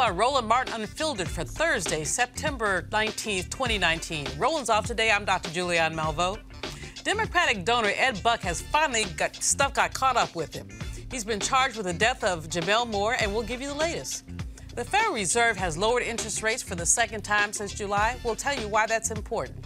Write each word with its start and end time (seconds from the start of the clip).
On 0.00 0.16
Roland 0.16 0.48
Martin 0.48 0.80
Unfiltered 0.80 1.28
for 1.28 1.44
Thursday, 1.44 2.04
September 2.04 2.88
19th, 2.90 3.50
2019. 3.50 4.26
Roland's 4.38 4.70
off 4.70 4.86
today. 4.86 5.10
I'm 5.10 5.26
Dr. 5.26 5.50
Julianne 5.50 5.94
Malveaux. 5.94 6.38
Democratic 7.04 7.66
donor 7.66 7.92
Ed 7.94 8.22
Buck 8.22 8.40
has 8.40 8.62
finally 8.62 9.04
got 9.18 9.36
stuff 9.36 9.74
got 9.74 9.92
caught 9.92 10.16
up 10.16 10.34
with 10.34 10.54
him. 10.54 10.66
He's 11.10 11.22
been 11.22 11.38
charged 11.38 11.76
with 11.76 11.84
the 11.84 11.92
death 11.92 12.24
of 12.24 12.48
Gemmel 12.48 12.90
Moore, 12.90 13.16
and 13.20 13.30
we'll 13.34 13.42
give 13.42 13.60
you 13.60 13.68
the 13.68 13.74
latest. 13.74 14.24
The 14.74 14.84
Federal 14.84 15.12
Reserve 15.12 15.58
has 15.58 15.76
lowered 15.76 16.02
interest 16.02 16.42
rates 16.42 16.62
for 16.62 16.76
the 16.76 16.86
second 16.86 17.20
time 17.20 17.52
since 17.52 17.74
July. 17.74 18.16
We'll 18.24 18.36
tell 18.36 18.58
you 18.58 18.68
why 18.68 18.86
that's 18.86 19.10
important. 19.10 19.62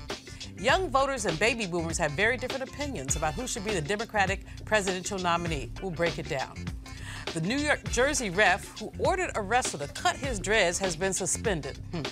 Young 0.59 0.91
voters 0.91 1.27
and 1.27 1.39
baby 1.39 1.65
boomers 1.65 1.97
have 1.99 2.11
very 2.11 2.37
different 2.37 2.69
opinions 2.69 3.15
about 3.15 3.35
who 3.35 3.47
should 3.47 3.65
be 3.65 3.73
the 3.73 3.81
Democratic 3.81 4.45
presidential 4.65 5.19
nominee. 5.21 5.71
We'll 5.81 5.93
break 5.93 6.19
it 6.19 6.29
down. 6.29 6.57
The 7.33 7.41
New 7.41 7.57
York 7.57 7.83
Jersey 7.91 8.31
ref 8.31 8.79
who 8.79 8.93
ordered 8.99 9.31
a 9.35 9.43
wrestler 9.43 9.87
to 9.87 9.93
cut 9.93 10.17
his 10.17 10.39
dreads 10.39 10.79
has 10.79 10.95
been 10.95 11.13
suspended. 11.13 11.79
Hmm. 11.93 12.03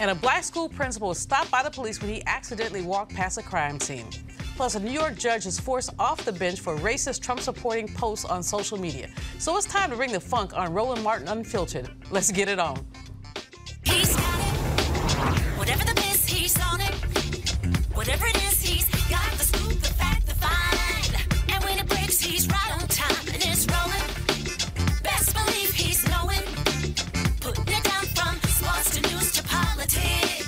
And 0.00 0.10
a 0.10 0.14
black 0.14 0.42
school 0.42 0.68
principal 0.68 1.08
was 1.08 1.18
stopped 1.18 1.50
by 1.50 1.62
the 1.62 1.70
police 1.70 2.00
when 2.00 2.12
he 2.12 2.22
accidentally 2.26 2.82
walked 2.82 3.14
past 3.14 3.38
a 3.38 3.42
crime 3.42 3.78
scene. 3.78 4.08
Plus, 4.56 4.74
a 4.74 4.80
New 4.80 4.90
York 4.90 5.16
judge 5.16 5.46
is 5.46 5.58
forced 5.58 5.90
off 5.98 6.24
the 6.24 6.32
bench 6.32 6.60
for 6.60 6.76
racist 6.76 7.22
Trump 7.22 7.40
supporting 7.40 7.88
posts 7.88 8.24
on 8.24 8.42
social 8.42 8.78
media. 8.78 9.08
So 9.38 9.56
it's 9.56 9.66
time 9.66 9.90
to 9.90 9.96
bring 9.96 10.12
the 10.12 10.20
funk 10.20 10.56
on 10.56 10.72
Roland 10.72 11.02
Martin 11.02 11.28
Unfiltered. 11.28 11.90
Let's 12.10 12.30
get 12.30 12.48
it 12.48 12.58
on. 12.58 12.84
He's 13.84 14.16
got 14.16 14.38
it. 14.38 15.40
Whatever 15.58 15.84
the 15.84 15.94
he's 16.26 16.58
on 16.60 16.80
it. 16.80 16.94
Whatever 17.94 18.26
it 18.26 18.36
is, 18.36 18.53
to 29.86 30.43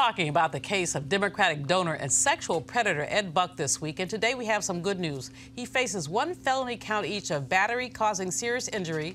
talking 0.00 0.30
about 0.30 0.50
the 0.50 0.58
case 0.58 0.94
of 0.94 1.10
Democratic 1.10 1.66
donor 1.66 1.92
and 1.92 2.10
sexual 2.10 2.58
predator 2.58 3.06
Ed 3.10 3.34
Buck 3.34 3.54
this 3.54 3.82
week, 3.82 4.00
and 4.00 4.08
today 4.08 4.34
we 4.34 4.46
have 4.46 4.64
some 4.64 4.80
good 4.80 4.98
news. 4.98 5.30
He 5.54 5.66
faces 5.66 6.08
one 6.08 6.32
felony 6.32 6.78
count 6.78 7.04
each 7.04 7.30
of 7.30 7.50
battery 7.50 7.90
causing 7.90 8.30
serious 8.30 8.66
injury, 8.68 9.14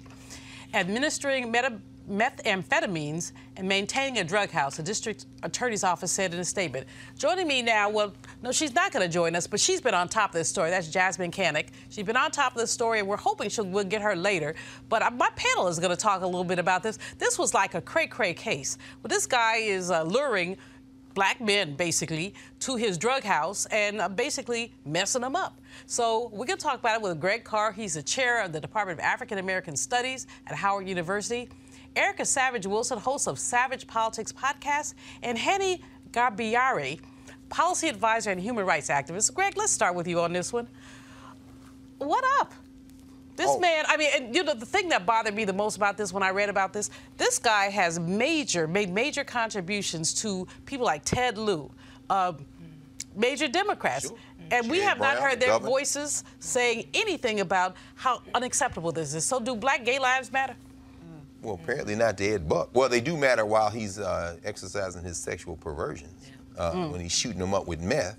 administering 0.76 1.52
meta- 1.52 1.80
methamphetamines, 2.08 3.32
and 3.58 3.68
maintaining 3.68 4.20
a 4.20 4.24
drug 4.24 4.52
house, 4.52 4.78
the 4.78 4.84
district 4.84 5.26
attorney's 5.42 5.84
office 5.84 6.12
said 6.12 6.36
in 6.36 6.40
a 6.40 6.46
statement. 6.46 6.86
Joining 7.18 7.48
me 7.48 7.64
now, 7.64 7.90
well, 7.90 8.14
no, 8.44 8.52
she's 8.52 8.76
not 8.76 8.92
going 8.92 9.02
to 9.02 9.12
join 9.12 9.36
us, 9.36 9.48
but 9.48 9.60
she's 9.60 9.82
been 9.82 9.96
on 9.96 10.08
top 10.08 10.30
of 10.30 10.36
this 10.36 10.50
story. 10.50 10.70
That's 10.70 10.90
Jasmyne 10.90 11.32
Cannick. 11.32 11.70
She's 11.90 12.06
been 12.06 12.18
on 12.18 12.30
top 12.30 12.52
of 12.52 12.60
this 12.60 12.70
story, 12.70 13.00
and 13.00 13.08
we're 13.08 13.18
hoping 13.18 13.50
she'll, 13.50 13.66
we'll 13.66 13.86
get 13.86 14.04
her 14.04 14.16
later. 14.16 14.54
But 14.90 15.14
my 15.16 15.30
panel 15.36 15.68
is 15.68 15.80
going 15.80 15.90
to 15.90 15.98
talk 15.98 16.22
a 16.22 16.28
little 16.28 16.44
bit 16.44 16.60
about 16.60 16.84
this. 16.84 17.00
This 17.18 17.40
was 17.40 17.56
like 17.56 17.74
a 17.74 17.82
cray 17.82 18.06
cray 18.06 18.36
case. 18.36 18.78
Well, 19.02 19.10
this 19.10 19.26
guy 19.26 19.56
is 19.56 19.90
uh, 19.90 20.04
luring 20.04 20.58
black 21.16 21.42
men 21.42 21.76
basically 21.76 22.36
to 22.60 22.76
his 22.76 22.98
drug 22.98 23.24
house 23.24 23.66
and 23.68 24.00
uh, 24.00 24.08
basically 24.08 24.72
messing 24.86 25.22
them 25.22 25.36
up. 25.36 25.60
So 25.88 26.30
we're 26.32 26.46
going 26.46 26.60
to 26.60 26.64
talk 26.64 26.80
about 26.80 26.98
it 26.98 27.02
with 27.02 27.20
Greg 27.20 27.44
Carr. 27.44 27.72
He's 27.72 27.96
the 27.96 28.04
chair 28.04 28.44
of 28.44 28.52
the 28.52 28.60
Department 28.60 29.00
of 29.00 29.04
African 29.04 29.40
American 29.40 29.76
Studies 29.76 30.28
at 30.46 30.56
Howard 30.56 30.88
University. 30.88 31.50
Erica 31.96 32.26
Savage 32.26 32.68
Wilson, 32.68 33.00
host 33.00 33.28
of 33.28 33.40
Savage 33.40 33.88
Politics 33.88 34.32
podcast, 34.32 34.94
and 35.24 35.38
Henny 35.38 35.82
Garbiari, 36.12 37.00
policy 37.50 37.88
advisor 37.88 38.32
and 38.32 38.40
human 38.40 38.66
rights 38.66 38.90
activist. 38.90 39.34
Greg, 39.34 39.56
let's 39.56 39.72
start 39.72 39.96
with 39.96 40.08
you 40.08 40.20
on 40.20 40.34
this 40.34 40.52
one. 40.52 40.68
What 41.98 42.24
up? 42.42 42.54
This 43.36 43.50
Oh. 43.50 43.60
man, 43.60 43.86
I 43.88 43.98
mean, 43.98 44.10
and 44.16 44.36
you 44.36 44.44
know, 44.44 44.54
the 44.54 44.66
thing 44.66 44.90
that 44.90 45.06
bothered 45.06 45.36
me 45.36 45.46
the 45.46 45.54
most 45.54 45.76
about 45.76 45.98
this 45.98 46.14
when 46.14 46.24
I 46.24 46.30
read 46.30 46.50
about 46.50 46.72
this, 46.74 46.90
this 47.18 47.38
guy 47.38 47.70
has 47.70 48.00
major, 48.00 48.68
made 48.68 48.90
major 48.90 49.24
contributions 49.24 50.14
to 50.22 50.48
people 50.66 50.86
like 50.86 51.04
Ted 51.04 51.38
Lieu, 51.38 51.70
uh, 52.10 52.34
major 53.16 53.48
Democrats. 53.48 54.12
And 54.52 54.70
we 54.70 54.80
have 54.82 55.00
not 55.00 55.18
heard 55.18 55.40
their 55.40 55.50
governor. 55.50 55.72
voices 55.72 56.24
saying 56.40 56.88
anything 56.94 57.40
about 57.40 57.76
how 57.96 58.22
unacceptable 58.36 58.92
this 58.92 59.16
is. 59.16 59.26
So, 59.26 59.40
do 59.40 59.56
black 59.56 59.84
gay 59.84 59.98
lives 59.98 60.32
matter? 60.32 60.56
Well, 61.42 61.60
apparently 61.62 61.96
not 61.96 62.18
to 62.20 62.26
Ed 62.26 62.48
Buck. 62.48 62.70
Well, 62.74 62.88
they 62.90 63.02
do 63.02 63.18
matter 63.18 63.46
while 63.46 63.70
he's 63.70 64.00
uh, 64.00 64.38
exercising 64.44 65.04
his 65.04 65.18
sexual 65.18 65.56
perversions, 65.56 66.32
uh, 66.58 66.74
when 66.74 67.02
he's 67.02 67.12
shooting 67.12 67.40
them 67.40 67.54
up 67.54 67.68
with 67.68 67.82
meth. 67.82 68.18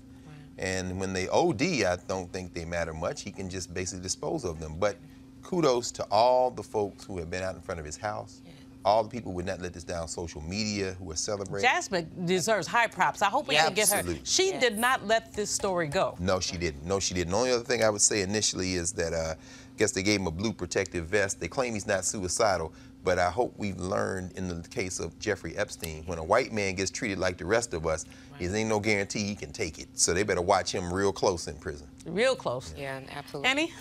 And 0.59 0.99
when 0.99 1.13
they 1.13 1.27
OD, 1.27 1.61
I 1.61 1.97
don't 2.07 2.31
think 2.31 2.53
they 2.53 2.65
matter 2.65 2.93
much. 2.93 3.21
He 3.21 3.31
can 3.31 3.49
just 3.49 3.73
basically 3.73 4.03
dispose 4.03 4.43
of 4.43 4.59
them. 4.59 4.75
But 4.79 4.97
kudos 5.43 5.91
to 5.91 6.03
all 6.09 6.51
the 6.51 6.63
folks 6.63 7.05
who 7.05 7.17
have 7.19 7.29
been 7.29 7.43
out 7.43 7.55
in 7.55 7.61
front 7.61 7.79
of 7.79 7.85
his 7.85 7.97
house, 7.97 8.41
all 8.83 9.03
the 9.03 9.09
people 9.09 9.31
who 9.31 9.35
would 9.35 9.45
not 9.45 9.61
let 9.61 9.73
this 9.73 9.83
down 9.83 10.07
social 10.07 10.41
media, 10.41 10.93
who 10.93 11.11
are 11.11 11.15
celebrating. 11.15 11.67
Jasmine 11.67 12.09
deserves 12.25 12.67
high 12.67 12.87
props. 12.87 13.21
I 13.21 13.27
hope 13.27 13.47
we 13.47 13.55
can 13.55 13.73
get 13.73 13.89
her. 13.89 13.95
Absolutely. 13.97 14.23
She 14.25 14.51
did 14.57 14.77
not 14.77 15.05
let 15.05 15.33
this 15.33 15.49
story 15.49 15.87
go. 15.87 16.15
No, 16.19 16.39
she 16.39 16.57
didn't. 16.57 16.85
No, 16.85 16.99
she 16.99 17.13
didn't. 17.13 17.31
The 17.31 17.37
only 17.37 17.51
other 17.51 17.63
thing 17.63 17.83
I 17.83 17.89
would 17.89 18.01
say 18.01 18.21
initially 18.21 18.75
is 18.75 18.93
that 18.93 19.13
uh, 19.13 19.35
I 19.35 19.35
guess 19.77 19.91
they 19.91 20.03
gave 20.03 20.19
him 20.19 20.27
a 20.27 20.31
blue 20.31 20.53
protective 20.53 21.05
vest. 21.07 21.39
They 21.39 21.47
claim 21.47 21.73
he's 21.73 21.87
not 21.87 22.05
suicidal, 22.05 22.73
but 23.03 23.19
I 23.19 23.29
hope 23.29 23.53
we've 23.57 23.77
learned 23.77 24.33
in 24.33 24.47
the 24.47 24.67
case 24.67 24.99
of 24.99 25.17
Jeffrey 25.19 25.55
Epstein, 25.55 26.03
when 26.05 26.17
a 26.17 26.23
white 26.23 26.51
man 26.51 26.75
gets 26.75 26.91
treated 26.91 27.19
like 27.19 27.37
the 27.37 27.45
rest 27.45 27.73
of 27.73 27.85
us, 27.85 28.05
there 28.39 28.55
ain't 28.55 28.69
no 28.69 28.79
guarantee 28.79 29.23
he 29.23 29.35
can 29.35 29.51
take 29.51 29.79
it. 29.79 29.87
So 29.93 30.13
they 30.13 30.23
better 30.23 30.41
watch 30.41 30.71
him 30.73 30.93
real 30.93 31.11
close 31.11 31.47
in 31.47 31.55
prison. 31.55 31.87
Real 32.05 32.35
close. 32.35 32.73
Yeah, 32.77 32.99
absolutely. 33.11 33.49
Annie? 33.49 33.73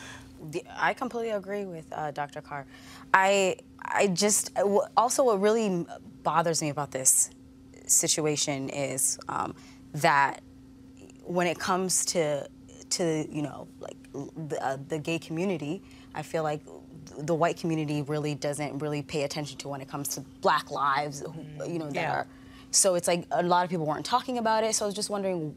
I 0.76 0.94
completely 0.94 1.30
agree 1.30 1.64
with 1.64 1.86
uh, 1.92 2.10
Dr. 2.10 2.40
Carr. 2.40 2.66
I 3.14 3.56
I 3.80 4.08
just 4.08 4.56
also 4.96 5.24
what 5.24 5.40
really 5.40 5.86
bothers 6.22 6.60
me 6.60 6.68
about 6.68 6.90
this 6.90 7.30
situation 7.86 8.68
is 8.68 9.18
um, 9.28 9.54
that 9.94 10.40
when 11.24 11.46
it 11.46 11.58
comes 11.58 12.04
to 12.06 12.48
to 12.90 13.26
you 13.30 13.42
know 13.42 13.68
like 13.80 13.96
the, 14.12 14.58
uh, 14.64 14.78
the 14.88 14.98
gay 14.98 15.18
community, 15.18 15.82
I 16.14 16.22
feel 16.22 16.42
like 16.42 16.60
the 17.18 17.34
white 17.34 17.56
community 17.56 18.02
really 18.02 18.34
doesn't 18.34 18.78
really 18.78 19.02
pay 19.02 19.22
attention 19.22 19.58
to 19.58 19.68
when 19.68 19.80
it 19.80 19.88
comes 19.88 20.08
to 20.08 20.20
Black 20.40 20.70
lives, 20.70 21.20
who, 21.20 21.70
you 21.70 21.78
know 21.78 21.86
that 21.86 21.94
Yeah. 21.94 22.12
are. 22.12 22.26
So 22.70 22.94
it's 22.94 23.08
like 23.08 23.26
a 23.30 23.42
lot 23.42 23.64
of 23.64 23.70
people 23.70 23.86
weren't 23.86 24.04
talking 24.04 24.38
about 24.38 24.64
it. 24.64 24.74
So 24.74 24.84
I 24.84 24.86
was 24.86 24.94
just 24.94 25.08
wondering 25.10 25.54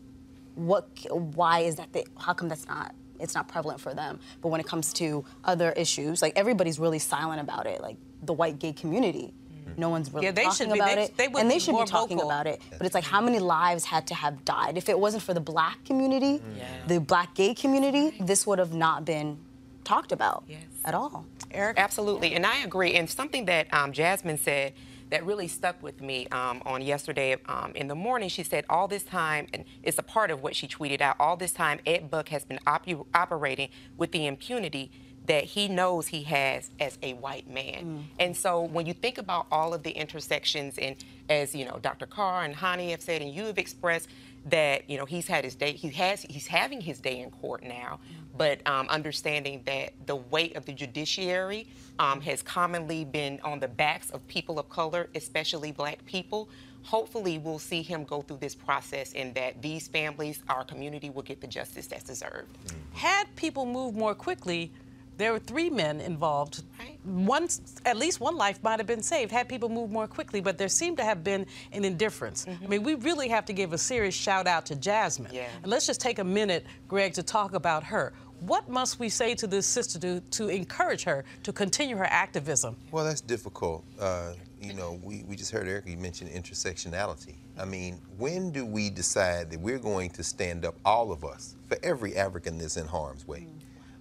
what 0.56 0.88
why 1.12 1.60
is 1.62 1.76
that 1.76 1.92
they, 1.94 2.04
how 2.18 2.34
come 2.34 2.50
that's 2.50 2.68
not 2.68 2.94
it's 3.20 3.36
not 3.36 3.48
prevalent 3.48 3.80
for 3.80 3.94
them 3.94 4.20
but 4.42 4.50
when 4.50 4.60
it 4.60 4.66
comes 4.68 4.92
to 4.94 5.24
other 5.46 5.72
issues 5.74 6.22
like 6.22 6.34
everybody's 6.38 6.80
really 6.80 7.00
silent 7.00 7.40
about 7.42 7.66
it 7.66 7.82
like 7.82 7.98
the 8.24 8.34
white 8.34 8.60
gay 8.60 8.74
community 8.74 9.34
no 9.78 9.90
one's 9.90 10.12
really 10.14 10.26
Yeah, 10.28 10.32
they 10.32 10.44
talking 10.44 10.58
should 10.68 10.74
be- 10.74 10.80
about 10.80 10.96
they- 10.96 11.04
it. 11.04 11.18
they 11.18 11.28
would 11.28 11.42
and 11.42 11.52
they 11.52 11.60
should 11.60 11.78
be 11.78 11.86
talking 11.86 12.18
vocal. 12.18 12.30
about 12.32 12.48
it. 12.48 12.62
But 12.78 12.86
it's 12.86 12.96
like 12.96 13.04
how 13.04 13.22
many 13.22 13.40
lives 13.40 13.86
had 13.86 14.08
to 14.08 14.16
have 14.16 14.44
died? 14.46 14.78
If 14.78 14.90
it 14.90 15.00
wasn't 15.00 15.24
for 15.24 15.34
the 15.34 15.40
black 15.42 15.84
community 15.86 16.42
the 16.88 17.00
black 17.00 17.36
gay 17.36 17.54
community 17.54 18.16
this 18.20 18.46
would 18.48 18.60
have 18.60 18.74
not 18.74 19.06
been 19.06 19.38
talked 19.84 20.12
about 20.12 20.44
at 20.86 20.94
all. 20.94 21.26
Eric? 21.52 21.78
Absolutely, 21.80 22.34
and 22.36 22.46
I 22.46 22.58
agree. 22.60 22.94
And 22.94 23.10
something 23.10 23.46
that 23.46 23.74
um, 23.74 23.92
Jasmine 23.92 24.38
said 24.38 24.74
that 25.10 25.26
really 25.26 25.48
stuck 25.48 25.82
with 25.82 26.00
me 26.02 26.28
um, 26.28 26.62
on 26.68 26.84
yesterday 26.84 27.36
um, 27.48 27.72
in 27.74 27.88
the 27.88 27.96
morning, 27.96 28.30
she 28.30 28.44
said, 28.44 28.64
all 28.70 28.88
this 28.88 29.02
time, 29.02 29.48
and 29.52 29.66
it's 29.82 29.98
a 29.98 30.04
part 30.04 30.30
of 30.30 30.44
what 30.44 30.56
she 30.56 30.68
tweeted 30.68 31.02
out, 31.02 31.16
all 31.20 31.36
this 31.36 31.52
time, 31.52 31.80
Ed 31.88 32.12
Buck 32.12 32.30
has 32.30 32.46
been 32.46 32.60
opu- 32.68 33.08
operating 33.16 33.70
with 33.98 34.12
the 34.12 34.28
impunity 34.28 34.92
that 35.30 35.44
he 35.44 35.68
knows 35.68 36.08
he 36.08 36.24
has 36.24 36.72
as 36.80 36.98
a 37.04 37.14
white 37.14 37.48
man. 37.48 38.08
And 38.20 38.36
so 38.36 38.62
when 38.64 38.88
you 38.88 38.96
think 38.96 39.20
about 39.20 39.46
all 39.52 39.76
of 39.76 39.84
the 39.84 39.92
intersections, 39.92 40.80
and 40.80 40.96
as 41.30 41.54
you 41.54 41.66
know, 41.66 41.78
Dr. 41.84 42.08
Carr 42.08 42.44
and 42.46 42.56
Hani 42.56 42.90
have 42.90 43.02
said, 43.02 43.22
and 43.22 43.32
you 43.32 43.46
have 43.46 43.60
expressed 43.60 44.10
that 44.48 44.90
you 44.90 44.98
know 44.98 45.06
he's 45.06 45.28
had 45.28 45.44
his 45.44 45.54
day, 45.54 45.74
he 45.74 45.90
has, 45.90 46.24
he's 46.24 46.48
having 46.48 46.82
his 46.82 47.00
day 47.00 47.20
in 47.20 47.30
court 47.30 47.62
now, 47.62 48.00
but 48.38 48.68
um, 48.68 48.88
understanding 48.90 49.62
that 49.68 49.94
the 50.08 50.16
weight 50.16 50.56
of 50.56 50.66
the 50.66 50.74
judiciary 50.74 51.68
um, 52.00 52.22
has 52.22 52.42
commonly 52.42 53.06
been 53.06 53.40
on 53.44 53.60
the 53.60 53.68
backs 53.68 54.10
of 54.10 54.28
people 54.28 54.58
of 54.58 54.68
color, 54.70 55.10
especially 55.14 55.72
Black 55.72 56.04
people. 56.06 56.50
Hopefully, 56.82 57.38
we'll 57.38 57.60
see 57.60 57.84
him 57.84 58.04
go 58.04 58.24
through 58.24 58.38
this 58.38 58.56
process, 58.56 59.14
and 59.14 59.36
that 59.36 59.62
these 59.62 59.88
families, 59.88 60.42
our 60.50 60.64
community, 60.64 61.12
will 61.12 61.22
get 61.22 61.40
the 61.40 61.46
justice 61.48 61.86
that's 61.86 62.06
deserved. 62.06 62.58
Had 62.94 63.36
people 63.36 63.68
moved 63.68 63.96
more 63.96 64.16
quickly, 64.16 64.72
there 65.20 65.34
were 65.34 65.40
three 65.40 65.70
men 65.70 66.00
involved. 66.00 66.64
Right. 66.80 66.98
One, 67.04 67.48
at 67.86 67.98
least 67.98 68.20
one 68.20 68.38
life 68.38 68.64
might 68.64 68.80
have 68.80 68.88
been 68.88 69.04
saved 69.04 69.32
had 69.32 69.48
people 69.50 69.70
moved 69.70 69.92
more 69.92 70.08
quickly, 70.08 70.40
but 70.40 70.58
there 70.58 70.70
seemed 70.70 70.98
to 70.98 71.04
have 71.04 71.24
been 71.24 71.46
an 71.74 71.84
indifference. 71.84 72.48
I 72.48 72.66
mean, 72.68 72.84
we 72.84 72.96
really 72.96 73.28
have 73.28 73.46
to 73.46 73.54
give 73.54 73.74
a 73.74 73.78
serious 73.78 74.16
shout 74.16 74.48
out 74.48 74.66
to 74.68 74.76
Jasmine. 74.76 75.32
Yeah. 75.34 75.48
And 75.62 75.70
let's 75.70 75.86
just 75.86 76.00
take 76.00 76.20
a 76.20 76.24
minute, 76.24 76.66
Greg, 76.88 77.14
to 77.14 77.24
talk 77.24 77.54
about 77.54 77.84
her. 77.84 78.14
What 78.40 78.70
must 78.70 79.00
we 79.00 79.10
say 79.10 79.36
to 79.36 79.48
this 79.48 79.68
sister 79.68 80.00
to, 80.00 80.22
to 80.22 80.48
encourage 80.48 81.04
her 81.04 81.26
to 81.44 81.52
continue 81.52 81.98
her 81.98 82.08
activism? 82.10 82.78
Well, 82.90 83.04
that's 83.04 83.20
difficult. 83.20 83.84
Uh, 84.00 84.34
you 84.62 84.74
know, 84.74 85.00
we, 85.04 85.24
we 85.24 85.36
just 85.36 85.52
heard 85.52 85.68
Erica 85.68 85.90
mention 85.98 86.30
intersectionality. 86.30 87.36
I 87.60 87.66
mean, 87.66 88.00
when 88.18 88.52
do 88.52 88.66
we 88.66 88.90
decide 88.90 89.52
that 89.52 89.60
we're 89.60 89.80
going 89.80 90.12
to 90.12 90.24
stand 90.24 90.64
up, 90.64 90.76
all 90.86 91.12
of 91.12 91.26
us, 91.26 91.58
for 91.68 91.78
every 91.84 92.16
African 92.16 92.58
that's 92.58 92.78
in 92.78 92.88
harm's 92.88 93.28
way? 93.28 93.48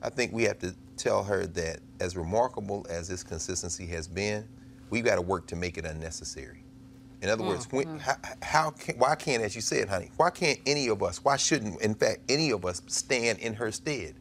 I 0.02 0.10
think 0.10 0.32
we 0.32 0.44
have 0.44 0.58
to 0.60 0.74
tell 0.96 1.24
her 1.24 1.46
that 1.46 1.80
as 2.00 2.16
remarkable 2.16 2.86
as 2.88 3.08
this 3.08 3.22
consistency 3.22 3.86
has 3.86 4.06
been, 4.08 4.46
we've 4.90 5.04
got 5.04 5.16
to 5.16 5.22
work 5.22 5.46
to 5.48 5.56
make 5.56 5.78
it 5.78 5.84
unnecessary. 5.84 6.64
In 7.20 7.28
other 7.28 7.42
words, 7.42 7.66
when, 7.72 7.86
mm-hmm. 7.86 7.98
how, 7.98 8.16
how 8.42 8.70
can, 8.70 8.96
why 8.96 9.16
can't, 9.16 9.42
as 9.42 9.56
you 9.56 9.60
said, 9.60 9.88
honey, 9.88 10.10
why 10.16 10.30
can't 10.30 10.60
any 10.66 10.88
of 10.88 11.02
us, 11.02 11.24
why 11.24 11.36
shouldn't, 11.36 11.80
in 11.82 11.94
fact, 11.94 12.20
any 12.28 12.50
of 12.50 12.64
us 12.64 12.80
stand 12.86 13.38
in 13.40 13.54
her 13.54 13.72
stead? 13.72 14.14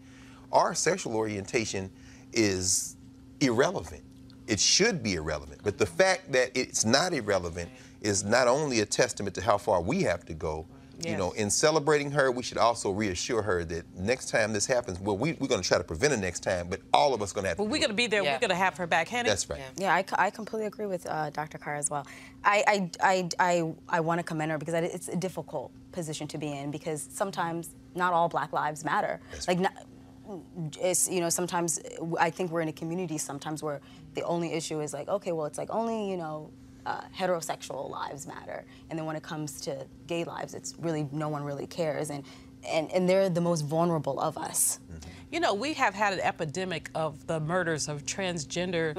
Our 0.52 0.74
sexual 0.74 1.16
orientation 1.16 1.92
is 2.34 2.96
irrelevant. 3.40 4.04
It 4.48 4.60
should 4.60 5.04
be 5.04 5.16
irrelevant. 5.16 5.62
But 5.64 5.78
the 5.78 5.86
fact 5.86 6.32
that 6.32 6.52
it's 6.56 6.86
not 6.86 7.14
irrelevant 7.14 7.70
is 8.02 8.24
not 8.24 8.48
only 8.48 8.80
a 8.80 8.86
testament 8.86 9.36
to 9.36 9.42
how 9.42 9.58
far 9.58 9.82
we 9.82 10.02
have 10.04 10.26
to 10.26 10.34
go. 10.34 10.66
You 11.06 11.16
know, 11.16 11.32
in 11.34 11.50
celebrating 11.50 12.12
her, 12.12 12.32
we 12.32 12.42
should 12.44 12.58
also 12.58 12.92
reassure 12.92 13.42
her 13.44 13.64
that 13.66 13.84
next 13.98 14.30
time 14.30 14.52
this 14.52 14.66
happens, 14.66 15.00
well, 15.00 15.18
we, 15.18 15.34
we're 15.34 15.48
going 15.48 15.62
to 15.62 15.68
try 15.68 15.78
to 15.78 15.84
prevent 15.84 16.14
it 16.14 16.18
next 16.18 16.40
time, 16.42 16.68
but 16.70 16.82
all 16.94 17.14
of 17.14 17.22
us 17.22 17.32
going 17.34 17.44
to 17.44 17.50
have 17.50 17.60
Well, 17.60 17.68
to. 17.68 17.72
we're 17.72 17.78
going 17.80 17.90
to 17.90 17.96
be 17.96 18.08
there. 18.08 18.24
Yeah. 18.24 18.34
We're 18.34 18.40
going 18.40 18.50
to 18.50 18.56
have 18.56 18.76
her 18.78 18.88
back. 18.88 19.08
Henny? 19.08 19.30
That's 19.30 19.50
right. 19.50 19.62
Yeah, 19.78 19.94
I, 19.94 20.04
I 20.18 20.30
completely 20.32 20.66
agree 20.68 20.88
with 20.88 21.06
uh, 21.06 21.30
Dr. 21.30 21.58
Carr 21.60 21.76
as 21.76 21.90
well. 21.92 22.06
I, 22.44 22.64
I, 22.68 22.92
I, 23.02 23.30
I, 23.40 23.74
I 23.90 24.00
want 24.00 24.20
to 24.20 24.24
commend 24.24 24.52
her 24.52 24.58
because 24.58 24.74
it's 24.74 25.08
a 25.08 25.16
difficult 25.16 25.72
position 25.92 26.28
to 26.30 26.38
be 26.38 26.52
in 26.52 26.72
because 26.72 27.08
sometimes 27.12 27.70
not 27.96 28.14
all 28.14 28.28
Black 28.28 28.52
lives 28.52 28.84
matter. 28.84 29.20
like, 29.48 29.60
not, 29.60 29.74
it's 30.82 31.08
you 31.10 31.22
know 31.22 31.30
sometimes 31.30 31.80
I 32.20 32.30
think 32.32 32.52
we're 32.52 32.60
in 32.60 32.68
a 32.68 32.74
community 32.74 33.18
sometimes 33.18 33.64
where 33.64 33.80
the 34.14 34.24
only 34.24 34.52
issue 34.52 34.82
is 34.82 34.92
like 34.94 35.08
okay 35.08 35.32
well 35.32 35.46
it's 35.46 35.58
like 35.58 35.70
only 35.72 36.12
you 36.12 36.18
know 36.18 36.52
uh, 36.88 37.02
heterosexual 37.16 37.90
lives 37.90 38.26
matter 38.26 38.66
and 38.90 38.98
then 38.98 39.06
when 39.06 39.16
it 39.16 39.24
comes 39.24 39.62
to 39.62 39.86
gay 40.08 40.24
lives 40.24 40.54
it's 40.54 40.74
really 40.80 41.08
no 41.12 41.30
one 41.30 41.44
really 41.44 41.68
cares 41.68 42.10
and 42.10 42.24
and, 42.68 42.92
and 42.92 43.08
they're 43.10 43.30
the 43.30 43.42
most 43.42 43.62
vulnerable 43.62 44.20
of 44.20 44.38
us. 44.38 44.80
You 45.32 45.40
know, 45.40 45.54
we 45.54 45.74
have 45.74 45.94
had 45.94 46.14
an 46.14 46.20
epidemic 46.20 46.90
of 46.96 47.26
the 47.28 47.40
murders 47.40 47.88
of 47.88 48.06
transgender 48.06 48.94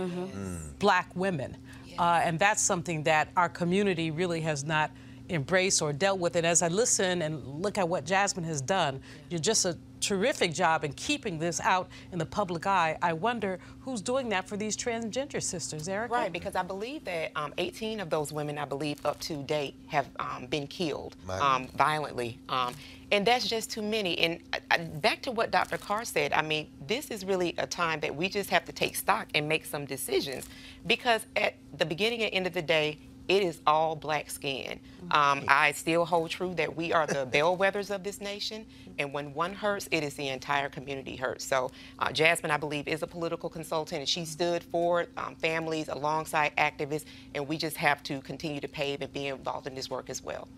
black 0.78 1.10
women. 1.14 1.56
Uh, 1.98 2.20
and 2.22 2.38
that's 2.38 2.62
something 2.62 3.02
that 3.04 3.28
our 3.36 3.48
community 3.48 4.10
really 4.10 4.40
has 4.42 4.64
not 4.64 4.90
embraced 5.28 5.82
or 5.82 5.92
dealt 5.92 6.18
with. 6.18 6.36
And 6.36 6.46
as 6.46 6.62
I 6.62 6.68
listen 6.68 7.22
and 7.22 7.44
look 7.62 7.76
at 7.76 7.88
what 7.88 8.04
Jasmine 8.04 8.44
has 8.44 8.60
done, 8.60 9.00
you're 9.30 9.40
just 9.40 9.64
a 9.64 9.76
terrific 10.00 10.52
job 10.52 10.84
in 10.84 10.92
keeping 10.94 11.38
this 11.38 11.60
out 11.60 11.88
in 12.12 12.18
the 12.18 12.26
public 12.26 12.66
eye. 12.66 12.96
I 13.02 13.12
wonder 13.12 13.58
who's 13.80 14.00
doing 14.00 14.28
that 14.30 14.48
for 14.48 14.56
these 14.56 14.76
transgender 14.76 15.42
sisters, 15.42 15.88
Erica? 15.88 16.14
Right, 16.14 16.32
because 16.32 16.54
I 16.54 16.62
believe 16.62 17.04
that 17.04 17.32
um, 17.36 17.52
18 17.58 18.00
of 18.00 18.10
those 18.10 18.32
women, 18.32 18.58
I 18.58 18.64
believe, 18.64 19.04
up 19.04 19.18
to 19.20 19.42
date, 19.42 19.74
have 19.86 20.08
um, 20.18 20.46
been 20.46 20.66
killed 20.66 21.16
um, 21.28 21.66
violently. 21.76 22.38
Um, 22.48 22.74
and 23.10 23.26
that's 23.26 23.48
just 23.48 23.70
too 23.70 23.82
many. 23.82 24.18
And 24.18 24.40
uh, 24.52 24.58
uh, 24.70 24.78
back 25.00 25.22
to 25.22 25.30
what 25.30 25.50
Dr. 25.50 25.78
Carr 25.78 26.04
said, 26.04 26.32
I 26.32 26.42
mean, 26.42 26.68
this 26.86 27.10
is 27.10 27.24
really 27.24 27.54
a 27.58 27.66
time 27.66 28.00
that 28.00 28.14
we 28.14 28.28
just 28.28 28.50
have 28.50 28.64
to 28.66 28.72
take 28.72 28.96
stock 28.96 29.28
and 29.34 29.48
make 29.48 29.64
some 29.64 29.86
decisions. 29.86 30.46
Because 30.86 31.24
at 31.36 31.54
the 31.78 31.86
beginning 31.86 32.22
and 32.22 32.32
end 32.34 32.46
of 32.46 32.52
the 32.52 32.62
day, 32.62 32.98
it 33.28 33.42
is 33.42 33.60
all 33.66 33.94
black 33.94 34.30
skin. 34.30 34.80
Um, 35.10 35.44
I 35.48 35.72
still 35.72 36.04
hold 36.04 36.30
true 36.30 36.54
that 36.54 36.74
we 36.74 36.92
are 36.92 37.06
the 37.06 37.26
bellwethers 37.32 37.94
of 37.94 38.02
this 38.02 38.20
nation, 38.20 38.66
and 38.98 39.12
when 39.12 39.32
one 39.34 39.52
hurts, 39.52 39.88
it 39.90 40.02
is 40.02 40.14
the 40.14 40.28
entire 40.28 40.68
community 40.68 41.16
hurts. 41.16 41.44
So, 41.44 41.70
uh, 41.98 42.10
Jasmine, 42.10 42.50
I 42.50 42.56
believe, 42.56 42.88
is 42.88 43.02
a 43.02 43.06
political 43.06 43.48
consultant, 43.48 44.00
and 44.00 44.08
she 44.08 44.24
stood 44.24 44.62
for 44.64 45.06
um, 45.16 45.34
families 45.36 45.88
alongside 45.88 46.56
activists, 46.56 47.04
and 47.34 47.46
we 47.46 47.56
just 47.56 47.76
have 47.76 48.02
to 48.04 48.20
continue 48.22 48.60
to 48.60 48.68
pave 48.68 49.02
and 49.02 49.12
be 49.12 49.26
involved 49.26 49.66
in 49.66 49.74
this 49.74 49.90
work 49.90 50.10
as 50.10 50.22
well. 50.22 50.48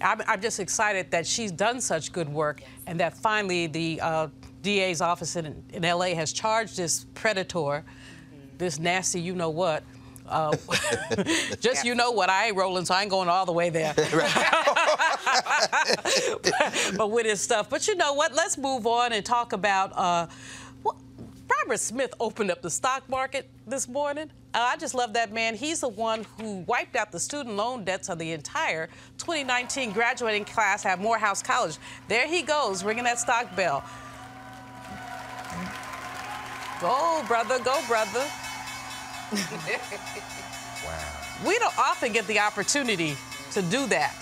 I'm, 0.00 0.22
I'm 0.26 0.40
just 0.40 0.60
excited 0.60 1.10
that 1.10 1.26
she's 1.26 1.52
done 1.52 1.80
such 1.80 2.12
good 2.12 2.28
work 2.28 2.62
and 2.86 2.98
that 3.00 3.16
finally 3.16 3.66
the 3.66 4.00
uh, 4.00 4.28
DA's 4.62 5.00
office 5.00 5.36
in, 5.36 5.62
in 5.72 5.82
LA 5.82 6.14
has 6.14 6.32
charged 6.32 6.76
this 6.76 7.06
predator, 7.14 7.84
this 8.56 8.78
nasty 8.78 9.20
you 9.20 9.34
know 9.34 9.50
what. 9.50 9.82
Uh, 10.28 10.56
just 11.60 11.84
you 11.84 11.94
know 11.94 12.10
what, 12.10 12.30
I 12.30 12.46
ain't 12.46 12.56
rolling, 12.56 12.84
so 12.84 12.94
I 12.94 13.02
ain't 13.02 13.10
going 13.10 13.28
all 13.28 13.46
the 13.46 13.52
way 13.52 13.70
there. 13.70 13.94
but, 13.96 14.04
but 16.96 17.10
with 17.10 17.26
his 17.26 17.40
stuff. 17.40 17.70
But 17.70 17.88
you 17.88 17.96
know 17.96 18.14
what? 18.14 18.34
Let's 18.34 18.58
move 18.58 18.86
on 18.86 19.12
and 19.12 19.24
talk 19.24 19.52
about. 19.52 19.92
Uh, 19.94 20.26
Robert 20.84 21.80
Smith 21.80 22.12
opened 22.20 22.50
up 22.50 22.60
the 22.60 22.70
stock 22.70 23.08
market 23.08 23.48
this 23.66 23.88
morning. 23.88 24.30
Uh, 24.54 24.58
I 24.72 24.76
just 24.76 24.94
love 24.94 25.14
that 25.14 25.32
man. 25.32 25.54
He's 25.54 25.80
the 25.80 25.88
one 25.88 26.26
who 26.38 26.64
wiped 26.66 26.94
out 26.94 27.10
the 27.10 27.20
student 27.20 27.56
loan 27.56 27.84
debts 27.84 28.08
of 28.08 28.18
the 28.18 28.32
entire 28.32 28.88
2019 29.18 29.92
graduating 29.92 30.44
class 30.44 30.84
at 30.84 31.00
Morehouse 31.00 31.42
College. 31.42 31.78
There 32.06 32.26
he 32.26 32.42
goes, 32.42 32.84
ringing 32.84 33.04
that 33.04 33.18
stock 33.18 33.54
bell. 33.56 33.82
Go, 36.80 37.24
brother, 37.26 37.58
go, 37.58 37.80
brother. 37.88 38.24
Wow. 39.32 41.18
We 41.46 41.58
don't 41.58 41.78
often 41.78 42.12
get 42.12 42.26
the 42.26 42.38
opportunity 42.40 43.16
to 43.52 43.62
do 43.62 43.86
that. 43.88 44.14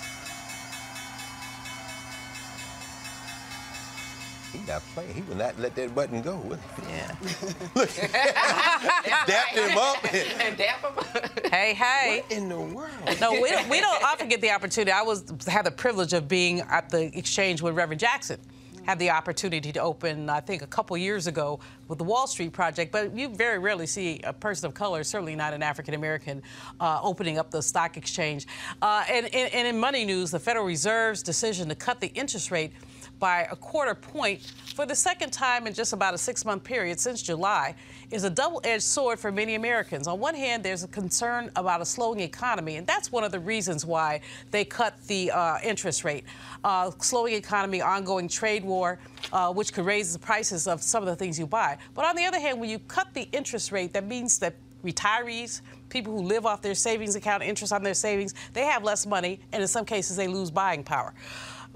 He 4.53 4.59
not 4.67 4.83
playing. 4.95 5.15
He 5.15 5.21
will 5.23 5.37
not 5.37 5.59
let 5.59 5.75
that 5.75 5.95
button 5.95 6.23
go. 6.23 6.37
will 6.37 6.57
he? 6.57 6.93
Yeah. 6.93 7.15
Dapped 9.27 9.55
him 9.55 9.79
up. 9.79 10.15
and 10.15 10.57
dap 10.59 10.81
him. 10.81 10.99
up. 10.99 11.47
Hey, 11.47 11.75
hey. 11.75 12.23
What 12.23 12.33
in 12.33 12.49
the 12.49 12.61
world? 12.61 12.91
No, 13.21 13.33
we 13.33 13.51
don't, 13.51 13.69
we 13.69 13.81
don't 13.81 14.03
often 14.03 14.29
get 14.29 14.41
the 14.41 14.51
opportunity. 14.51 14.93
I 14.93 15.03
was 15.03 15.25
had 15.47 15.67
the 15.67 15.71
privilege 15.71 16.13
of 16.13 16.27
being 16.29 16.61
at 16.61 16.89
the 16.91 17.17
exchange 17.17 17.61
with 17.61 17.75
Reverend 17.75 18.01
Jackson. 18.01 18.41
Had 18.87 18.99
the 18.99 19.11
opportunity 19.11 19.73
to 19.73 19.81
open, 19.81 20.31
I 20.31 20.41
think, 20.41 20.63
a 20.63 20.67
couple 20.67 20.97
years 20.97 21.27
ago 21.27 21.59
with 21.89 21.99
the 21.99 22.05
Wall 22.05 22.27
Street 22.27 22.53
Project. 22.53 22.93
But 22.93 23.17
you 23.17 23.29
very 23.29 23.59
rarely 23.59 23.87
see 23.87 24.21
a 24.23 24.33
person 24.33 24.67
of 24.67 24.75
color, 24.75 25.03
certainly 25.03 25.35
not 25.35 25.53
an 25.53 25.63
African 25.63 25.95
American, 25.95 26.43
uh, 26.79 27.01
opening 27.03 27.37
up 27.37 27.51
the 27.51 27.63
stock 27.63 27.97
exchange. 27.97 28.47
Uh, 28.81 29.05
and, 29.11 29.27
and, 29.35 29.53
and 29.53 29.67
in 29.67 29.79
money 29.79 30.05
news, 30.05 30.31
the 30.31 30.39
Federal 30.39 30.65
Reserve's 30.65 31.23
decision 31.23 31.69
to 31.69 31.75
cut 31.75 32.01
the 32.01 32.09
interest 32.15 32.51
rate 32.51 32.73
by 33.19 33.47
a 33.51 33.57
quarter 33.57 33.95
point 33.95 34.53
for 34.75 34.87
the 34.87 34.95
second 34.95 35.33
time 35.33 35.67
in 35.67 35.73
just 35.73 35.93
about 35.93 36.15
a 36.15 36.19
six 36.19 36.45
month 36.45 36.65
period 36.65 37.01
since 37.01 37.23
July 37.23 37.75
is 38.11 38.25
a 38.25 38.31
double 38.31 38.61
edged 38.65 38.83
sword 38.83 39.19
for 39.19 39.33
many 39.33 39.55
Americans. 39.55 40.07
On 40.07 40.19
one 40.19 40.35
hand, 40.35 40.63
there's 40.63 40.85
a 40.85 40.89
concern 40.89 41.51
about 41.57 41.81
a 41.81 41.85
slowing 41.85 42.21
economy, 42.21 42.77
and 42.77 42.87
that's 42.87 43.11
one 43.11 43.25
of 43.25 43.33
the 43.33 43.41
reasons 43.41 43.85
why 43.85 44.21
they 44.51 44.65
cut 44.65 44.95
the 45.07 45.31
uh, 45.31 45.59
interest 45.63 46.05
rate. 46.05 46.25
Uh, 46.63 46.91
slowing 47.01 47.35
economy, 47.35 47.81
ongoing 47.81 48.29
trade 48.29 48.65
war, 48.65 48.99
uh, 49.33 49.53
which 49.53 49.73
could 49.73 49.85
raise 49.85 50.13
the 50.13 50.19
prices 50.19 50.67
of 50.67 50.83
some 50.83 51.03
of 51.03 51.09
the 51.09 51.17
things 51.17 51.39
you 51.39 51.47
buy. 51.47 51.77
But 51.95 52.05
on 52.05 52.17
the 52.17 52.25
other 52.25 52.41
hand, 52.41 52.61
when 52.61 52.71
you 52.71 52.79
cut 52.81 53.13
the 53.15 53.29
interest 53.33 53.73
rate, 53.73 53.93
that 53.95 54.07
means 54.07 54.39
that 54.41 54.55
retirees, 54.85 55.63
people 55.89 56.13
who 56.13 56.23
live 56.23 56.47
off 56.47 56.63
their 56.63 56.75
savings 56.75 57.17
account, 57.17 57.43
interest 57.43 57.73
on 57.73 57.83
their 57.83 57.95
savings, 57.95 58.35
they 58.53 58.65
have 58.65 58.85
less 58.85 59.07
money, 59.07 59.41
and 59.53 59.63
in 59.63 59.69
some 59.69 59.85
cases, 59.85 60.17
they 60.17 60.29
lose 60.29 60.51
buying 60.51 60.85
power. 60.85 61.13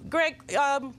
Greg, 0.09 0.41
um, 0.55 0.95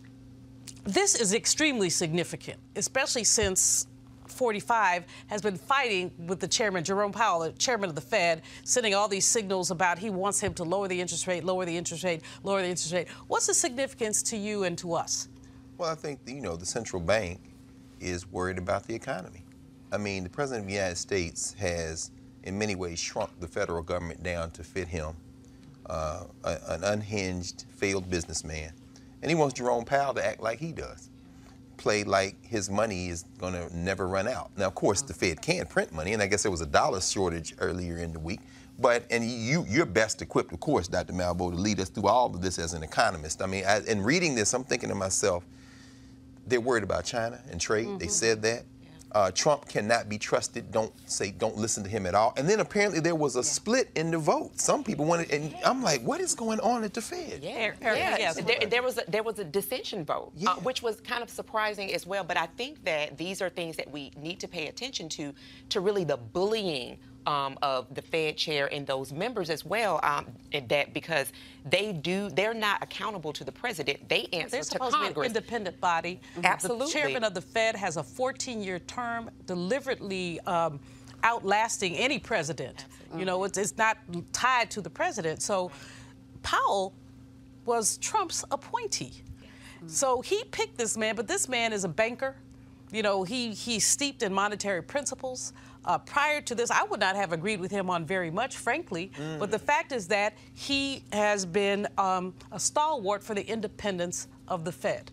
this 0.83 1.15
is 1.15 1.33
extremely 1.33 1.89
significant, 1.89 2.59
especially 2.75 3.23
since 3.23 3.87
45 4.27 5.05
has 5.27 5.41
been 5.41 5.57
fighting 5.57 6.11
with 6.25 6.39
the 6.39 6.47
chairman, 6.47 6.83
Jerome 6.83 7.11
Powell, 7.11 7.41
the 7.41 7.51
chairman 7.51 7.89
of 7.89 7.95
the 7.95 8.01
Fed, 8.01 8.41
sending 8.63 8.95
all 8.95 9.07
these 9.07 9.25
signals 9.25 9.71
about 9.71 9.99
he 9.99 10.09
wants 10.09 10.39
him 10.39 10.53
to 10.55 10.63
lower 10.63 10.87
the 10.87 10.99
interest 10.99 11.27
rate, 11.27 11.43
lower 11.43 11.65
the 11.65 11.77
interest 11.77 12.03
rate, 12.03 12.21
lower 12.43 12.61
the 12.61 12.67
interest 12.67 12.93
rate. 12.93 13.07
What's 13.27 13.47
the 13.47 13.53
significance 13.53 14.23
to 14.23 14.37
you 14.37 14.63
and 14.63 14.77
to 14.79 14.93
us? 14.93 15.27
Well, 15.77 15.89
I 15.89 15.95
think 15.95 16.19
you 16.25 16.41
know 16.41 16.55
the 16.55 16.65
central 16.65 17.01
bank 17.01 17.39
is 17.99 18.29
worried 18.31 18.57
about 18.57 18.87
the 18.87 18.95
economy. 18.95 19.43
I 19.91 19.97
mean, 19.97 20.23
the 20.23 20.29
president 20.29 20.63
of 20.63 20.67
the 20.67 20.73
United 20.73 20.97
States 20.97 21.53
has, 21.59 22.11
in 22.43 22.57
many 22.57 22.75
ways, 22.75 22.99
shrunk 22.99 23.29
the 23.39 23.47
federal 23.47 23.83
government 23.83 24.23
down 24.23 24.51
to 24.51 24.63
fit 24.63 24.87
him, 24.87 25.13
uh, 25.87 26.23
a, 26.43 26.57
an 26.69 26.83
unhinged, 26.83 27.65
failed 27.75 28.09
businessman, 28.09 28.71
and 29.21 29.29
he 29.29 29.35
wants 29.35 29.53
Jerome 29.53 29.85
Powell 29.85 30.13
to 30.13 30.25
act 30.25 30.41
like 30.41 30.59
he 30.59 30.71
does, 30.71 31.09
play 31.77 32.03
like 32.03 32.43
his 32.43 32.69
money 32.69 33.09
is 33.09 33.25
going 33.39 33.53
to 33.53 33.75
never 33.75 34.07
run 34.07 34.27
out. 34.27 34.51
Now, 34.57 34.67
of 34.67 34.75
course, 34.75 35.01
the 35.01 35.13
Fed 35.13 35.41
can 35.41 35.65
print 35.65 35.91
money, 35.91 36.13
and 36.13 36.21
I 36.21 36.27
guess 36.27 36.43
there 36.43 36.51
was 36.51 36.61
a 36.61 36.65
dollar 36.65 37.01
shortage 37.01 37.55
earlier 37.59 37.97
in 37.97 38.13
the 38.13 38.19
week. 38.19 38.39
But 38.79 39.05
and 39.11 39.23
you 39.29 39.65
you're 39.67 39.85
best 39.85 40.21
equipped, 40.21 40.53
of 40.53 40.59
course, 40.59 40.87
Dr. 40.87 41.13
Malveaux, 41.13 41.51
to 41.51 41.57
lead 41.57 41.79
us 41.79 41.89
through 41.89 42.07
all 42.07 42.33
of 42.33 42.41
this 42.41 42.57
as 42.57 42.73
an 42.73 42.81
economist. 42.81 43.41
I 43.41 43.45
mean, 43.45 43.63
I, 43.65 43.81
in 43.81 44.01
reading 44.01 44.33
this, 44.33 44.53
I'm 44.53 44.63
thinking 44.63 44.89
to 44.89 44.95
myself, 44.95 45.45
they're 46.47 46.61
worried 46.61 46.83
about 46.83 47.05
China 47.05 47.39
and 47.51 47.61
trade. 47.61 47.85
They 47.85 48.05
mm-hmm. 48.05 48.09
said 48.09 48.41
that. 48.41 48.63
Uh, 49.13 49.29
Trump 49.31 49.67
cannot 49.67 50.07
be 50.07 50.17
trusted. 50.17 50.71
Don't 50.71 50.93
say, 51.09 51.31
don't 51.31 51.57
listen 51.57 51.83
to 51.83 51.89
him 51.89 52.05
at 52.05 52.15
all. 52.15 52.33
And 52.37 52.47
then 52.47 52.61
apparently 52.61 52.99
there 52.99 53.15
was 53.15 53.35
a 53.35 53.43
split 53.43 53.89
in 53.95 54.11
the 54.11 54.17
vote. 54.17 54.59
Some 54.59 54.83
people 54.83 55.05
wanted, 55.05 55.31
and 55.31 55.53
I'm 55.65 55.81
like, 55.83 56.01
what 56.01 56.21
is 56.21 56.33
going 56.33 56.59
on 56.61 56.83
at 56.83 56.93
the 56.93 57.01
Fed? 57.01 57.39
Yeah, 57.43 57.51
Eric, 57.51 57.77
yeah. 57.81 58.17
yes. 58.17 58.41
There, 58.41 58.59
there 58.67 58.83
was 58.83 58.97
a, 58.97 59.03
there 59.09 59.23
was 59.23 59.39
a 59.39 59.43
dissension 59.43 60.05
vote, 60.05 60.31
Yeah. 60.35 60.51
uh, 60.51 60.55
which 60.57 60.81
was 60.81 61.01
kind 61.01 61.21
of 61.23 61.29
surprising 61.29 61.93
as 61.93 62.07
well. 62.07 62.23
But 62.23 62.37
I 62.37 62.45
think 62.45 62.83
that 62.85 63.17
these 63.17 63.41
are 63.41 63.49
things 63.49 63.75
that 63.77 63.91
we 63.91 64.11
need 64.15 64.39
to 64.39 64.47
pay 64.47 64.67
attention 64.67 65.09
to, 65.09 65.33
to 65.69 65.81
really 65.81 66.03
the 66.03 66.17
bullying 66.17 66.97
um, 67.25 67.57
of 67.61 67.93
the 67.93 68.01
Fed 68.01 68.37
chair 68.37 68.71
and 68.73 68.85
those 68.85 69.11
members 69.11 69.49
as 69.49 69.65
well. 69.65 69.99
Um, 70.03 70.27
that 70.69 70.93
because 70.93 71.31
they 71.69 71.93
do, 71.93 72.29
they're 72.29 72.53
not 72.53 72.81
accountable 72.81 73.33
to 73.33 73.43
the 73.43 73.51
president. 73.51 74.07
They 74.09 74.27
answer 74.33 74.49
They're 74.49 74.59
to 74.61 74.65
supposed 74.65 74.93
to 74.93 74.99
be 74.99 75.07
an 75.07 75.13
Congress. 75.13 75.27
independent 75.27 75.79
body. 75.79 76.19
Absolutely. 76.43 76.87
The 76.87 76.91
chairman 76.91 77.23
of 77.23 77.33
the 77.33 77.41
Fed 77.41 77.75
has 77.75 77.97
a 77.97 78.03
14-year 78.03 78.79
term, 78.79 79.29
deliberately 79.45 80.39
um, 80.41 80.79
outlasting 81.23 81.95
any 81.95 82.19
president. 82.19 82.85
You 83.15 83.25
know, 83.25 83.43
it's, 83.43 83.57
it's 83.57 83.77
not 83.77 83.97
tied 84.31 84.71
to 84.71 84.81
the 84.81 84.89
president. 84.89 85.41
So 85.41 85.71
Powell 86.43 86.93
was 87.65 87.97
Trump's 87.97 88.43
appointee. 88.51 89.11
So 89.87 90.21
he 90.21 90.43
picked 90.51 90.77
this 90.77 90.95
man, 90.95 91.15
but 91.15 91.27
this 91.27 91.49
man 91.49 91.73
is 91.73 91.83
a 91.83 91.89
banker. 91.89 92.35
You 92.91 93.03
know, 93.03 93.23
he 93.23 93.51
he's 93.53 93.85
steeped 93.85 94.21
in 94.21 94.33
monetary 94.33 94.83
principles. 94.83 95.53
Uh, 95.83 95.97
prior 95.97 96.41
to 96.41 96.53
this, 96.53 96.69
I 96.69 96.83
would 96.83 96.99
not 96.99 97.15
have 97.15 97.33
agreed 97.33 97.59
with 97.59 97.71
him 97.71 97.89
on 97.89 98.05
very 98.05 98.29
much, 98.29 98.57
frankly. 98.57 99.11
But 99.39 99.49
the 99.51 99.59
fact 99.59 99.91
is 99.91 100.07
that 100.09 100.33
he 100.53 101.03
has 101.11 101.45
been 101.45 101.87
um, 101.97 102.33
a 102.51 102.59
stalwart 102.59 103.23
for 103.23 103.33
the 103.33 103.45
independence 103.47 104.27
of 104.47 104.63
the 104.63 104.71
Fed, 104.71 105.11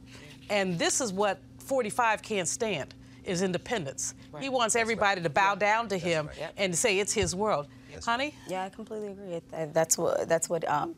and 0.50 0.78
this 0.78 1.00
is 1.00 1.12
what 1.12 1.40
45 1.58 2.22
can't 2.22 2.48
stand: 2.48 2.94
is 3.24 3.42
independence. 3.42 4.14
He 4.40 4.48
wants 4.48 4.76
everybody 4.76 5.22
to 5.22 5.30
bow 5.30 5.54
down 5.54 5.88
to 5.88 5.96
him 5.98 6.28
and 6.56 6.76
say 6.76 6.98
it's 6.98 7.12
his 7.12 7.34
world. 7.34 7.66
Honey, 8.04 8.34
Yeah, 8.46 8.64
I 8.64 8.68
completely 8.68 9.08
agree. 9.08 9.40
Uh, 9.52 9.66
That's 9.72 9.98
what 9.98 10.28
that's 10.28 10.48
what 10.48 10.68
um, 10.68 10.94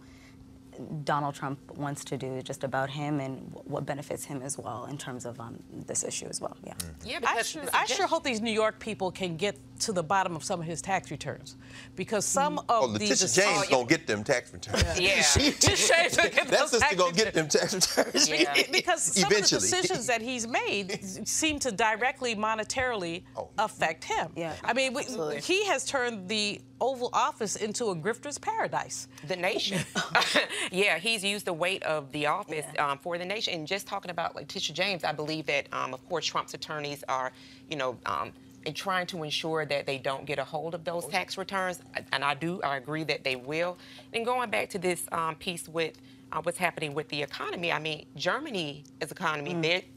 Donald 1.04 1.34
Trump 1.34 1.58
wants 1.76 2.04
to 2.04 2.16
do, 2.16 2.42
just 2.42 2.64
about 2.64 2.90
him 2.90 3.20
and 3.20 3.52
what 3.64 3.86
benefits 3.86 4.24
him 4.24 4.42
as 4.42 4.58
well 4.58 4.86
in 4.86 4.98
terms 4.98 5.24
of 5.24 5.38
um, 5.40 5.58
this 5.86 6.04
issue 6.04 6.26
as 6.26 6.40
well. 6.40 6.56
Yeah. 6.64 6.74
yeah, 7.04 7.18
I 7.26 7.42
sure, 7.42 7.64
I 7.72 7.86
sure 7.86 8.06
hope 8.06 8.24
these 8.24 8.40
New 8.40 8.52
York 8.52 8.78
people 8.78 9.10
can 9.10 9.36
get 9.36 9.56
to 9.80 9.92
the 9.92 10.02
bottom 10.02 10.36
of 10.36 10.44
some 10.44 10.60
of 10.60 10.66
his 10.66 10.80
tax 10.82 11.10
returns, 11.10 11.56
because 11.96 12.24
some 12.24 12.58
of 12.60 12.64
Oh, 12.68 12.86
the 12.86 12.92
Letitia 12.94 13.14
deci- 13.26 13.34
James 13.44 13.68
gonna 13.68 13.86
get 13.86 14.06
them 14.06 14.22
tax 14.24 14.52
returns. 14.52 14.98
Yeah. 15.00 15.22
She- 15.22 15.50
Just 15.52 15.92
James 15.92 16.16
will 16.16 16.30
that 16.50 16.68
sister 16.68 16.96
gonna 16.96 17.12
get 17.12 17.34
them 17.34 17.48
tax 17.48 17.74
returns. 17.74 18.28
Yeah. 18.28 18.54
because 18.72 19.02
some 19.02 19.30
Eventually. 19.30 19.56
of 19.58 19.62
the 19.70 19.76
decisions 19.82 20.06
that 20.06 20.22
he's 20.22 20.46
made 20.46 21.26
seem 21.28 21.58
to 21.60 21.72
directly 21.72 22.34
monetarily 22.36 23.22
Oh. 23.36 23.48
affect 23.58 24.04
him. 24.04 24.28
Yeah, 24.36 24.54
I 24.64 24.72
mean, 24.72 24.92
we, 24.94 25.02
absolutely. 25.02 25.40
he 25.40 25.64
has 25.66 25.84
turned 25.84 26.28
the 26.28 26.60
Oval 26.80 27.10
Office 27.12 27.56
into 27.56 27.86
a 27.90 27.94
grifter's 27.96 28.38
paradise. 28.38 29.06
the 29.28 29.36
nation. 29.36 29.80
yeah, 30.72 30.98
he's 30.98 31.22
used 31.22 31.44
the 31.46 31.52
weight 31.52 31.82
of 31.82 32.10
the 32.12 32.26
office 32.26 32.64
um, 32.78 32.98
for 32.98 33.18
the 33.18 33.24
nation. 33.24 33.52
And 33.54 33.66
just 33.66 33.86
talking 33.86 34.10
about 34.10 34.34
Letitia 34.34 34.74
James, 34.74 35.04
I 35.04 35.12
believe 35.12 35.46
that, 35.46 35.66
um, 35.72 35.92
of 35.92 36.06
course, 36.08 36.24
Trump's 36.26 36.54
attorneys 36.54 37.04
are, 37.08 37.32
you 37.68 37.76
know, 37.76 37.98
um, 38.06 38.32
in 38.66 38.74
trying 38.74 39.06
to 39.06 39.22
ensure 39.22 39.64
that 39.64 39.86
they 39.86 39.98
don't 39.98 40.26
get 40.26 40.38
a 40.38 40.44
hold 40.44 40.74
of 40.74 40.84
those 40.84 41.06
tax 41.06 41.38
returns. 41.38 41.80
And 42.12 42.24
I 42.24 42.34
do, 42.34 42.60
I 42.62 42.76
agree 42.76 43.04
that 43.04 43.24
they 43.24 43.36
will. 43.36 43.78
And 44.12 44.24
going 44.24 44.50
back 44.50 44.70
to 44.70 44.78
this 44.78 45.06
um, 45.12 45.36
piece 45.36 45.68
with 45.68 45.98
uh, 46.32 46.40
what's 46.42 46.58
happening 46.58 46.94
with 46.94 47.08
the 47.08 47.22
economy, 47.22 47.72
I 47.72 47.78
mean, 47.78 48.06
Germany's 48.16 48.84
economy, 49.00 49.54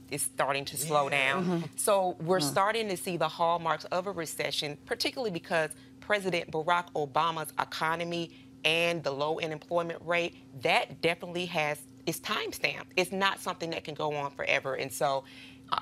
is 0.10 0.22
starting 0.22 0.66
to 0.66 0.78
slow 0.78 1.10
down. 1.10 1.70
So 1.76 2.16
we're 2.22 2.40
starting 2.40 2.88
to 2.90 2.98
see 2.98 3.18
the 3.18 3.28
hallmarks 3.28 3.86
of 3.86 4.08
a 4.08 4.12
recession, 4.12 4.78
particularly 4.86 5.32
because 5.32 5.72
President 6.00 6.52
Barack 6.52 6.86
Obama's 6.96 7.52
economy 7.60 8.32
and 8.66 9.04
the 9.04 9.12
low 9.12 9.40
unemployment 9.40 10.02
rate, 10.06 10.36
that 10.62 11.02
definitely 11.02 11.46
has 11.48 11.80
it's 12.06 12.20
time 12.20 12.52
stamped. 12.52 12.92
It's 12.98 13.12
not 13.12 13.40
something 13.40 13.70
that 13.70 13.84
can 13.84 13.94
go 13.94 14.14
on 14.14 14.32
forever. 14.32 14.76
And 14.76 14.92
so 14.92 15.24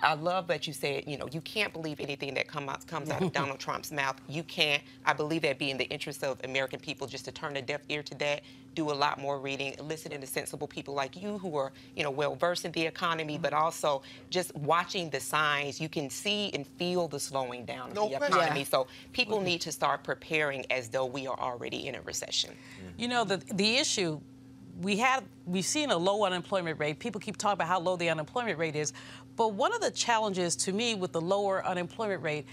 I 0.02 0.12
I 0.12 0.14
love 0.16 0.48
that 0.48 0.68
you 0.68 0.74
said, 0.74 1.06
you 1.08 1.18
know, 1.18 1.28
you 1.32 1.42
can't 1.42 1.72
believe 1.74 2.00
anything 2.00 2.34
that 2.34 2.48
come 2.48 2.70
out, 2.70 2.86
comes 2.88 3.10
out 3.10 3.22
of 3.22 3.32
Donald 3.32 3.60
Trump's 3.66 3.92
mouth. 3.92 4.16
You 4.28 4.44
can't. 4.44 4.84
I 5.06 5.14
believe 5.14 5.42
that 5.44 5.58
be 5.58 5.72
in 5.72 5.78
the 5.78 5.86
interest 5.86 6.24
of 6.24 6.40
American 6.44 6.80
people 6.80 7.08
just 7.08 7.26
to 7.26 7.32
turn 7.32 7.56
a 7.58 7.62
deaf 7.62 7.82
ear 7.90 8.04
to 8.04 8.16
that, 8.16 8.42
do 8.76 8.92
a 8.92 8.94
lot 8.94 9.20
more 9.20 9.40
reading, 9.40 9.76
listen 9.80 10.12
to 10.12 10.28
sensible 10.28 10.68
people 10.68 10.94
like 10.94 11.22
you 11.22 11.38
who 11.38 11.56
are, 11.58 11.72
you 11.96 12.04
know, 12.04 12.12
well 12.12 12.36
versed 12.36 12.66
in 12.66 12.72
the 12.72 12.86
economy, 12.86 13.38
but 13.38 13.54
mm-hmm. 13.54 13.64
also 13.64 14.02
just 14.30 14.56
watching 14.56 15.10
the 15.10 15.20
signs. 15.20 15.80
You 15.80 15.90
can 15.90 16.10
see 16.10 16.52
and 16.54 16.66
feel 16.68 17.08
the 17.08 17.20
slowing 17.20 17.66
down 17.66 17.90
of 17.90 17.96
No 17.96 18.10
the 18.10 18.18
question. 18.18 18.38
economy. 18.38 18.60
Yeah. 18.62 18.66
So 18.66 18.88
people 19.14 19.38
mm-hmm. 19.38 19.46
need 19.46 19.62
to 19.62 19.72
start 19.72 20.04
preparing 20.04 20.66
as 20.72 20.90
though 20.90 21.06
we 21.06 21.28
are 21.28 21.40
already 21.40 21.88
in 21.88 21.96
a 21.96 22.02
recession. 22.02 22.52
Mm-hmm. 22.52 23.02
You 23.02 23.08
know, 23.08 23.24
the 23.24 23.38
the 23.38 23.78
issue 23.78 24.20
we 24.82 24.98
have 24.98 25.24
we've 25.46 25.66
seen 25.66 25.92
a 25.92 25.98
low 25.98 26.24
unemployment 26.24 26.80
rate. 26.80 27.00
People 27.00 27.22
keep 27.22 27.38
talking 27.38 27.54
about 27.54 27.68
how 27.68 27.80
low 27.80 27.96
the 27.96 28.10
unemployment 28.10 28.58
rate 28.58 28.76
is, 28.76 28.94
but 29.42 29.56
one 29.56 29.74
of 29.74 29.82
the 29.82 29.90
challenges 29.90 30.56
to 30.56 30.72
me 30.72 30.94
with 30.94 31.14
the 31.14 31.20
lower 31.20 31.66
unemployment 31.66 32.22
rate, 32.22 32.46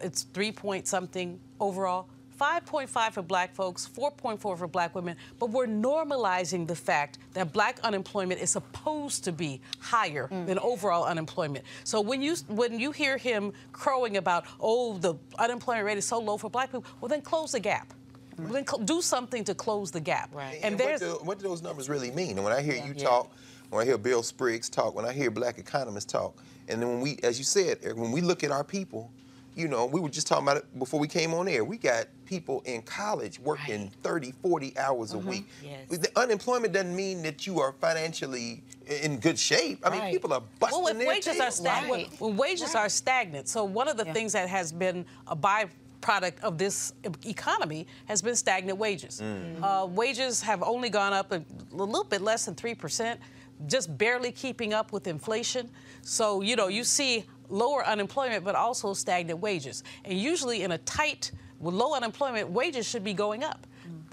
it's 0.00 0.22
three 0.22 0.52
point 0.52 0.86
something 0.86 1.40
overall. 1.58 2.06
5.5 2.40 3.10
for 3.14 3.22
black 3.22 3.52
folks, 3.52 3.90
4.4 3.92 4.38
for 4.38 4.68
black 4.68 4.94
women, 4.94 5.16
but 5.40 5.50
we're 5.50 5.66
normalizing 5.66 6.64
the 6.68 6.76
fact 6.76 7.18
that 7.32 7.52
black 7.52 7.80
unemployment 7.82 8.40
is 8.40 8.50
supposed 8.50 9.24
to 9.24 9.32
be 9.32 9.60
higher 9.80 10.28
mm. 10.28 10.46
than 10.46 10.60
overall 10.60 11.06
unemployment. 11.06 11.64
So 11.82 12.00
when 12.00 12.22
you 12.22 12.36
when 12.46 12.78
you 12.78 12.92
hear 12.92 13.16
him 13.16 13.52
crowing 13.72 14.16
about, 14.16 14.44
oh, 14.60 14.96
the 14.96 15.14
unemployment 15.40 15.86
rate 15.86 15.98
is 15.98 16.04
so 16.04 16.20
low 16.20 16.36
for 16.36 16.48
black 16.48 16.68
people, 16.68 16.84
well 17.00 17.08
then 17.08 17.20
close 17.20 17.50
the 17.50 17.58
gap. 17.58 17.92
Well, 18.38 18.52
then 18.52 18.64
cl- 18.64 18.84
do 18.84 19.02
something 19.02 19.42
to 19.42 19.56
close 19.56 19.90
the 19.90 19.98
gap. 19.98 20.32
Right. 20.32 20.60
And, 20.62 20.74
And 20.74 20.78
there's 20.78 21.00
what, 21.00 21.18
do, 21.18 21.26
what 21.26 21.38
do 21.40 21.48
those 21.48 21.62
numbers 21.62 21.88
really 21.88 22.12
mean? 22.12 22.36
And 22.36 22.44
when 22.44 22.52
I 22.52 22.62
hear 22.62 22.76
you 22.76 22.94
Yeah. 22.96 23.22
Talk, 23.68 23.76
when 23.76 23.82
I 23.82 23.88
hear 23.88 23.98
Bill 23.98 24.22
Spriggs 24.22 24.68
talk, 24.68 24.94
when 24.94 25.04
I 25.04 25.12
hear 25.12 25.30
black 25.30 25.58
economists 25.58 26.06
talk, 26.06 26.36
and 26.68 26.82
then 26.82 26.88
when 26.88 27.00
we, 27.00 27.18
as 27.22 27.38
you 27.38 27.44
said, 27.44 27.78
Eric, 27.82 27.96
when 27.96 28.12
we 28.12 28.20
look 28.20 28.44
at 28.44 28.50
our 28.50 28.64
people, 28.64 29.10
you 29.56 29.66
know, 29.66 29.86
we 29.86 30.00
were 30.00 30.08
just 30.08 30.28
talking 30.28 30.44
about 30.44 30.58
it 30.58 30.78
before 30.78 31.00
we 31.00 31.08
came 31.08 31.34
on 31.34 31.48
air. 31.48 31.64
We 31.64 31.78
got 31.78 32.06
people 32.26 32.62
in 32.64 32.80
college 32.82 33.40
working 33.40 33.90
30, 34.04 34.32
40 34.40 34.78
hours 34.78 35.14
a 35.14 35.18
week. 35.18 35.48
Yes. 35.64 35.98
The 35.98 36.10
unemployment 36.14 36.72
doesn't 36.72 36.94
mean 36.94 37.22
that 37.22 37.44
you 37.44 37.58
are 37.58 37.72
financially 37.72 38.62
in 38.86 39.18
good 39.18 39.36
shape. 39.36 39.80
I 39.84 39.90
mean, 39.90 40.12
people 40.12 40.32
are 40.32 40.42
busting 40.60 40.78
well, 40.80 40.92
if 40.92 40.98
their 40.98 41.08
wages 41.08 41.26
are 41.28 41.40
tails. 41.40 41.56
stagnant, 41.56 42.20
when, 42.20 42.30
when 42.30 42.36
wages 42.36 42.74
are 42.76 42.88
stagnant, 42.88 43.48
so 43.48 43.64
one 43.64 43.88
of 43.88 43.96
the 43.96 44.04
things 44.04 44.32
that 44.34 44.48
has 44.48 44.70
been 44.70 45.04
a 45.26 45.34
byproduct 45.34 46.38
of 46.42 46.56
this 46.56 46.92
e- 47.04 47.30
economy 47.30 47.88
has 48.04 48.22
been 48.22 48.36
stagnant 48.36 48.78
wages. 48.78 49.20
Mm. 49.20 49.60
Uh, 49.60 49.86
wages 49.86 50.40
have 50.40 50.62
only 50.62 50.88
gone 50.88 51.12
up 51.12 51.32
a 51.32 51.42
little 51.72 52.04
bit 52.04 52.20
less 52.20 52.44
than 52.44 52.54
three 52.54 52.76
percent, 52.76 53.18
just 53.66 53.96
barely 53.98 54.32
keeping 54.32 54.72
up 54.72 54.92
with 54.92 55.06
inflation. 55.06 55.70
So 56.02 56.42
you 56.42 56.56
know 56.56 56.68
you 56.68 56.84
see 56.84 57.24
lower 57.48 57.86
unemployment, 57.86 58.44
but 58.44 58.54
also 58.54 58.94
stagnant 58.94 59.40
wages, 59.40 59.82
and 60.04 60.18
usually 60.18 60.62
in 60.62 60.72
a 60.72 60.78
tight 60.78 61.32
with 61.60 61.74
low 61.74 61.94
unemployment, 61.94 62.50
wages 62.50 62.88
should 62.88 63.04
be 63.04 63.14
going 63.14 63.42
up. 63.42 63.66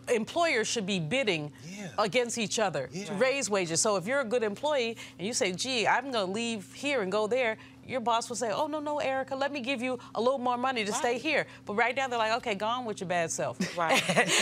Employers 0.07 0.67
should 0.67 0.85
be 0.85 0.99
bidding 0.99 1.51
against 1.97 2.37
each 2.37 2.59
other 2.59 2.89
to 3.05 3.13
raise 3.13 3.49
wages. 3.49 3.81
So 3.81 3.95
if 3.95 4.05
you're 4.05 4.21
a 4.21 4.25
good 4.25 4.43
employee 4.43 4.97
and 5.17 5.27
you 5.27 5.33
say, 5.33 5.51
gee, 5.51 5.87
I'm 5.87 6.11
going 6.11 6.27
to 6.27 6.31
leave 6.31 6.71
here 6.73 7.01
and 7.01 7.11
go 7.11 7.25
there, 7.27 7.57
your 7.86 8.01
boss 8.01 8.30
will 8.30 8.36
say, 8.36 8.51
oh, 8.51 8.68
no, 8.68 8.80
no, 8.80 9.00
Erica, 9.00 9.36
let 9.36 9.51
me 9.51 9.62
give 9.62 9.82
you 9.82 10.00
a 10.15 10.22
little 10.22 10.39
more 10.39 10.58
money 10.58 10.86
to 10.86 10.94
stay 10.94 11.18
here. 11.18 11.46
But 11.65 11.75
right 11.75 11.96
now 11.96 12.08
they're 12.08 12.18
like, 12.20 12.34
okay, 12.38 12.56
go 12.56 12.65
on 12.65 12.86
with 12.86 13.00
your 13.00 13.08
bad 13.08 13.32
self. 13.32 13.58
Right. 13.75 14.01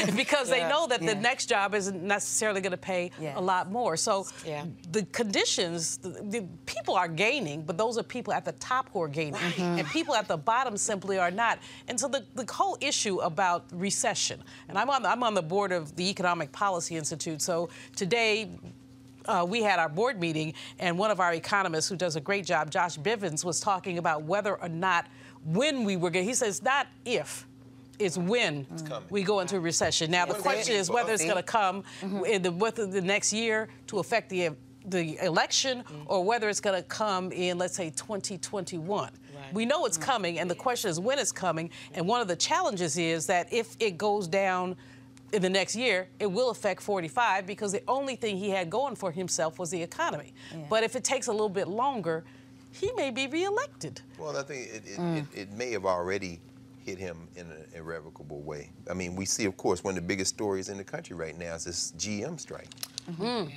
because 0.16 0.48
they 0.48 0.60
know 0.68 0.86
that 0.88 1.02
the 1.02 1.16
next 1.16 1.48
job 1.48 1.74
isn't 1.74 2.04
necessarily 2.04 2.62
going 2.62 2.72
to 2.72 2.78
pay 2.78 3.10
Yeah. 3.20 3.38
a 3.38 3.42
lot 3.42 3.72
more. 3.72 3.98
So 3.98 4.28
Yeah. 4.46 4.66
the 4.92 5.06
conditions, 5.06 5.98
the, 5.98 6.10
the 6.10 6.48
people 6.68 6.96
are 6.96 7.08
gaining, 7.08 7.64
but 7.64 7.78
those 7.78 7.98
are 7.98 8.04
people 8.04 8.32
at 8.32 8.46
the 8.46 8.52
top 8.54 8.90
who 8.94 9.02
are 9.02 9.08
gaining. 9.08 9.42
And 9.58 9.80
mm-hmm. 9.80 9.92
people 9.92 10.14
at 10.14 10.28
the 10.28 10.38
bottom 10.38 10.78
simply 10.78 11.18
are 11.18 11.32
not. 11.32 11.60
And 11.88 12.00
so 12.00 12.08
the, 12.08 12.26
the 12.36 12.46
whole 12.52 12.78
issue 12.80 13.20
about 13.20 13.66
recession, 13.72 14.44
and 14.70 14.78
I'm 14.78 14.90
on, 14.90 15.02
the, 15.02 15.10
I'm 15.10 15.24
on 15.24 15.34
the 15.34 15.42
board 15.42 15.72
of 15.72 15.96
the 15.96 16.10
Economic 16.10 16.52
Policy 16.52 16.96
Institute. 16.96 17.42
So 17.42 17.70
today, 17.96 18.52
uh, 19.26 19.46
we 19.48 19.62
had 19.62 19.80
our 19.80 19.90
board 19.90 20.20
meeting, 20.20 20.54
and 20.80 20.98
one 20.98 21.12
of 21.12 21.20
our 21.20 21.34
economists 21.34 21.90
who 21.90 21.96
does 21.96 22.16
a 22.16 22.22
great 22.22 22.46
job, 22.46 22.70
Josh 22.70 22.98
Bivens, 22.98 23.44
was 23.44 23.60
talking 23.60 23.98
about 23.98 24.24
whether 24.24 24.56
or 24.56 24.70
not 24.70 25.08
when 25.46 25.84
we 25.84 25.96
were 25.96 26.10
going. 26.10 26.26
He 26.26 26.34
says 26.34 26.62
not 26.62 26.88
if. 27.06 27.48
It's 28.00 28.18
when 28.18 28.66
we 29.10 29.24
go 29.24 29.40
into 29.40 29.58
a 29.58 29.60
recession. 29.60 30.10
Now 30.10 30.26
the 30.26 30.34
question 30.34 30.76
it. 30.76 30.80
is 30.80 30.90
whether 30.90 31.14
it's 31.14 31.24
going 31.24 31.38
to 31.38 31.44
come 31.44 31.84
in 32.26 32.42
the 32.42 32.52
within 32.52 32.90
the 32.90 33.02
next 33.02 33.32
year 33.32 33.70
to 33.88 34.00
affect 34.00 34.30
the 34.30 34.50
the 34.86 35.18
election, 35.24 35.84
or 36.08 36.24
whether 36.26 36.50
it's 36.50 36.60
going 36.60 36.76
to 36.82 36.88
come 36.88 37.32
in, 37.32 37.58
let's 37.58 37.76
say, 37.76 37.90
2021. 37.92 39.12
We 39.54 39.66
know 39.66 39.86
it's 39.86 39.98
coming, 39.98 40.40
and 40.40 40.50
the 40.50 40.56
question 40.56 40.90
is 40.90 41.00
when 41.00 41.20
it's 41.20 41.32
coming. 41.32 41.70
And 41.94 42.08
one 42.08 42.22
of 42.22 42.28
the 42.28 42.36
challenges 42.36 42.98
is 42.98 43.28
that 43.28 43.54
if 43.54 43.76
it 43.80 43.98
goes 43.98 44.28
down 44.28 44.76
in 45.34 45.42
the 45.42 45.50
next 45.50 45.76
year, 45.76 46.08
it 46.20 46.28
will 46.28 46.50
affect 46.52 46.82
45 46.82 47.46
because 47.46 47.72
the 47.72 47.82
only 47.88 48.16
thing 48.16 48.38
he 48.38 48.50
had 48.50 48.70
going 48.70 48.96
for 48.96 49.12
himself 49.12 49.58
was 49.60 49.70
the 49.72 49.82
economy. 49.82 50.34
But 50.70 50.84
if 50.84 50.96
it 50.96 51.04
takes 51.04 51.28
a 51.28 51.32
little 51.32 51.50
bit 51.50 51.68
longer, 51.68 52.24
he 52.72 52.92
may 52.96 53.10
be 53.12 53.28
reelected. 53.28 54.02
Well, 54.18 54.38
I 54.38 54.44
think 54.44 54.68
it, 54.68 54.84
it, 54.86 54.98
Mm. 55.00 55.18
it, 55.18 55.26
it 55.38 55.52
may 55.52 55.72
have 55.72 55.86
already 55.86 56.40
hit 56.86 56.98
him 56.98 57.28
in 57.36 57.46
an 57.50 57.66
irrevocable 57.76 58.42
way. 58.42 58.70
I 58.90 58.94
mean, 58.94 59.16
we 59.16 59.26
see, 59.26 59.46
of 59.46 59.56
course, 59.58 59.84
one 59.84 59.92
of 59.98 60.04
the 60.04 60.08
biggest 60.08 60.34
stories 60.34 60.70
in 60.70 60.78
the 60.78 60.84
country 60.84 61.16
right 61.16 61.38
now 61.38 61.56
is 61.56 61.64
this 61.66 61.92
GM 61.98 62.40
strike. 62.40 62.68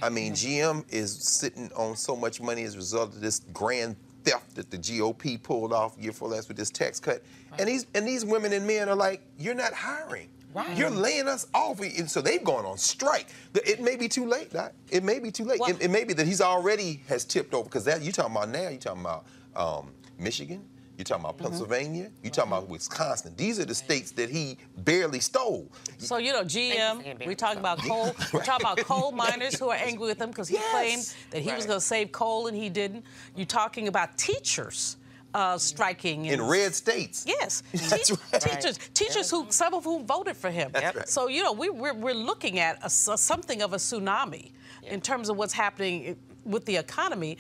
I 0.02 0.08
mean, 0.08 0.32
GM 0.32 0.84
is 0.92 1.12
sitting 1.12 1.70
on 1.76 1.94
so 1.96 2.16
much 2.16 2.40
money 2.40 2.64
as 2.64 2.74
a 2.74 2.78
result 2.78 3.14
of 3.14 3.20
this 3.20 3.40
grand 3.52 3.94
theft 4.24 4.54
that 4.56 4.70
the 4.70 4.78
GOP 4.78 5.40
pulled 5.40 5.72
off 5.72 5.96
year 5.98 6.12
for 6.12 6.28
last 6.28 6.48
with 6.48 6.56
this 6.56 6.70
tax 6.70 6.98
cut. 6.98 7.22
And 7.58 7.68
these 7.68 7.86
and 7.94 8.06
these 8.06 8.24
women 8.24 8.52
and 8.52 8.66
men 8.66 8.88
are 8.88 8.96
like, 8.96 9.22
you're 9.38 9.54
not 9.54 9.72
hiring. 9.72 10.28
You're 10.74 10.90
laying 10.90 11.28
us 11.28 11.46
off, 11.52 11.80
and 11.80 12.10
so 12.10 12.22
they've 12.22 12.42
gone 12.42 12.64
on 12.64 12.78
strike. 12.78 13.28
It 13.54 13.80
may 13.80 13.96
be 13.96 14.08
too 14.08 14.26
late. 14.26 14.50
Doc. 14.50 14.72
It 14.90 15.04
may 15.04 15.18
be 15.18 15.30
too 15.30 15.44
late. 15.44 15.60
it, 15.66 15.82
it 15.82 15.90
may 15.90 16.04
be 16.04 16.14
that 16.14 16.26
he's 16.26 16.40
already 16.40 17.02
has 17.08 17.24
tipped 17.24 17.52
over 17.52 17.64
because 17.64 17.84
that 17.84 18.02
you 18.02 18.12
talking 18.12 18.34
about 18.34 18.48
now. 18.48 18.68
You're 18.68 18.78
talking 18.78 19.02
about 19.02 19.26
um, 19.54 19.92
Michigan. 20.18 20.64
You're 20.96 21.04
talking 21.04 21.24
about 21.24 21.36
Pennsylvania. 21.36 22.10
You're 22.22 22.32
talking 22.32 22.52
about 22.52 22.68
Wisconsin. 22.68 23.34
These 23.36 23.60
are 23.60 23.66
the 23.66 23.74
states 23.74 24.12
that 24.12 24.30
he 24.30 24.56
barely 24.78 25.20
stole. 25.20 25.70
So 25.98 26.16
you 26.16 26.32
know, 26.32 26.42
GM. 26.42 27.26
We 27.26 27.34
talking 27.34 27.58
about 27.58 27.78
coal. 27.78 28.14
We're 28.32 28.42
talking 28.42 28.64
about 28.64 28.78
coal 28.78 29.12
miners 29.12 29.58
who 29.58 29.68
are 29.68 29.76
angry 29.80 30.06
with 30.06 30.18
him 30.18 30.30
because 30.30 30.48
he 30.48 30.56
claimed 30.70 31.12
that 31.32 31.42
he 31.42 31.52
was 31.52 31.66
going 31.66 31.78
to 31.78 31.84
save 31.84 32.12
coal 32.12 32.46
and 32.46 32.56
he 32.56 32.70
didn't. 32.70 33.04
You're 33.34 33.46
talking 33.46 33.88
about 33.88 34.16
teachers. 34.16 34.96
Uh, 35.36 35.58
striking 35.58 36.24
In 36.24 36.40
red 36.40 36.74
states. 36.74 37.24
Yes, 37.28 37.62
That's 37.90 38.08
Te- 38.08 38.14
right. 38.32 38.40
teachers, 38.40 38.78
teachers 38.94 39.30
who 39.30 39.46
some 39.50 39.74
of 39.74 39.84
whom 39.84 40.06
voted 40.06 40.34
for 40.34 40.50
him. 40.50 40.70
That's 40.72 40.96
right. 40.96 41.08
So 41.08 41.28
you 41.28 41.42
know, 41.42 41.52
we, 41.52 41.68
we're 41.68 41.92
we're 41.92 42.14
looking 42.30 42.58
at 42.58 42.78
a, 42.80 42.86
s- 42.86 43.20
something 43.20 43.60
of 43.60 43.74
a 43.74 43.76
tsunami 43.76 44.52
in 44.82 45.00
terms 45.02 45.28
of 45.28 45.36
what's 45.36 45.52
happening 45.52 46.16
with 46.44 46.64
the 46.64 46.76
economy. 46.76 47.36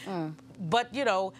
But 0.60 0.92
you 0.94 1.06
know, 1.06 1.32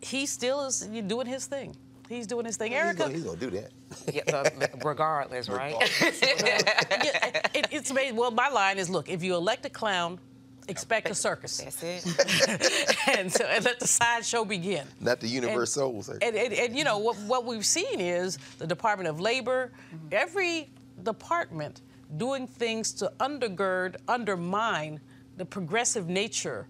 he 0.00 0.26
still 0.26 0.66
is 0.66 0.80
doing 1.14 1.28
his 1.28 1.46
thing. 1.46 1.76
He's 2.08 2.26
doing 2.26 2.46
his 2.46 2.56
thing. 2.56 2.72
He's 2.72 2.80
Erica, 2.80 2.98
gonna, 3.04 3.14
he's 3.14 3.22
gonna 3.24 3.38
do 3.46 3.50
that. 3.50 3.70
Yeah, 4.12 4.22
uh, 4.36 4.66
regardless, 4.84 5.48
right? 5.48 5.76
yeah, 6.02 7.40
it, 7.54 7.66
it's 7.70 7.90
amazing. 7.92 8.16
Well, 8.16 8.32
my 8.32 8.48
line 8.48 8.78
is: 8.78 8.90
Look, 8.90 9.08
if 9.08 9.22
you 9.22 9.36
elect 9.36 9.64
a 9.66 9.70
clown, 9.70 10.18
expect 10.68 11.10
a 11.10 11.14
circus. 11.14 11.58
That's 11.58 11.82
it. 11.82 12.96
and 13.18 13.32
so 13.32 13.44
and 13.44 13.64
let 13.64 13.80
the 13.80 13.86
sideshow 13.86 14.44
begin. 14.44 14.86
Not 15.00 15.20
the 15.20 15.28
UniverSoul. 15.28 16.04
sir. 16.04 16.18
And, 16.22 16.36
and, 16.36 16.52
and 16.52 16.76
you 16.76 16.84
know 16.84 16.98
what, 16.98 17.16
what 17.20 17.44
we've 17.44 17.66
seen 17.66 18.00
is 18.00 18.38
the 18.58 18.66
Department 18.66 19.08
of 19.08 19.20
Labor, 19.20 19.72
every 20.10 20.70
department 21.02 21.82
doing 22.16 22.46
things 22.46 22.92
to 22.92 23.12
undergird, 23.20 23.96
undermine 24.08 25.00
the 25.36 25.44
progressive 25.44 26.08
nature, 26.08 26.68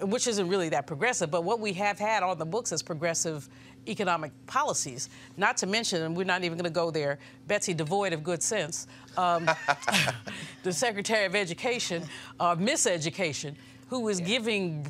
which 0.00 0.26
isn't 0.26 0.48
really 0.48 0.68
that 0.68 0.86
progressive, 0.86 1.30
but 1.30 1.44
what 1.44 1.60
we 1.60 1.72
have 1.72 1.98
had 1.98 2.22
on 2.22 2.38
the 2.38 2.46
books 2.46 2.72
as 2.72 2.82
progressive 2.82 3.48
economic 3.88 4.32
policies. 4.46 5.08
Not 5.36 5.56
to 5.58 5.66
mention, 5.66 6.02
and 6.02 6.16
we're 6.16 6.24
not 6.24 6.44
even 6.44 6.58
going 6.58 6.64
to 6.64 6.74
go 6.74 6.90
there, 6.90 7.18
Betsy, 7.46 7.74
devoid 7.74 8.12
of 8.12 8.22
good 8.22 8.42
sense, 8.42 8.86
um, 9.16 9.48
the 10.62 10.72
Secretary 10.72 11.24
of 11.24 11.34
Education, 11.34 12.04
uh, 12.40 12.56
miseducation, 12.56 13.54
who 13.88 14.08
is 14.08 14.20
giving 14.20 14.86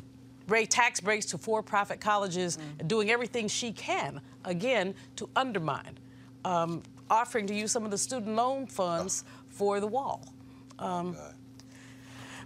rate 0.47 0.69
tax 0.69 0.99
breaks 0.99 1.25
to 1.27 1.37
for-profit 1.37 1.99
colleges 1.99 2.57
and 2.79 2.87
doing 2.87 3.09
everything 3.09 3.47
she 3.47 3.71
can, 3.71 4.21
again, 4.45 4.93
to 5.15 5.29
undermine, 5.35 5.97
um, 6.43 6.83
offering 7.09 7.47
to 7.47 7.53
use 7.53 7.71
some 7.71 7.83
of 7.83 7.91
the 7.91 7.97
student 7.97 8.35
loan 8.35 8.67
funds 8.67 9.23
for 9.49 9.79
the 9.79 9.87
wall. 9.87 10.33
Um, 10.79 11.15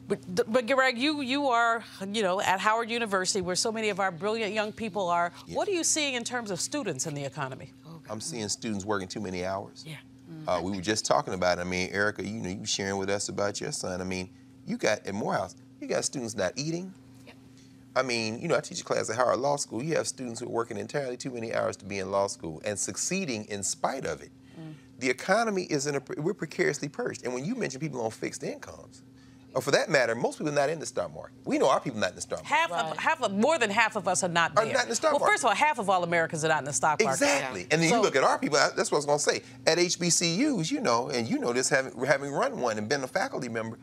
but, 0.10 0.52
but 0.52 0.68
Greg, 0.68 0.98
you 0.98 1.22
you 1.22 1.48
are 1.48 1.84
you 2.12 2.22
know 2.22 2.42
at 2.42 2.60
Howard 2.60 2.90
University, 2.90 3.42
where 3.42 3.56
so 3.56 3.72
many 3.72 3.90
of 3.90 4.00
our 4.00 4.12
brilliant 4.12 4.54
young 4.54 4.72
people 4.72 5.08
are. 5.08 5.32
What 5.48 5.68
are 5.68 5.72
you 5.72 5.84
seeing 5.84 6.16
in 6.16 6.24
terms 6.24 6.52
of 6.52 6.60
students 6.60 7.06
in 7.06 7.14
the 7.14 7.24
economy? 7.24 7.72
I'm 8.10 8.20
seeing 8.20 8.50
students 8.50 8.86
working 8.86 9.08
too 9.08 9.22
many 9.22 9.46
hours. 9.46 9.86
Yeah. 9.88 9.98
Uh, 10.48 10.60
we 10.64 10.72
were 10.72 10.82
just 10.82 11.06
talking 11.06 11.34
about. 11.36 11.60
it. 11.60 11.62
I 11.62 11.64
mean, 11.64 11.90
Erica, 11.92 12.26
you 12.26 12.42
know, 12.42 12.50
you 12.50 12.60
were 12.60 12.66
sharing 12.66 12.98
with 12.98 13.10
us 13.10 13.30
about 13.30 13.62
your 13.62 13.72
son. 13.72 14.02
I 14.02 14.04
mean, 14.04 14.30
you 14.66 14.78
got 14.78 15.06
at 15.06 15.14
Morehouse, 15.14 15.56
you 15.80 15.88
got 15.88 16.04
students 16.04 16.36
not 16.36 16.54
eating. 16.56 16.94
I 17.96 18.04
mean, 18.04 18.40
you 18.40 18.48
know, 18.48 18.56
I 18.56 18.62
teach 18.62 18.82
a 18.82 18.84
class 18.84 19.10
at 19.10 19.16
Howard 19.16 19.40
Law 19.40 19.58
School. 19.58 19.84
You 19.84 19.96
have 19.96 20.08
students 20.08 20.40
who 20.40 20.46
are 20.46 20.52
working 20.52 20.78
entirely 20.78 21.18
too 21.18 21.32
many 21.32 21.54
hours 21.54 21.76
to 21.78 21.86
be 21.86 22.00
in 22.00 22.12
law 22.12 22.28
school 22.28 22.62
and 22.64 22.78
succeeding 22.78 23.46
in 23.46 23.64
spite 23.64 24.06
of 24.06 24.22
it. 24.22 24.30
The 25.00 25.10
economy 25.10 25.64
is 25.64 25.88
in 25.88 25.96
a 25.96 26.02
we're 26.18 26.34
precariously 26.34 26.90
perched. 26.90 27.24
And 27.24 27.34
when 27.34 27.46
you 27.46 27.56
mention 27.56 27.80
people 27.80 28.02
on 28.02 28.12
fixed 28.12 28.44
incomes, 28.44 29.04
or 29.56 29.62
for 29.62 29.72
that 29.72 29.90
matter, 29.90 30.14
most 30.14 30.38
people 30.38 30.52
are 30.52 30.56
not 30.56 30.70
in 30.70 30.80
the 30.80 30.86
stock 30.86 31.14
market. 31.14 31.34
We 31.46 31.58
know 31.58 31.70
our 31.70 31.80
people 31.80 32.00
not 32.00 32.12
in 32.12 32.16
the 32.16 32.22
stock 32.22 32.44
market. 32.48 32.54
Half 32.56 32.72
of 32.72 32.98
half 32.98 33.22
of 33.24 33.34
more 33.34 33.58
than 33.58 33.70
half 33.72 33.96
of 33.96 34.08
us 34.08 34.24
are 34.24 34.30
not 34.30 34.52
Are 34.58 34.66
not 34.66 34.84
in 34.84 34.90
the 34.90 34.96
stock 34.96 35.14
well, 35.14 35.20
market. 35.22 35.34
first 35.34 35.44
of 35.44 35.50
all, 35.50 35.56
half 35.56 35.80
of 35.80 35.90
all 35.90 36.04
Americans 36.04 36.46
are 36.46 36.50
not 36.50 36.60
in 36.60 36.66
the 36.66 36.74
stock 36.74 37.02
market. 37.02 37.24
Exactly. 37.24 37.68
And 37.72 37.82
then 37.82 37.90
So- 37.90 37.96
you 37.96 38.02
look 38.02 38.16
at 38.16 38.24
our 38.24 38.38
people, 38.38 38.58
that's 38.76 38.92
what 38.92 38.98
I 38.98 39.00
was 39.00 39.06
going 39.06 39.18
to 39.20 39.24
say. 39.24 39.42
At 39.66 39.80
HBCUs, 39.80 40.70
you 40.72 40.82
know, 40.82 41.10
and 41.10 41.28
you 41.28 41.40
know 41.40 41.52
this 41.54 41.68
having, 41.70 41.94
having 42.06 42.32
run 42.32 42.60
one 42.60 42.78
and 42.78 42.88
been 42.88 43.04
a 43.04 43.08
faculty 43.08 43.50
member, 43.50 43.78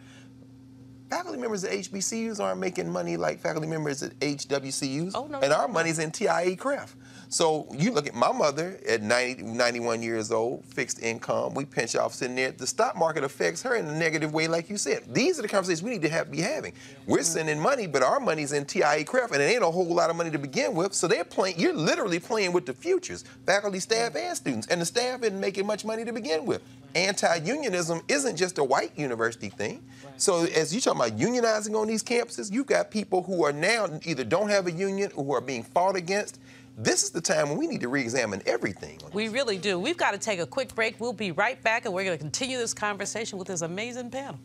faculty 1.09 1.39
members 1.39 1.65
at 1.65 1.73
HBCUs 1.73 2.41
aren't 2.41 2.61
making 2.61 2.91
money 2.91 3.17
like 3.17 3.41
faculty 3.41 3.67
members 3.67 4.03
at 4.03 4.19
HWCUs. 4.21 5.13
Oh, 5.15 5.27
no, 5.27 5.41
And 5.41 5.51
no, 5.51 5.57
our 5.57 5.69
no. 5.69 5.75
money's 5.75 5.99
in 5.99 6.11
TIAA-CREF. 6.11 6.95
So 7.29 7.67
you 7.73 7.93
look 7.93 8.07
at 8.07 8.15
my 8.15 8.31
mother 8.31 8.79
at 8.89 9.03
90, 9.03 9.43
91 9.43 10.03
years 10.03 10.31
old, 10.31 10.65
fixed 10.65 11.03
income, 11.03 11.55
we 11.55 11.65
pinch 11.65 11.97
off 11.97 12.15
sitting 12.15 12.37
there. 12.37 12.53
The 12.53 12.67
stock 12.67 12.97
market 12.97 13.25
affects 13.25 13.63
her 13.63 13.75
in 13.75 13.87
a 13.87 13.99
negative 13.99 14.33
way, 14.33 14.47
like 14.47 14.71
you 14.71 14.77
said. 14.77 15.03
These 15.13 15.39
are 15.39 15.43
the 15.43 15.49
conversations 15.49 15.83
we 15.83 15.91
need 15.91 16.03
to 16.03 16.09
have, 16.09 16.31
be 16.31 16.41
having. 16.41 16.73
We're 17.07 17.19
mm-hmm. 17.19 17.25
sending 17.25 17.61
money, 17.61 17.87
but 17.87 18.03
our 18.03 18.21
money's 18.21 18.53
in 18.53 18.65
TIAA-CREF, 18.65 19.33
and 19.33 19.43
it 19.43 19.47
ain't 19.47 19.65
a 19.65 19.71
whole 19.71 19.87
lot 19.87 20.11
of 20.11 20.17
money 20.17 20.31
to 20.31 20.39
begin 20.39 20.75
with. 20.75 20.95
So 20.95 21.09
they're 21.09 21.25
playing, 21.25 21.59
you're 21.59 21.75
literally 21.75 22.21
playing 22.21 22.53
with 22.53 22.67
the 22.67 22.73
futures, 22.73 23.25
faculty, 23.45 23.81
staff, 23.81 24.13
mm. 24.13 24.29
and 24.29 24.37
students. 24.37 24.67
And 24.69 24.81
the 24.81 24.87
staff 24.87 25.23
isn't 25.23 25.41
making 25.41 25.67
much 25.67 25.85
money 25.85 26.05
to 26.05 26.13
begin 26.13 26.47
with. 26.47 26.63
Anti-unionism 26.95 28.03
isn't 28.09 28.37
just 28.37 28.59
a 28.59 28.65
white 28.65 28.97
university 28.99 29.49
thing. 29.49 29.85
So 30.17 30.45
as 30.45 30.75
you 30.75 30.81
talk 30.81 30.97
about 30.97 31.17
unionizing 31.17 31.79
on 31.79 31.87
these 31.87 32.03
campuses, 32.03 32.53
you've 32.53 32.67
got 32.67 32.91
people 32.91 33.23
who 33.23 33.45
are 33.45 33.53
now 33.53 33.89
either 34.05 34.25
don't 34.25 34.49
have 34.49 34.67
a 34.67 34.73
union 34.73 35.11
or 35.15 35.25
who 35.25 35.35
are 35.35 35.41
being 35.41 35.63
fought 35.63 35.97
against. 35.97 36.41
This 36.79 37.03
is 37.03 37.11
the 37.11 37.21
time 37.21 37.49
when 37.49 37.59
we 37.59 37.67
need 37.67 37.81
to 37.81 37.89
re-examine 37.89 38.43
everything. 38.47 38.99
We 39.13 39.29
really 39.29 39.57
do. 39.57 39.79
We've 39.79 39.97
got 39.97 40.13
to 40.13 40.19
take 40.19 40.41
a 40.41 40.47
quick 40.47 40.75
break. 40.75 41.01
We'll 41.01 41.15
be 41.15 41.33
right 41.33 41.63
back, 41.63 41.87
and 41.87 41.95
we're 41.95 42.05
going 42.05 42.19
to 42.19 42.23
continue 42.23 42.59
this 42.59 42.75
conversation 42.75 43.39
with 43.39 43.49
this 43.49 43.63
amazing 43.63 44.11
panel. 44.11 44.39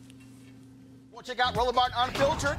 Want 1.10 1.26
to 1.26 1.34
check 1.34 1.46
out 1.46 1.54
Roland 1.54 1.78
Unfiltered? 1.94 2.58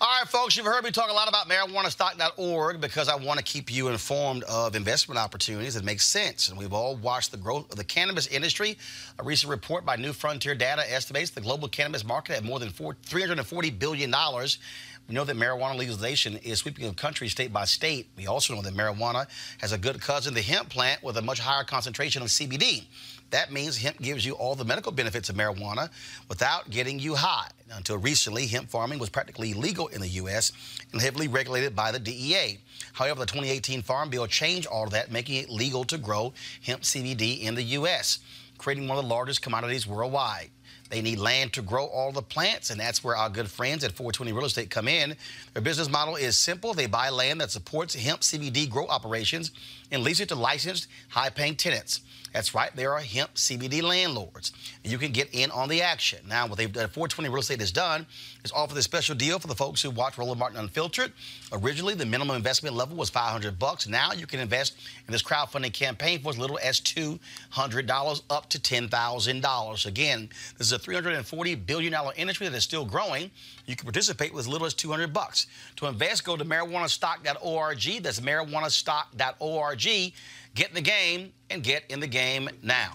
All 0.00 0.06
right, 0.06 0.28
folks, 0.28 0.56
you've 0.56 0.64
heard 0.64 0.84
me 0.84 0.92
talk 0.92 1.10
a 1.10 1.12
lot 1.12 1.28
about 1.28 1.48
marijuanastock.org 1.48 2.80
because 2.80 3.08
I 3.08 3.16
want 3.16 3.38
to 3.38 3.44
keep 3.44 3.68
you 3.68 3.88
informed 3.88 4.44
of 4.44 4.76
investment 4.76 5.18
opportunities 5.18 5.74
that 5.74 5.82
make 5.82 6.00
sense. 6.00 6.48
And 6.48 6.56
we've 6.56 6.72
all 6.72 6.94
watched 6.94 7.32
the 7.32 7.36
growth 7.36 7.68
of 7.72 7.78
the 7.78 7.82
cannabis 7.82 8.28
industry. 8.28 8.78
A 9.18 9.24
recent 9.24 9.50
report 9.50 9.84
by 9.84 9.96
New 9.96 10.12
Frontier 10.12 10.54
Data 10.54 10.84
estimates 10.88 11.30
the 11.30 11.40
global 11.40 11.66
cannabis 11.66 12.04
market 12.04 12.36
at 12.36 12.44
more 12.44 12.60
than 12.60 12.68
$340 12.68 13.76
billion. 13.76 14.14
We 15.08 15.14
know 15.14 15.24
that 15.24 15.36
marijuana 15.36 15.76
legalization 15.76 16.36
is 16.44 16.58
sweeping 16.58 16.86
the 16.86 16.94
country 16.94 17.28
state 17.28 17.52
by 17.52 17.64
state. 17.64 18.08
We 18.16 18.28
also 18.28 18.54
know 18.54 18.62
that 18.62 18.74
marijuana 18.74 19.26
has 19.58 19.72
a 19.72 19.78
good 19.78 20.00
cousin, 20.00 20.32
the 20.32 20.42
hemp 20.42 20.68
plant, 20.68 21.02
with 21.02 21.16
a 21.16 21.22
much 21.22 21.40
higher 21.40 21.64
concentration 21.64 22.22
of 22.22 22.28
CBD. 22.28 22.84
That 23.30 23.52
means 23.52 23.76
hemp 23.76 24.00
gives 24.00 24.24
you 24.24 24.32
all 24.34 24.54
the 24.54 24.64
medical 24.64 24.90
benefits 24.90 25.28
of 25.28 25.36
marijuana 25.36 25.90
without 26.28 26.70
getting 26.70 26.98
you 26.98 27.14
high. 27.14 27.48
Until 27.70 27.98
recently, 27.98 28.46
hemp 28.46 28.70
farming 28.70 28.98
was 28.98 29.10
practically 29.10 29.50
illegal 29.50 29.88
in 29.88 30.00
the 30.00 30.08
U.S. 30.08 30.52
and 30.92 31.02
heavily 31.02 31.28
regulated 31.28 31.76
by 31.76 31.92
the 31.92 31.98
DEA. 31.98 32.58
However, 32.94 33.20
the 33.20 33.26
2018 33.26 33.82
Farm 33.82 34.08
Bill 34.08 34.26
changed 34.26 34.66
all 34.66 34.84
of 34.84 34.90
that, 34.90 35.12
making 35.12 35.36
it 35.36 35.50
legal 35.50 35.84
to 35.84 35.98
grow 35.98 36.32
hemp 36.62 36.82
CBD 36.82 37.42
in 37.42 37.54
the 37.54 37.62
U.S., 37.62 38.20
creating 38.56 38.88
one 38.88 38.98
of 38.98 39.04
the 39.04 39.10
largest 39.10 39.42
commodities 39.42 39.86
worldwide. 39.86 40.50
They 40.90 41.02
need 41.02 41.18
land 41.18 41.52
to 41.52 41.62
grow 41.62 41.84
all 41.84 42.12
the 42.12 42.22
plants, 42.22 42.70
and 42.70 42.80
that's 42.80 43.04
where 43.04 43.14
our 43.14 43.28
good 43.28 43.50
friends 43.50 43.84
at 43.84 43.92
420 43.92 44.32
Real 44.32 44.46
Estate 44.46 44.70
come 44.70 44.88
in. 44.88 45.14
Their 45.52 45.62
business 45.62 45.90
model 45.90 46.16
is 46.16 46.36
simple. 46.36 46.72
They 46.72 46.86
buy 46.86 47.10
land 47.10 47.40
that 47.42 47.50
supports 47.50 47.94
hemp 47.94 48.22
CBD 48.22 48.70
grow 48.70 48.86
operations 48.86 49.50
and 49.90 50.02
lease 50.02 50.20
it 50.20 50.30
to 50.30 50.34
licensed, 50.34 50.88
high 51.08 51.28
paying 51.28 51.56
tenants. 51.56 52.00
That's 52.32 52.54
right, 52.54 52.74
there 52.76 52.92
are 52.92 53.00
hemp 53.00 53.34
CBD 53.34 53.82
landlords. 53.82 54.52
You 54.84 54.98
can 54.98 55.12
get 55.12 55.28
in 55.32 55.50
on 55.50 55.68
the 55.68 55.82
action. 55.82 56.20
Now, 56.28 56.46
what 56.46 56.58
they've 56.58 56.72
done, 56.72 56.88
420 56.88 57.28
Real 57.28 57.40
Estate 57.40 57.60
has 57.60 57.72
done 57.72 58.06
is 58.44 58.52
offer 58.52 58.74
this 58.74 58.84
special 58.84 59.14
deal 59.14 59.38
for 59.38 59.48
the 59.48 59.54
folks 59.54 59.82
who 59.82 59.90
watch 59.90 60.18
Roland 60.18 60.38
Martin 60.38 60.58
Unfiltered. 60.58 61.12
Originally, 61.52 61.94
the 61.94 62.06
minimum 62.06 62.36
investment 62.36 62.76
level 62.76 62.96
was 62.96 63.10
500 63.10 63.58
bucks. 63.58 63.88
Now 63.88 64.12
you 64.12 64.26
can 64.26 64.40
invest 64.40 64.76
in 65.06 65.12
this 65.12 65.22
crowdfunding 65.22 65.72
campaign 65.72 66.20
for 66.20 66.30
as 66.30 66.38
little 66.38 66.58
as 66.62 66.80
$200 66.80 68.22
up 68.30 68.48
to 68.50 68.58
$10,000. 68.58 69.86
Again, 69.86 70.28
this 70.56 70.66
is 70.66 70.72
a 70.72 70.78
$340 70.78 71.66
billion 71.66 71.94
industry 72.16 72.48
that 72.48 72.56
is 72.56 72.64
still 72.64 72.84
growing. 72.84 73.30
You 73.66 73.76
can 73.76 73.84
participate 73.84 74.32
with 74.32 74.40
as 74.40 74.48
little 74.48 74.66
as 74.66 74.74
200 74.74 75.12
bucks. 75.12 75.46
To 75.76 75.86
invest, 75.86 76.24
go 76.24 76.36
to 76.36 76.44
marijuanastock.org. 76.44 78.02
That's 78.02 78.20
marijuanastock.org. 78.20 80.12
Get 80.54 80.68
in 80.68 80.74
the 80.74 80.80
game 80.80 81.32
and 81.50 81.62
get 81.62 81.84
in 81.88 82.00
the 82.00 82.06
game 82.06 82.48
now. 82.62 82.92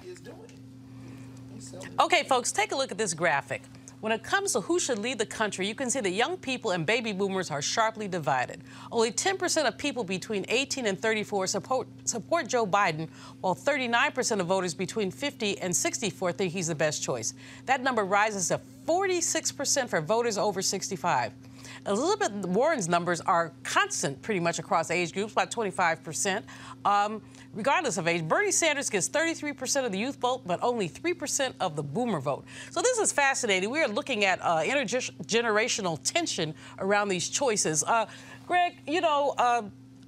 Okay, 2.00 2.24
folks, 2.24 2.52
take 2.52 2.72
a 2.72 2.76
look 2.76 2.92
at 2.92 2.98
this 2.98 3.14
graphic. 3.14 3.62
When 4.04 4.12
it 4.12 4.22
comes 4.22 4.52
to 4.52 4.60
who 4.60 4.82
should 4.82 5.00
lead 5.00 5.18
the 5.18 5.26
country, 5.26 5.66
you 5.66 5.76
can 5.76 5.90
see 5.90 6.02
that 6.02 6.10
young 6.10 6.36
people 6.36 6.72
and 6.72 6.86
baby 6.86 7.14
boomers 7.14 7.50
are 7.50 7.62
sharply 7.62 8.10
divided. 8.10 8.62
Only 8.92 9.14
10% 9.14 9.66
of 9.66 9.78
people 9.78 10.04
between 10.04 10.46
18 10.50 10.88
and 10.88 11.00
34 11.00 11.48
support, 11.48 11.88
support 12.04 12.48
Joe 12.50 12.68
Biden, 12.68 13.08
while 13.40 13.56
39% 13.56 14.42
of 14.42 14.48
voters 14.48 14.74
between 14.74 15.10
50 15.10 15.58
and 15.60 15.74
64 15.74 16.34
think 16.34 16.52
he's 16.52 16.68
the 16.68 16.76
best 16.76 17.02
choice. 17.02 17.34
That 17.66 17.82
number 17.82 18.04
rises 18.04 18.50
to 18.50 18.60
46% 18.86 19.88
for 19.88 20.02
voters 20.02 20.38
over 20.38 20.62
65. 20.62 21.32
Elizabeth 21.88 22.32
Warren's 22.48 22.90
numbers 22.90 23.22
are 23.22 23.54
constant 23.64 24.22
pretty 24.22 24.42
much 24.42 24.60
across 24.60 24.92
age 24.92 25.14
groups, 25.14 25.32
about 25.32 25.50
25%. 25.50 26.44
Um, 26.84 27.22
regardless 27.54 27.98
of 27.98 28.08
age, 28.08 28.28
Bernie 28.28 28.52
Sanders 28.52 28.90
gets 28.90 29.08
33% 29.08 29.86
of 29.86 29.92
the 29.92 29.98
youth 29.98 30.18
vote, 30.18 30.42
but 30.46 30.60
only 30.62 30.90
3% 30.90 31.54
of 31.60 31.76
the 31.76 31.84
boomer 31.84 32.20
vote. 32.20 32.46
So 32.72 32.82
this 32.82 32.98
is 32.98 33.12
fascinating. 33.12 33.70
We 33.70 33.82
are 33.82 33.88
looking 33.88 34.26
at 34.26 34.40
uh, 34.42 34.58
intergenerational 34.58 36.00
tension 36.04 36.54
around 36.80 37.10
these 37.10 37.30
choices. 37.30 37.84
Uh, 37.84 38.08
Greg, 38.48 38.76
you 38.88 39.02
know, 39.02 39.34
uh, 39.38 39.64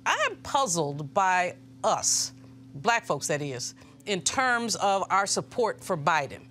I 0.06 0.28
am 0.30 0.38
puzzled 0.38 1.14
by 1.14 1.56
us, 1.84 2.34
black 2.76 3.06
folks, 3.06 3.28
that 3.28 3.42
is, 3.42 3.76
in 4.06 4.22
terms 4.22 4.76
of 4.76 5.04
our 5.10 5.26
support 5.26 5.84
for 5.84 5.98
Biden. 5.98 6.42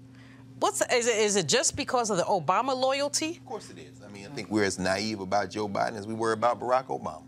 What's 0.60 0.80
is 0.92 1.08
it, 1.08 1.18
is 1.18 1.36
it 1.36 1.46
just 1.46 1.76
because 1.76 2.10
of 2.10 2.16
the 2.16 2.22
Obama 2.24 2.74
loyalty? 2.74 3.32
Of 3.32 3.44
course 3.44 3.70
it 3.70 3.78
is. 3.78 4.00
I 4.02 4.10
mean, 4.10 4.26
I 4.26 4.28
think 4.30 4.50
we're 4.50 4.64
as 4.64 4.78
naive 4.78 5.20
about 5.20 5.50
Joe 5.50 5.68
Biden 5.68 5.96
as 5.98 6.06
we 6.06 6.14
were 6.14 6.32
about 6.32 6.60
Barack 6.60 6.86
Obama. 6.86 7.22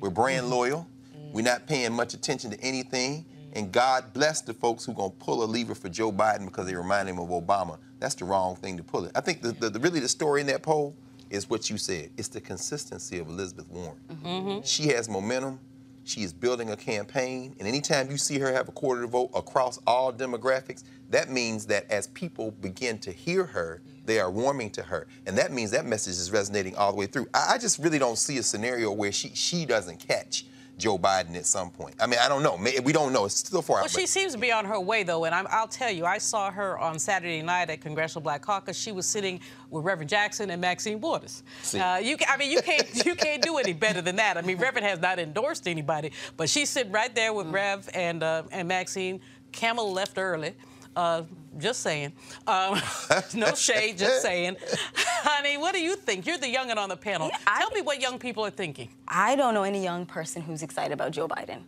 We're 0.00 0.10
brand 0.10 0.50
loyal. 0.50 0.86
We're 1.32 1.42
not 1.42 1.66
paying 1.66 1.92
much 1.92 2.14
attention 2.14 2.50
to 2.50 2.60
anything. 2.60 3.26
And 3.52 3.72
God 3.72 4.12
bless 4.12 4.42
the 4.42 4.52
folks 4.52 4.84
who 4.84 4.92
are 4.92 4.96
going 4.96 5.10
to 5.12 5.16
pull 5.16 5.42
a 5.42 5.46
lever 5.46 5.74
for 5.74 5.88
Joe 5.88 6.12
Biden 6.12 6.44
because 6.44 6.66
they 6.66 6.74
remind 6.74 7.08
him 7.08 7.18
of 7.18 7.28
Obama. 7.28 7.78
That's 7.98 8.14
the 8.14 8.26
wrong 8.26 8.54
thing 8.56 8.76
to 8.76 8.82
pull 8.82 9.06
it. 9.06 9.12
I 9.14 9.22
think 9.22 9.40
the, 9.40 9.52
the, 9.52 9.70
the 9.70 9.80
really 9.80 10.00
the 10.00 10.08
story 10.08 10.42
in 10.42 10.46
that 10.48 10.62
poll 10.62 10.94
is 11.30 11.48
what 11.48 11.70
you 11.70 11.78
said. 11.78 12.10
It's 12.16 12.28
the 12.28 12.40
consistency 12.40 13.18
of 13.18 13.28
Elizabeth 13.28 13.68
Warren. 13.70 13.98
Mm-hmm. 14.08 14.62
She 14.62 14.88
has 14.88 15.08
momentum. 15.08 15.58
She 16.04 16.22
is 16.22 16.32
building 16.32 16.70
a 16.70 16.76
campaign. 16.76 17.56
And 17.58 17.66
anytime 17.66 18.10
you 18.10 18.16
see 18.16 18.38
her 18.38 18.52
have 18.52 18.68
a 18.68 18.72
quarter 18.72 19.02
of 19.02 19.10
the 19.10 19.18
vote 19.18 19.30
across 19.34 19.78
all 19.86 20.12
demographics, 20.12 20.84
that 21.10 21.30
means 21.30 21.66
that 21.66 21.90
as 21.90 22.06
people 22.08 22.50
begin 22.50 22.98
to 22.98 23.10
hear 23.10 23.44
her, 23.44 23.82
they 24.04 24.20
are 24.20 24.30
warming 24.30 24.70
to 24.70 24.82
her. 24.82 25.08
And 25.26 25.36
that 25.38 25.52
means 25.52 25.70
that 25.72 25.84
message 25.84 26.14
is 26.14 26.30
resonating 26.30 26.76
all 26.76 26.92
the 26.92 26.98
way 26.98 27.06
through. 27.06 27.26
I, 27.34 27.54
I 27.54 27.58
just 27.58 27.78
really 27.78 27.98
don't 27.98 28.18
see 28.18 28.38
a 28.38 28.42
scenario 28.42 28.92
where 28.92 29.10
she, 29.10 29.30
she 29.30 29.64
doesn't 29.64 29.98
catch 29.98 30.44
Joe 30.78 30.98
Biden 30.98 31.36
at 31.36 31.46
some 31.46 31.70
point. 31.70 31.94
I 31.98 32.06
mean, 32.06 32.18
I 32.20 32.28
don't 32.28 32.42
know. 32.42 32.58
We 32.82 32.92
don't 32.92 33.12
know. 33.12 33.24
It's 33.24 33.36
still 33.36 33.62
far 33.62 33.76
Well, 33.76 33.84
out. 33.84 33.90
she 33.90 34.02
but- 34.02 34.08
seems 34.10 34.32
to 34.32 34.38
be 34.38 34.52
on 34.52 34.66
her 34.66 34.78
way, 34.78 35.02
though, 35.04 35.24
and 35.24 35.34
I'm, 35.34 35.46
I'll 35.50 35.66
tell 35.68 35.90
you, 35.90 36.04
I 36.04 36.18
saw 36.18 36.50
her 36.50 36.78
on 36.78 36.98
Saturday 36.98 37.40
night 37.40 37.70
at 37.70 37.80
Congressional 37.80 38.20
Black 38.22 38.42
Caucus. 38.42 38.76
She 38.76 38.92
was 38.92 39.06
sitting 39.06 39.40
with 39.70 39.84
Reverend 39.84 40.10
Jackson 40.10 40.50
and 40.50 40.60
Maxine 40.60 41.00
Waters. 41.00 41.42
Uh, 41.74 41.98
you, 42.02 42.16
I 42.28 42.36
mean, 42.36 42.50
you 42.50 42.60
can't, 42.60 43.06
you 43.06 43.14
can't 43.14 43.42
do 43.42 43.56
any 43.56 43.72
better 43.72 44.02
than 44.02 44.16
that. 44.16 44.36
I 44.36 44.42
mean, 44.42 44.58
Reverend 44.58 44.86
has 44.86 45.00
not 45.00 45.18
endorsed 45.18 45.66
anybody, 45.66 46.12
but 46.36 46.50
she's 46.50 46.68
sitting 46.68 46.92
right 46.92 47.14
there 47.14 47.32
with 47.32 47.46
Rev 47.48 47.88
and 47.94 48.22
uh, 48.22 48.42
and 48.52 48.68
Maxine. 48.68 49.20
Camel 49.52 49.90
left 49.92 50.18
early. 50.18 50.52
Uh, 50.96 51.22
just 51.58 51.80
saying. 51.80 52.12
Um, 52.46 52.80
no 53.34 53.54
shade, 53.54 53.98
just 53.98 54.22
saying. 54.22 54.56
Honey, 54.96 55.58
what 55.58 55.74
do 55.74 55.80
you 55.80 55.94
think? 55.94 56.26
You're 56.26 56.38
the 56.38 56.52
youngin' 56.52 56.78
on 56.78 56.88
the 56.88 56.96
panel. 56.96 57.30
Tell 57.58 57.70
me 57.70 57.82
what 57.82 58.00
young 58.00 58.18
people 58.18 58.44
are 58.46 58.50
thinking. 58.50 58.88
I 59.06 59.36
don't 59.36 59.52
know 59.52 59.62
any 59.62 59.82
young 59.82 60.06
person 60.06 60.40
who's 60.40 60.62
excited 60.62 60.92
about 60.92 61.12
Joe 61.12 61.28
Biden. 61.28 61.60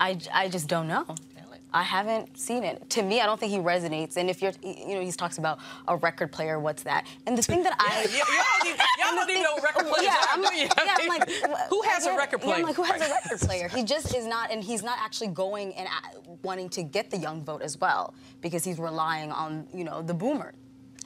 I 0.00 0.48
just 0.48 0.68
don't 0.68 0.88
know. 0.88 1.04
I 1.72 1.82
haven't 1.82 2.38
seen 2.38 2.64
it. 2.64 2.88
To 2.90 3.02
me, 3.02 3.20
I 3.20 3.26
don't 3.26 3.38
think 3.38 3.52
he 3.52 3.58
resonates. 3.58 4.16
And 4.16 4.30
if 4.30 4.40
you're, 4.40 4.52
you 4.62 4.94
know, 4.94 5.00
he 5.02 5.12
talks 5.12 5.36
about 5.38 5.58
a 5.86 5.96
record 5.96 6.32
player. 6.32 6.58
What's 6.58 6.82
that? 6.84 7.06
And 7.26 7.36
the 7.36 7.42
thing 7.42 7.62
that 7.62 7.76
I, 7.78 8.06
Yeah, 8.10 8.18
y'all 8.18 8.44
don't 8.58 8.66
even- 8.68 8.78
y'all 8.98 9.14
don't 9.16 9.30
even 9.30 9.42
know 9.42 9.56
record 9.62 9.86
players 9.92 10.04
yeah, 10.04 10.16
I'm 10.32 10.42
like, 10.42 10.56
yeah, 10.56 10.68
I'm 10.76 11.08
like, 11.08 11.30
Who 11.68 11.82
has 11.82 12.06
a 12.06 12.10
yeah, 12.10 12.16
record 12.16 12.40
yeah, 12.40 12.44
player? 12.46 12.56
I'm 12.56 12.62
like, 12.62 12.76
who 12.76 12.82
has 12.84 13.02
a 13.02 13.10
record 13.12 13.40
player? 13.40 13.68
He 13.68 13.84
just 13.84 14.14
is 14.14 14.26
not, 14.26 14.50
and 14.50 14.64
he's 14.64 14.82
not 14.82 14.98
actually 15.00 15.28
going 15.28 15.74
and 15.74 15.88
wanting 16.42 16.68
to 16.70 16.82
get 16.82 17.10
the 17.10 17.18
young 17.18 17.44
vote 17.44 17.60
as 17.62 17.78
well 17.78 18.14
because 18.40 18.64
he's 18.64 18.78
relying 18.78 19.30
on, 19.30 19.66
you 19.74 19.84
know, 19.84 20.00
the 20.02 20.14
boomer. 20.14 20.54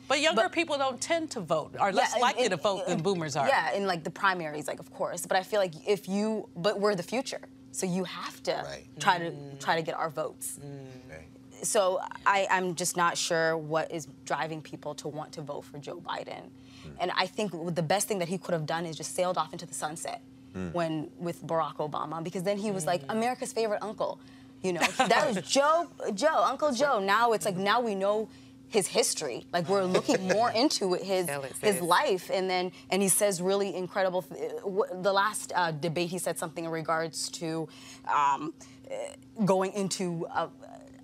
But 0.09 0.20
younger 0.20 0.48
people 0.48 0.77
don't 0.77 1.01
tend 1.01 1.31
to 1.31 1.40
vote, 1.40 1.75
are 1.81 1.92
less 1.92 2.12
Yeah, 2.14 2.22
likely 2.22 2.48
to 2.48 2.57
vote 2.57 2.87
than 2.87 3.01
boomers 3.01 3.35
are. 3.35 3.48
Yeah, 3.48 3.72
in 3.72 3.87
like 3.87 4.05
the 4.05 4.11
primaries, 4.11 4.68
like 4.68 4.79
of 4.79 4.92
course. 4.92 5.27
But 5.27 5.37
I 5.38 5.42
feel 5.42 5.59
like 5.59 5.72
if 5.88 6.09
you, 6.09 6.48
but 6.55 6.79
we're 6.79 6.94
the 6.94 7.03
future, 7.03 7.40
so 7.73 7.87
you 7.87 8.05
have 8.05 8.43
to 8.45 8.65
try 9.01 9.19
to 9.19 9.31
mm. 9.31 9.59
try 9.59 9.77
to 9.77 9.83
get 9.83 9.95
our 9.95 10.11
votes. 10.11 10.61
Mm. 10.65 11.65
So 11.65 12.01
I, 12.27 12.47
I'm 12.51 12.75
just 12.75 12.97
not 12.97 13.17
sure 13.17 13.57
what 13.57 13.91
is 13.91 14.09
driving 14.25 14.61
people 14.63 14.95
to 14.97 15.09
want 15.09 15.33
to 15.33 15.43
vote 15.43 15.63
for 15.63 15.79
Joe 15.79 16.01
Biden. 16.05 16.43
Hmm. 16.83 16.91
And 16.99 17.13
I 17.17 17.27
think 17.27 17.53
the 17.75 17.83
best 17.83 18.09
thing 18.09 18.19
that 18.19 18.29
he 18.29 18.37
could 18.37 18.53
have 18.53 18.67
done 18.67 18.85
is 18.85 18.97
just 18.97 19.15
sailed 19.15 19.39
off 19.39 19.53
into 19.53 19.67
the 19.67 19.75
sunset 19.75 20.23
Mm. 20.55 20.75
when 20.75 21.11
with 21.19 21.43
Barack 21.47 21.77
Obama, 21.77 22.23
because 22.23 22.43
then 22.43 22.59
he 22.59 22.71
was 22.71 22.85
like 22.85 23.03
hmm. 23.05 23.11
America's 23.13 23.55
favorite 23.55 23.83
uncle. 23.83 24.21
You 24.63 24.75
know, 24.75 24.83
that 24.99 25.27
was 25.27 25.43
Joe, 25.49 25.89
Joe, 26.15 26.45
Uncle 26.45 26.73
Joe. 26.73 27.01
Now 27.01 27.33
it's 27.33 27.47
like 27.47 27.57
now 27.57 27.81
we 27.81 27.95
know 27.95 28.29
his 28.73 28.87
history. 28.89 29.45
Like 29.53 29.69
we're 29.69 29.85
looking 29.85 30.27
more 30.37 30.51
into 30.51 30.95
his 30.95 31.29
his 31.61 31.81
life, 31.81 32.31
and 32.33 32.49
then 32.49 32.73
and 32.91 33.03
he 33.03 33.09
says 33.09 33.41
really 33.43 33.75
incredible. 33.75 34.23
th- 34.23 34.53
The 35.03 35.13
last 35.13 35.53
uh, 35.55 35.71
debate, 35.73 36.09
he 36.11 36.19
said 36.19 36.39
something 36.39 36.65
in 36.65 36.71
regards 36.71 37.29
to 37.41 37.69
um, 38.13 38.55
uh, 38.91 39.45
going 39.45 39.73
into. 39.73 40.27
Uh, 40.27 40.49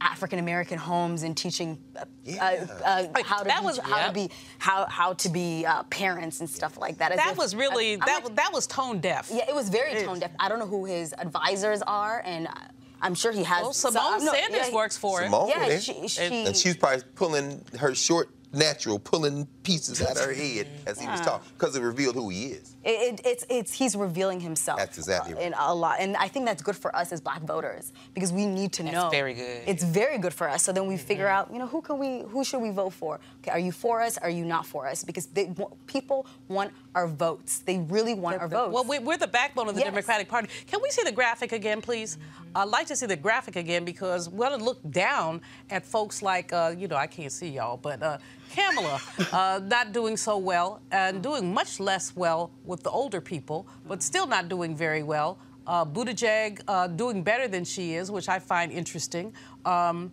African 0.00 0.38
American 0.38 0.78
homes 0.78 1.24
and 1.24 1.36
teaching 1.36 1.76
uh, 1.96 2.04
uh, 2.40 2.42
uh, 2.84 3.06
how 3.24 3.38
to 3.38 3.44
that 3.48 3.58
be, 3.62 3.64
was- 3.66 3.78
how 3.78 3.96
Yep. 3.96 4.06
to 4.06 4.12
be 4.12 4.30
how 4.58 4.86
how 4.86 5.12
to 5.14 5.28
be 5.28 5.66
uh, 5.66 5.82
parents 5.90 6.38
and 6.38 6.48
stuff 6.48 6.78
like 6.78 6.98
that. 6.98 7.10
As 7.10 7.16
That 7.18 7.32
if- 7.32 7.36
was 7.38 7.56
really 7.56 7.94
I'm 7.94 7.98
that 8.06 8.06
like- 8.06 8.22
was 8.24 8.32
that 8.34 8.50
was 8.52 8.66
tone 8.68 9.00
deaf. 9.00 9.28
yeah, 9.28 9.48
it 9.48 9.54
was 9.56 9.68
very 9.68 10.00
tone 10.04 10.20
deaf. 10.20 10.30
I 10.38 10.48
don't 10.48 10.60
know 10.60 10.68
who 10.68 10.84
his 10.84 11.12
advisors 11.18 11.82
are, 11.82 12.22
and 12.24 12.46
I- 12.46 12.68
I'm 13.00 13.14
sure 13.14 13.32
he 13.32 13.44
has. 13.44 13.62
Well, 13.62 13.72
some- 13.72 13.92
Simone 13.92 14.24
no, 14.24 14.32
Sanders 14.32 14.68
yeah, 14.68 14.74
works 14.74 14.96
for 14.96 15.20
him. 15.20 15.30
Simone, 15.32 15.48
Yeah, 15.50 15.66
eh? 15.66 15.78
she- 15.78 16.08
she- 16.08 16.20
and 16.46 16.56
she's 16.56 16.76
probably 16.76 17.02
pulling 17.14 17.64
her 17.78 17.94
short 17.94 18.30
natural, 18.50 18.98
pulling 18.98 19.46
pieces 19.62 20.00
out 20.00 20.16
of 20.16 20.24
her 20.24 20.32
head 20.32 20.66
as 20.86 20.98
he 20.98 21.06
was 21.06 21.20
talking, 21.20 21.46
because 21.58 21.76
it 21.76 21.82
revealed 21.82 22.14
who 22.14 22.30
he 22.30 22.46
is. 22.46 22.74
It, 22.82 22.90
it, 22.90 23.20
it's 23.26 23.44
it's 23.50 23.72
he's 23.74 23.94
revealing 23.94 24.40
himself. 24.40 24.78
That's 24.78 24.96
exactly 24.96 25.34
right. 25.34 25.42
In 25.42 25.52
a 25.58 25.74
lot, 25.74 25.96
and 26.00 26.16
I 26.16 26.28
think 26.28 26.46
that's 26.46 26.62
good 26.62 26.76
for 26.76 26.94
us 26.96 27.12
as 27.12 27.20
Black 27.20 27.42
voters 27.42 27.92
because 28.14 28.32
we 28.32 28.46
need 28.46 28.72
to 28.74 28.82
That's 28.82 28.94
know. 28.94 29.10
very 29.10 29.34
good. 29.34 29.64
It's 29.66 29.82
very 29.84 30.16
good 30.16 30.32
for 30.32 30.48
us. 30.48 30.62
So 30.62 30.72
then 30.72 30.86
we 30.86 30.96
figure 30.96 31.26
out, 31.28 31.52
you 31.52 31.58
know, 31.58 31.66
who 31.66 31.82
can 31.82 31.98
we, 31.98 32.22
who 32.22 32.42
should 32.42 32.60
we 32.62 32.70
vote 32.70 32.94
for? 32.94 33.20
Okay, 33.42 33.50
are 33.50 33.58
you 33.58 33.72
for 33.72 34.00
us? 34.00 34.16
Are 34.16 34.30
you 34.30 34.46
not 34.46 34.64
for 34.64 34.86
us? 34.88 35.04
Because 35.04 35.26
they, 35.26 35.52
people 35.86 36.24
want 36.48 36.72
our 36.98 37.06
votes. 37.06 37.60
They 37.60 37.78
really 37.78 38.12
want 38.14 38.40
our 38.40 38.48
votes. 38.48 38.72
Well, 38.74 38.84
we- 38.84 38.98
we're 38.98 39.16
the 39.16 39.28
backbone 39.28 39.68
of 39.68 39.74
the 39.76 39.80
Yes. 39.82 39.90
Democratic 39.90 40.28
Party. 40.28 40.48
Can 40.66 40.80
we 40.82 40.90
see 40.90 41.04
the 41.04 41.12
graphic 41.12 41.52
again, 41.52 41.80
please? 41.80 42.18
I'd 42.56 42.64
like 42.64 42.86
to 42.88 42.96
see 42.96 43.06
the 43.06 43.16
graphic 43.16 43.54
again 43.56 43.84
because 43.84 44.28
we're 44.28 44.48
going 44.48 44.58
to 44.58 44.64
look 44.64 44.80
down 44.90 45.40
at 45.70 45.86
folks 45.86 46.22
like, 46.22 46.52
uh, 46.52 46.74
you 46.76 46.88
know, 46.88 46.96
I 46.96 47.06
can't 47.06 47.30
see 47.30 47.48
y'all, 47.50 47.76
but 47.76 48.02
uh, 48.02 48.18
Kamala 48.54 49.00
uh, 49.32 49.60
not 49.62 49.92
doing 49.92 50.16
so 50.16 50.38
well 50.38 50.80
and 50.90 51.22
doing 51.22 51.54
much 51.54 51.78
less 51.78 52.16
well 52.16 52.50
with 52.64 52.82
the 52.82 52.90
older 52.90 53.20
people, 53.20 53.66
but 53.86 54.02
still 54.02 54.26
not 54.26 54.48
doing 54.48 54.74
very 54.74 55.04
well. 55.04 55.38
Uh, 55.66 55.84
Buttigieg 55.84 56.60
uh, 56.66 56.88
doing 56.88 57.22
better 57.22 57.46
than 57.46 57.64
she 57.64 57.94
is, 57.94 58.10
which 58.10 58.28
I 58.28 58.38
find 58.40 58.72
interesting. 58.72 59.32
Um, 59.64 60.10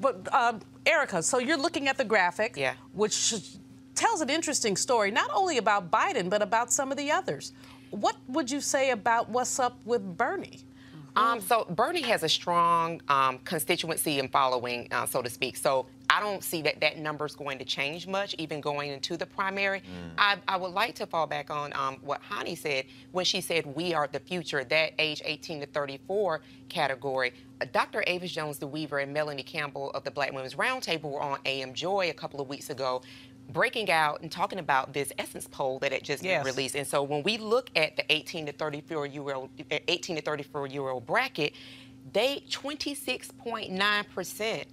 but 0.00 0.32
um, 0.34 0.60
Erica, 0.84 1.22
so 1.22 1.38
you're 1.38 1.56
looking 1.56 1.88
at 1.88 1.96
the 1.96 2.04
graphic, 2.04 2.54
Yeah. 2.56 2.74
which 2.92 3.14
tells 4.00 4.22
an 4.22 4.30
interesting 4.30 4.76
story, 4.76 5.10
not 5.10 5.30
only 5.34 5.58
about 5.58 5.90
Biden, 5.90 6.30
but 6.30 6.40
about 6.40 6.72
some 6.72 6.90
of 6.90 6.96
the 6.96 7.10
others. 7.12 7.52
What 7.90 8.16
would 8.28 8.50
you 8.50 8.62
say 8.62 8.90
about 8.90 9.28
what's 9.28 9.58
up 9.58 9.76
with 9.84 10.16
Bernie? 10.16 10.60
Um, 11.16 11.40
so 11.40 11.66
Bernie 11.68 12.02
has 12.02 12.22
a 12.22 12.28
strong 12.28 13.02
um, 13.08 13.38
constituency 13.38 14.18
and 14.18 14.30
following, 14.30 14.88
uh, 14.90 15.04
so 15.06 15.20
to 15.20 15.28
speak. 15.28 15.56
So 15.56 15.86
I 16.08 16.18
don't 16.18 16.42
see 16.42 16.62
that 16.62 16.80
that 16.80 16.98
number 16.98 17.26
is 17.26 17.36
going 17.36 17.58
to 17.58 17.64
change 17.64 18.06
much, 18.06 18.34
even 18.38 18.60
going 18.60 18.90
into 18.90 19.16
the 19.16 19.26
primary. 19.26 19.82
I, 20.18 20.38
I 20.48 20.56
would 20.56 20.72
like 20.72 20.94
to 20.96 21.06
fall 21.06 21.26
back 21.26 21.50
on 21.50 21.72
um, 21.74 21.98
what 22.02 22.20
Hani 22.22 22.56
said 22.56 22.86
when 23.12 23.24
she 23.24 23.40
said 23.40 23.66
we 23.76 23.92
are 23.92 24.08
the 24.10 24.18
future, 24.20 24.64
that 24.64 24.92
age 24.98 25.20
18 25.24 25.60
to 25.60 25.66
34 25.66 26.40
category. 26.68 27.32
Uh, 27.60 27.66
Dr. 27.72 28.02
Avis 28.06 28.32
Jones-DeWeever, 28.32 29.02
and 29.02 29.12
Melanie 29.12 29.42
Campbell 29.42 29.90
of 29.90 30.02
the 30.04 30.10
Black 30.10 30.32
Women's 30.32 30.54
Roundtable 30.54 31.12
were 31.12 31.22
on 31.22 31.38
AM 31.44 31.74
Joy 31.74 32.10
a 32.10 32.14
couple 32.14 32.40
of 32.40 32.48
weeks 32.48 32.70
ago. 32.70 33.02
Breaking 33.52 33.90
out 33.90 34.20
and 34.20 34.30
talking 34.30 34.58
about 34.58 34.92
this 34.92 35.12
Essence 35.18 35.48
poll 35.50 35.78
that 35.80 35.92
had 35.92 36.04
just 36.04 36.22
Yes. 36.22 36.44
been 36.44 36.52
released, 36.54 36.74
and 36.76 36.86
so 36.86 37.02
when 37.02 37.22
we 37.22 37.36
look 37.38 37.70
at 37.76 37.96
the 37.96 38.04
18 38.12 38.46
to 38.46 38.52
34 38.52 39.06
year 39.06 39.34
old, 39.34 39.50
18 39.88 40.16
to 40.16 40.22
34 40.22 40.66
year 40.68 40.88
old 40.88 41.06
bracket, 41.06 41.52
they 42.12 42.44
26.9 42.50 44.04
percent 44.14 44.66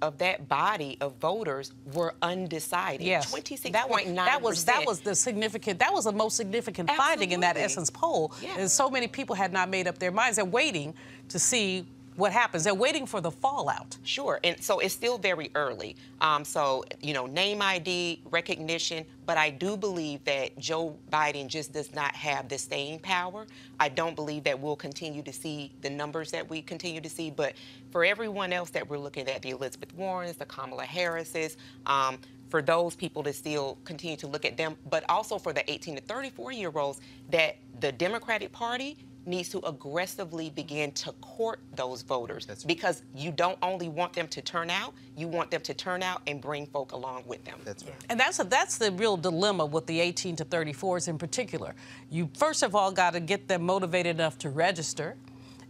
of 0.00 0.18
that 0.18 0.48
body 0.48 0.96
of 1.00 1.14
voters 1.16 1.72
were 1.92 2.14
undecided. 2.22 3.04
Yes, 3.04 3.32
26.9 3.34 3.72
that 3.72 3.90
was 3.90 4.04
that 4.14 4.42
was 4.42 4.64
that 4.64 4.86
was 4.86 5.00
the 5.00 5.14
significant. 5.14 5.78
That 5.80 5.92
was 5.92 6.04
the 6.04 6.12
most 6.12 6.36
significant 6.36 6.90
finding 6.92 7.32
in 7.32 7.40
that 7.40 7.56
Essence 7.56 7.90
poll. 7.90 8.32
Is 8.58 8.72
so 8.72 8.88
many 8.90 9.08
people 9.08 9.34
had 9.34 9.52
not 9.52 9.68
made 9.68 9.88
up 9.88 9.98
their 9.98 10.12
minds. 10.12 10.36
They're 10.36 10.44
waiting 10.44 10.94
to 11.30 11.38
see 11.38 11.84
what 12.18 12.32
happens. 12.32 12.64
They're 12.64 12.74
waiting 12.74 13.06
for 13.06 13.20
the 13.20 13.30
fallout. 13.30 13.96
Sure, 14.02 14.40
and 14.42 14.60
so 14.60 14.80
it's 14.80 14.92
still 14.92 15.18
very 15.18 15.52
early. 15.54 15.94
Um, 16.20 16.44
so 16.44 16.84
you 17.00 17.14
know, 17.14 17.26
name 17.26 17.62
ID 17.62 18.22
recognition, 18.30 19.06
but 19.24 19.38
I 19.38 19.50
do 19.50 19.76
believe 19.76 20.24
that 20.24 20.58
Joe 20.58 20.96
Biden 21.12 21.46
just 21.46 21.72
does 21.72 21.94
not 21.94 22.16
have 22.16 22.48
the 22.48 22.58
staying 22.58 22.98
power. 22.98 23.46
I 23.78 23.88
don't 23.88 24.16
believe 24.16 24.42
that 24.44 24.58
we'll 24.58 24.74
continue 24.74 25.22
to 25.22 25.32
see 25.32 25.72
the 25.80 25.90
numbers 25.90 26.32
that 26.32 26.50
we 26.50 26.60
continue 26.60 27.00
to 27.00 27.08
see. 27.08 27.30
But 27.30 27.54
for 27.92 28.04
everyone 28.04 28.52
else 28.52 28.70
that 28.70 28.88
we're 28.90 28.98
looking 28.98 29.28
at, 29.28 29.40
the 29.42 29.50
Elizabeth 29.50 29.94
Warrens, 29.94 30.36
the 30.36 30.46
Kamala 30.46 30.84
Harrises. 30.84 31.56
Um, 31.86 32.18
for 32.48 32.62
those 32.62 32.96
people 32.96 33.22
to 33.22 33.32
still 33.32 33.76
continue 33.84 34.16
to 34.16 34.26
look 34.26 34.46
at 34.46 34.56
them, 34.56 34.74
but 34.88 35.04
also 35.10 35.36
for 35.36 35.52
the 35.52 35.70
18 35.70 35.96
to 35.96 36.00
34 36.00 36.52
year 36.52 36.72
olds, 36.74 37.00
that 37.30 37.56
the 37.80 37.92
Democratic 37.92 38.50
Party 38.52 38.96
needs 39.28 39.48
to 39.50 39.58
aggressively 39.60 40.50
begin 40.50 40.90
to 40.92 41.12
court 41.20 41.60
those 41.76 42.02
voters 42.02 42.46
because 42.66 43.02
you 43.14 43.30
don't 43.30 43.58
only 43.62 43.88
want 43.88 44.12
them 44.12 44.26
to 44.28 44.42
turn 44.42 44.70
out, 44.70 44.94
you 45.16 45.28
want 45.28 45.50
them 45.50 45.60
to 45.60 45.74
turn 45.74 46.02
out 46.02 46.22
and 46.26 46.40
bring 46.40 46.66
folk 46.66 46.92
along 46.92 47.22
with 47.26 47.44
them. 47.44 47.60
That's 47.64 47.84
right. 47.84 47.94
And 48.08 48.18
that's 48.18 48.40
a, 48.40 48.44
that's 48.44 48.78
the 48.78 48.90
real 48.92 49.16
dilemma 49.16 49.66
with 49.66 49.86
the 49.86 50.00
18 50.00 50.36
to 50.36 50.44
34s 50.44 51.08
in 51.08 51.18
particular. 51.18 51.74
You 52.10 52.30
first 52.36 52.62
of 52.62 52.74
all 52.74 52.90
got 52.90 53.12
to 53.12 53.20
get 53.20 53.46
them 53.46 53.62
motivated 53.62 54.16
enough 54.16 54.38
to 54.38 54.50
register, 54.50 55.16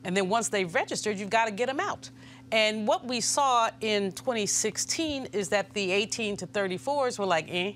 and 0.04 0.16
then 0.16 0.28
once 0.28 0.48
they've 0.48 0.72
registered, 0.72 1.18
you've 1.18 1.30
got 1.30 1.46
to 1.46 1.50
get 1.50 1.66
them 1.66 1.80
out. 1.80 2.10
And 2.50 2.86
what 2.86 3.06
we 3.06 3.20
saw 3.20 3.68
in 3.80 4.12
2016 4.12 5.28
is 5.32 5.48
that 5.50 5.72
the 5.74 5.90
18 5.92 6.36
to 6.38 6.46
34s 6.46 7.18
were 7.18 7.26
like, 7.26 7.46
eh. 7.50 7.72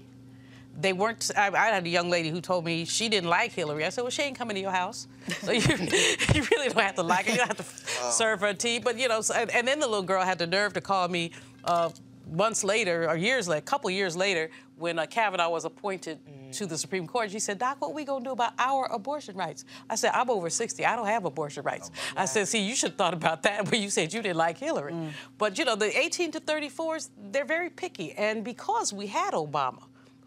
They 0.81 0.93
weren't. 0.93 1.31
I, 1.37 1.49
I 1.49 1.67
had 1.67 1.87
a 1.87 1.89
young 1.89 2.11
lady 2.11 2.31
who 2.31 2.41
told 2.41 2.65
me 2.65 2.85
she 2.85 3.09
didn't 3.09 3.29
like 3.29 3.53
Hillary. 3.53 3.85
I 3.85 3.91
said, 3.91 4.03
"Well, 4.03 4.11
she 4.11 4.23
ain't 4.23 4.37
coming 4.37 4.55
to 4.57 4.61
your 4.61 4.71
house, 4.71 5.07
so 5.43 5.53
you, 5.53 5.61
you 6.35 6.43
really 6.51 6.69
don't 6.69 6.81
have 6.83 6.95
to 6.97 7.03
like 7.03 7.27
her. 7.27 7.33
You 7.33 7.39
don't 7.39 7.49
have 7.49 7.59
to 7.59 8.13
serve 8.13 8.41
her 8.41 8.55
tea." 8.55 8.79
But 8.79 8.99
you 8.99 9.09
know, 9.09 9.21
so, 9.21 9.35
and, 9.35 9.51
and 9.51 9.69
then 9.69 9.81
the 9.81 9.87
little 9.87 10.03
girl 10.03 10.25
had 10.25 10.39
the 10.39 10.47
nerve 10.47 10.73
to 10.75 10.81
call 10.81 11.09
me 11.09 11.31
uh, 11.65 11.91
months 12.31 12.65
later, 12.65 13.09
or 13.09 13.17
years 13.17 13.49
later, 13.49 13.59
a 13.59 13.63
couple 13.63 13.91
years 13.91 14.17
later, 14.17 14.51
when 14.77 14.99
uh, 14.99 15.07
Kavanaugh 15.07 15.51
was 15.51 15.65
appointed 15.65 16.19
to 16.53 16.67
the 16.67 16.77
Supreme 16.77 17.07
Court. 17.07 17.31
She 17.31 17.39
said, 17.39 17.59
"Doc, 17.59 17.77
what 17.81 17.91
are 17.91 17.95
we 17.95 18.05
gonna 18.05 18.25
do 18.25 18.33
about 18.33 18.53
our 18.59 18.87
abortion 18.87 19.37
rights?" 19.37 19.65
I 19.89 19.95
said, 19.95 20.13
"I'm 20.15 20.31
over 20.31 20.51
60. 20.51 20.85
I 20.85 20.97
don't 20.97 21.07
have 21.07 21.25
abortion 21.25 21.65
rights." 21.65 21.91
I 22.17 22.25
said, 22.25 22.49
"See, 22.49 22.61
you 22.61 22.75
should 22.75 22.91
have 22.91 22.99
thought 22.99 23.15
about 23.15 23.43
that 23.45 23.71
when 23.71 23.83
you 23.83 23.91
said 23.91 24.13
you 24.13 24.23
didn't 24.23 24.39
like 24.39 24.59
Hillary." 24.59 24.95
But 25.39 25.59
you 25.59 25.65
know, 25.65 25.77
the 25.77 25.97
18 25.97 26.33
to 26.33 26.41
34s, 26.41 27.11
they're 27.31 27.45
very 27.45 27.71
picky, 27.71 28.13
and 28.13 28.43
because 28.45 28.93
we 28.93 29.07
had 29.07 29.35
Obama 29.35 29.85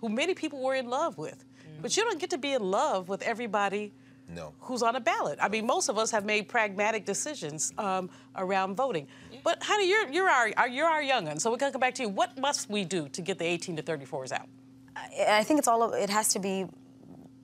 who 0.07 0.13
many 0.13 0.33
people 0.33 0.61
were 0.61 0.75
in 0.75 0.87
love 0.89 1.17
with. 1.17 1.43
But 1.81 1.97
you 1.97 2.03
don't 2.03 2.19
get 2.19 2.29
to 2.31 2.37
be 2.37 2.53
in 2.53 2.63
love 2.71 3.09
with 3.09 3.21
everybody 3.23 3.91
No. 4.29 4.53
who's 4.59 4.81
on 4.81 4.95
a 4.95 4.99
ballot. 4.99 5.37
I 5.41 5.49
mean, 5.49 5.65
most 5.65 5.89
of 5.89 5.97
us 5.97 6.09
have 6.11 6.25
made 6.25 6.47
pragmatic 6.47 7.05
decisions 7.05 7.73
um, 7.77 8.09
around 8.35 8.75
voting. 8.75 9.07
But 9.43 9.61
honey, 9.63 9.87
you're 9.89 10.07
you're 10.09 10.29
our 10.29 10.51
our- 10.57 10.67
you're 10.67 10.87
our 10.87 11.01
youngun, 11.03 11.39
so 11.39 11.51
we're 11.51 11.57
gonna 11.57 11.71
come 11.71 11.81
back 11.81 11.95
to 11.95 12.03
you. 12.03 12.09
What 12.09 12.37
must 12.39 12.69
we 12.69 12.85
do 12.85 13.07
to 13.09 13.21
get 13.21 13.37
the 13.37 13.45
18 13.45 13.75
to 13.77 13.83
34s 13.83 14.31
out? 14.31 14.47
I 14.95 15.39
I 15.39 15.43
think 15.43 15.57
it's 15.59 15.67
all. 15.67 15.81
of- 15.83 15.93
It 15.93 16.09
has 16.09 16.29
to 16.29 16.39
be 16.39 16.65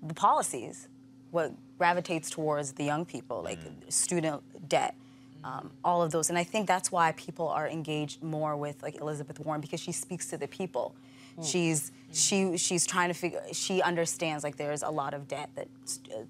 the 0.01 0.13
policies, 0.13 0.87
what 1.31 1.51
gravitates 1.77 2.29
towards 2.29 2.73
the 2.73 2.83
young 2.83 3.05
people, 3.05 3.41
like 3.43 3.59
student 3.89 4.41
debt. 4.69 4.93
um, 5.43 5.71
all 5.83 6.03
of 6.03 6.11
those. 6.11 6.29
And 6.29 6.37
I 6.37 6.43
think 6.43 6.67
that's 6.67 6.91
why 6.91 7.13
people 7.13 7.47
are 7.47 7.67
engaged 7.67 8.21
more 8.21 8.55
with 8.55 8.77
like 8.83 8.95
Elizabeth 9.01 9.39
Warren 9.39 9.59
because 9.59 9.79
she 9.79 9.91
speaks 9.91 10.27
to 10.27 10.37
the 10.37 10.47
people. 10.47 10.93
She's 11.43 11.91
she 12.13 12.57
she's 12.57 12.85
trying 12.85 13.09
to 13.09 13.13
figure. 13.13 13.41
She 13.53 13.81
understands 13.81 14.43
like 14.43 14.57
there's 14.57 14.83
a 14.83 14.89
lot 14.89 15.13
of 15.13 15.27
debt 15.27 15.49
that 15.55 15.67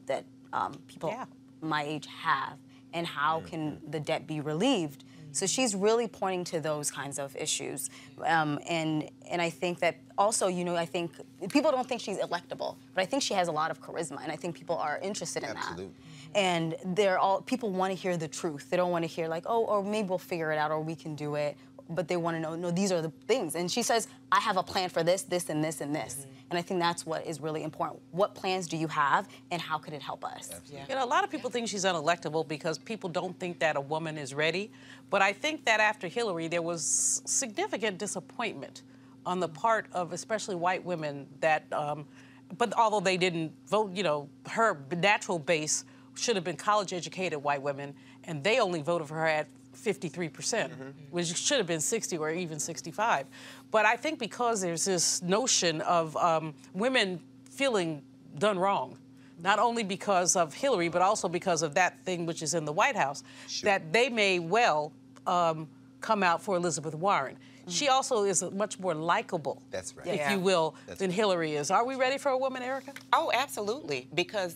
that 0.08 0.26
um, 0.54 0.80
people 0.88 1.14
my 1.62 1.84
age 1.84 2.08
have, 2.08 2.58
and 2.94 3.06
how 3.06 3.42
can 3.42 3.80
the 3.90 4.00
debt 4.00 4.28
be 4.28 4.42
relieved? 4.42 5.04
So 5.34 5.46
she's 5.46 5.76
really 5.76 6.08
pointing 6.08 6.44
to 6.46 6.60
those 6.60 6.92
kinds 6.92 7.18
of 7.18 7.36
issues, 7.38 7.90
um, 8.26 8.60
and 8.68 9.10
and 9.30 9.42
I 9.42 9.50
think 9.50 9.80
that 9.80 9.96
also, 10.18 10.48
you 10.48 10.66
know, 10.66 10.76
I 10.76 10.86
think 10.86 11.12
people 11.50 11.72
don't 11.72 11.88
think 11.88 12.02
she's 12.02 12.18
electable, 12.18 12.76
but 12.94 13.02
I 13.02 13.06
think 13.06 13.24
she 13.24 13.34
has 13.34 13.48
a 13.48 13.52
lot 13.52 13.72
of 13.72 13.82
charisma, 13.82 14.22
and 14.22 14.32
I 14.32 14.36
think 14.36 14.56
people 14.56 14.78
are 14.78 15.00
interested 15.02 15.44
in 15.44 15.50
Absolutely. 15.52 15.86
that. 15.86 15.94
And 16.34 16.76
they're 16.86 17.18
all 17.18 17.42
people 17.42 17.72
want 17.72 17.92
to 17.92 17.96
hear 17.96 18.18
the 18.18 18.28
truth. 18.28 18.70
They 18.70 18.78
don't 18.78 18.92
want 18.92 19.04
to 19.04 19.08
hear 19.08 19.28
like, 19.28 19.44
oh, 19.46 19.66
or 19.66 19.84
maybe 19.84 20.10
we'll 20.10 20.18
figure 20.18 20.52
it 20.52 20.58
out, 20.58 20.70
or 20.70 20.82
we 20.82 20.96
can 20.96 21.16
do 21.16 21.36
it. 21.36 21.58
But 21.94 22.08
they 22.08 22.18
want 22.18 22.38
to 22.38 22.42
know, 22.42 22.56
no, 22.56 22.72
these 22.72 22.92
are 22.92 23.02
the 23.02 23.12
things. 23.28 23.56
And 23.56 23.70
she 23.70 23.84
says, 23.84 24.08
I 24.32 24.40
have 24.40 24.58
a 24.58 24.64
plan 24.64 24.90
for 24.90 25.04
this, 25.04 25.24
this, 25.24 25.50
and 25.50 25.64
this, 25.64 25.82
and 25.82 25.94
this. 25.94 26.26
And 26.50 26.58
I 26.58 26.62
think 26.62 26.80
that's 26.80 27.06
what 27.06 27.26
is 27.26 27.40
really 27.40 27.64
important. 27.64 28.02
What 28.12 28.34
plans 28.34 28.68
do 28.68 28.78
you 28.78 28.88
have, 28.88 29.28
and 29.52 29.62
how 29.62 29.78
could 29.78 29.94
it 29.94 30.02
help 30.02 30.24
us? 30.24 30.50
You 30.90 30.96
know, 30.96 31.04
a 31.04 31.06
lot 31.06 31.24
of 31.24 31.30
people 31.30 31.50
think 31.50 31.68
she's 31.68 31.86
unelectable 31.86 32.48
because 32.48 32.78
people 32.78 33.10
don't 33.10 33.38
think 33.40 33.60
that 33.60 33.76
a 33.76 33.82
woman 33.82 34.18
is 34.18 34.34
ready. 34.34 34.72
But 35.10 35.22
I 35.22 35.34
think 35.34 35.66
that 35.66 35.80
after 35.80 36.08
Hillary, 36.08 36.48
there 36.48 36.62
was 36.62 37.22
significant 37.26 37.98
disappointment 37.98 38.84
on 39.26 39.40
the 39.40 39.48
part 39.48 39.86
of 39.92 40.14
especially 40.14 40.56
white 40.56 40.84
women 40.84 41.28
that, 41.42 41.72
um, 41.72 42.06
but 42.58 42.74
although 42.78 43.00
they 43.00 43.18
didn't 43.18 43.52
vote, 43.68 43.94
you 43.94 44.04
know, 44.04 44.28
her 44.48 44.78
natural 44.98 45.40
base 45.40 45.86
should 46.16 46.36
have 46.36 46.44
been 46.44 46.58
college 46.58 46.92
educated 46.92 47.42
white 47.42 47.62
women, 47.62 47.94
and 48.26 48.44
they 48.44 48.60
only 48.60 48.82
voted 48.82 49.08
for 49.08 49.16
her 49.16 49.28
at 49.28 49.48
53%, 49.76 50.34
percent 50.34 50.74
which 51.10 51.28
should 51.36 51.58
have 51.58 51.68
been 51.68 51.80
60 51.82 52.18
or 52.18 52.32
even 52.32 52.60
65. 52.60 53.26
But 53.72 53.86
I 53.86 53.96
think 53.96 54.20
because 54.20 54.62
there's 54.62 54.86
this 54.86 55.22
notion 55.22 55.82
of 55.82 56.16
um, 56.18 56.54
women 56.74 57.20
feeling 57.50 58.02
done 58.38 58.58
wrong, 58.60 58.98
not 59.42 59.60
only 59.60 59.84
because 59.84 60.36
of 60.36 60.54
Hillary, 60.54 60.90
but 60.90 61.02
also 61.02 61.28
because 61.28 61.62
of 61.64 61.74
that 61.76 62.04
thing 62.04 62.26
which 62.26 62.42
is 62.42 62.54
in 62.54 62.66
the 62.66 62.72
White 62.74 62.96
House, 62.96 63.24
that 63.64 63.92
they 63.92 64.10
may 64.10 64.40
well 64.40 64.94
um, 65.28 65.68
come 66.00 66.24
out 66.24 66.42
for 66.42 66.56
Elizabeth 66.56 66.96
Warren. 66.96 67.38
She 67.68 67.88
also 67.90 68.24
is 68.24 68.44
much 68.54 68.80
more 68.80 68.96
likable, 68.96 69.62
That's 69.70 69.96
right. 69.96 70.08
if 70.08 70.16
Yeah. 70.16 70.34
you 70.34 70.40
will, 70.40 70.76
That's 70.88 71.00
than 71.00 71.12
Hillary 71.12 71.54
is. 71.54 71.70
Are 71.72 71.86
we 71.86 71.96
ready 71.96 72.18
for 72.18 72.30
a 72.30 72.38
woman, 72.38 72.64
Erica? 72.64 72.92
Oh, 73.14 73.32
absolutely. 73.34 74.08
Because, 74.16 74.56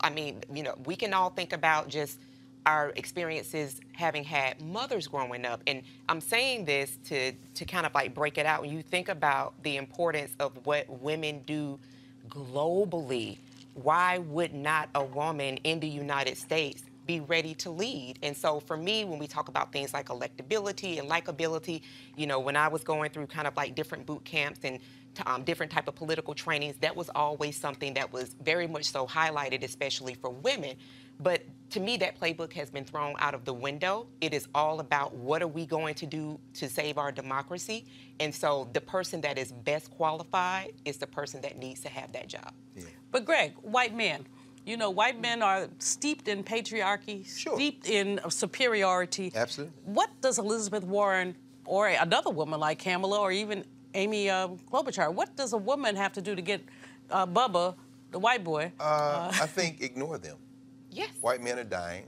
I 0.00 0.08
mean, 0.10 0.42
you 0.52 0.62
know, 0.62 0.74
we 0.86 0.96
can 0.96 1.12
all 1.12 1.28
think 1.30 1.52
about 1.52 1.88
just 1.88 2.18
our 2.66 2.92
experiences 2.96 3.80
having 3.92 4.24
had 4.24 4.60
mothers 4.60 5.06
growing 5.06 5.46
up. 5.46 5.62
And 5.68 5.82
I'm 6.08 6.20
saying 6.20 6.64
this 6.64 6.98
to, 7.06 7.32
to 7.32 7.64
kind 7.64 7.86
of 7.86 7.94
like 7.94 8.12
break 8.12 8.38
it 8.38 8.44
out. 8.44 8.62
When 8.62 8.72
you 8.72 8.82
think 8.82 9.08
about 9.08 9.54
the 9.62 9.76
importance 9.76 10.32
of 10.40 10.52
what 10.66 10.88
women 11.00 11.42
do 11.46 11.78
globally, 12.28 13.38
why 13.74 14.18
would 14.18 14.52
not 14.52 14.88
a 14.94 15.04
woman 15.04 15.58
in 15.58 15.78
the 15.80 15.88
United 15.88 16.36
States 16.36 16.82
be 17.06 17.20
ready 17.20 17.54
to 17.54 17.70
lead? 17.70 18.18
And 18.22 18.36
so 18.36 18.58
for 18.58 18.76
me, 18.76 19.04
when 19.04 19.20
we 19.20 19.28
talk 19.28 19.48
about 19.48 19.72
things 19.72 19.94
like 19.94 20.06
electability 20.08 20.98
and 20.98 21.08
likability, 21.08 21.82
you 22.16 22.26
know, 22.26 22.40
when 22.40 22.56
I 22.56 22.66
was 22.66 22.82
going 22.82 23.10
through 23.10 23.28
kind 23.28 23.46
of 23.46 23.56
like 23.56 23.76
different 23.76 24.06
boot 24.06 24.24
camps 24.24 24.60
and 24.64 24.80
um, 25.24 25.42
different 25.42 25.72
type 25.72 25.88
of 25.88 25.94
political 25.94 26.34
trainings, 26.34 26.76
that 26.80 26.94
was 26.94 27.10
always 27.14 27.56
something 27.56 27.94
that 27.94 28.12
was 28.12 28.34
very 28.42 28.66
much 28.66 28.84
so 28.84 29.06
highlighted, 29.06 29.62
especially 29.62 30.14
for 30.14 30.30
women. 30.30 30.76
But 31.18 31.42
to 31.70 31.80
me, 31.80 31.96
that 31.98 32.20
playbook 32.20 32.52
has 32.52 32.70
been 32.70 32.84
thrown 32.84 33.14
out 33.18 33.34
of 33.34 33.44
the 33.44 33.54
window. 33.54 34.06
It 34.20 34.34
is 34.34 34.48
all 34.54 34.80
about 34.80 35.14
what 35.14 35.42
are 35.42 35.48
we 35.48 35.64
going 35.64 35.94
to 35.96 36.06
do 36.06 36.38
to 36.54 36.68
save 36.68 36.98
our 36.98 37.10
democracy. 37.10 37.86
And 38.20 38.34
so 38.34 38.68
the 38.72 38.80
person 38.80 39.22
that 39.22 39.38
is 39.38 39.52
best 39.52 39.90
qualified 39.90 40.74
is 40.84 40.98
the 40.98 41.06
person 41.06 41.40
that 41.40 41.56
needs 41.56 41.80
to 41.80 41.88
have 41.88 42.12
that 42.12 42.28
job. 42.28 42.52
But 43.10 43.24
Greg, 43.24 43.54
white 43.62 43.94
men, 43.94 44.26
you 44.66 44.76
know, 44.76 44.90
white 44.90 45.20
men 45.20 45.42
are 45.42 45.68
steeped 45.78 46.28
in 46.28 46.44
patriarchy, 46.44 47.26
steeped 47.26 47.88
in 47.88 48.20
superiority. 48.28 49.32
Absolutely. 49.34 49.72
What 49.84 50.10
does 50.20 50.38
Elizabeth 50.38 50.84
Warren 50.84 51.36
or 51.64 51.88
another 51.88 52.30
woman 52.30 52.60
like 52.60 52.80
Kamala 52.80 53.20
or 53.20 53.32
even 53.32 53.64
Amy 53.96 54.28
um, 54.28 54.58
Klobuchar, 54.70 55.12
what 55.12 55.34
does 55.36 55.54
a 55.54 55.56
woman 55.56 55.96
have 55.96 56.12
to 56.12 56.20
do 56.20 56.34
to 56.34 56.42
get 56.42 56.62
uh, 57.10 57.26
Bubba, 57.26 57.74
the 58.10 58.18
white 58.18 58.44
boy? 58.44 58.70
Uh, 58.78 59.32
I 59.32 59.46
think 59.46 59.80
ignore 59.80 60.18
them. 60.18 60.36
Yes. 60.90 61.10
White 61.22 61.42
men 61.42 61.58
are 61.58 61.64
dying. 61.64 62.04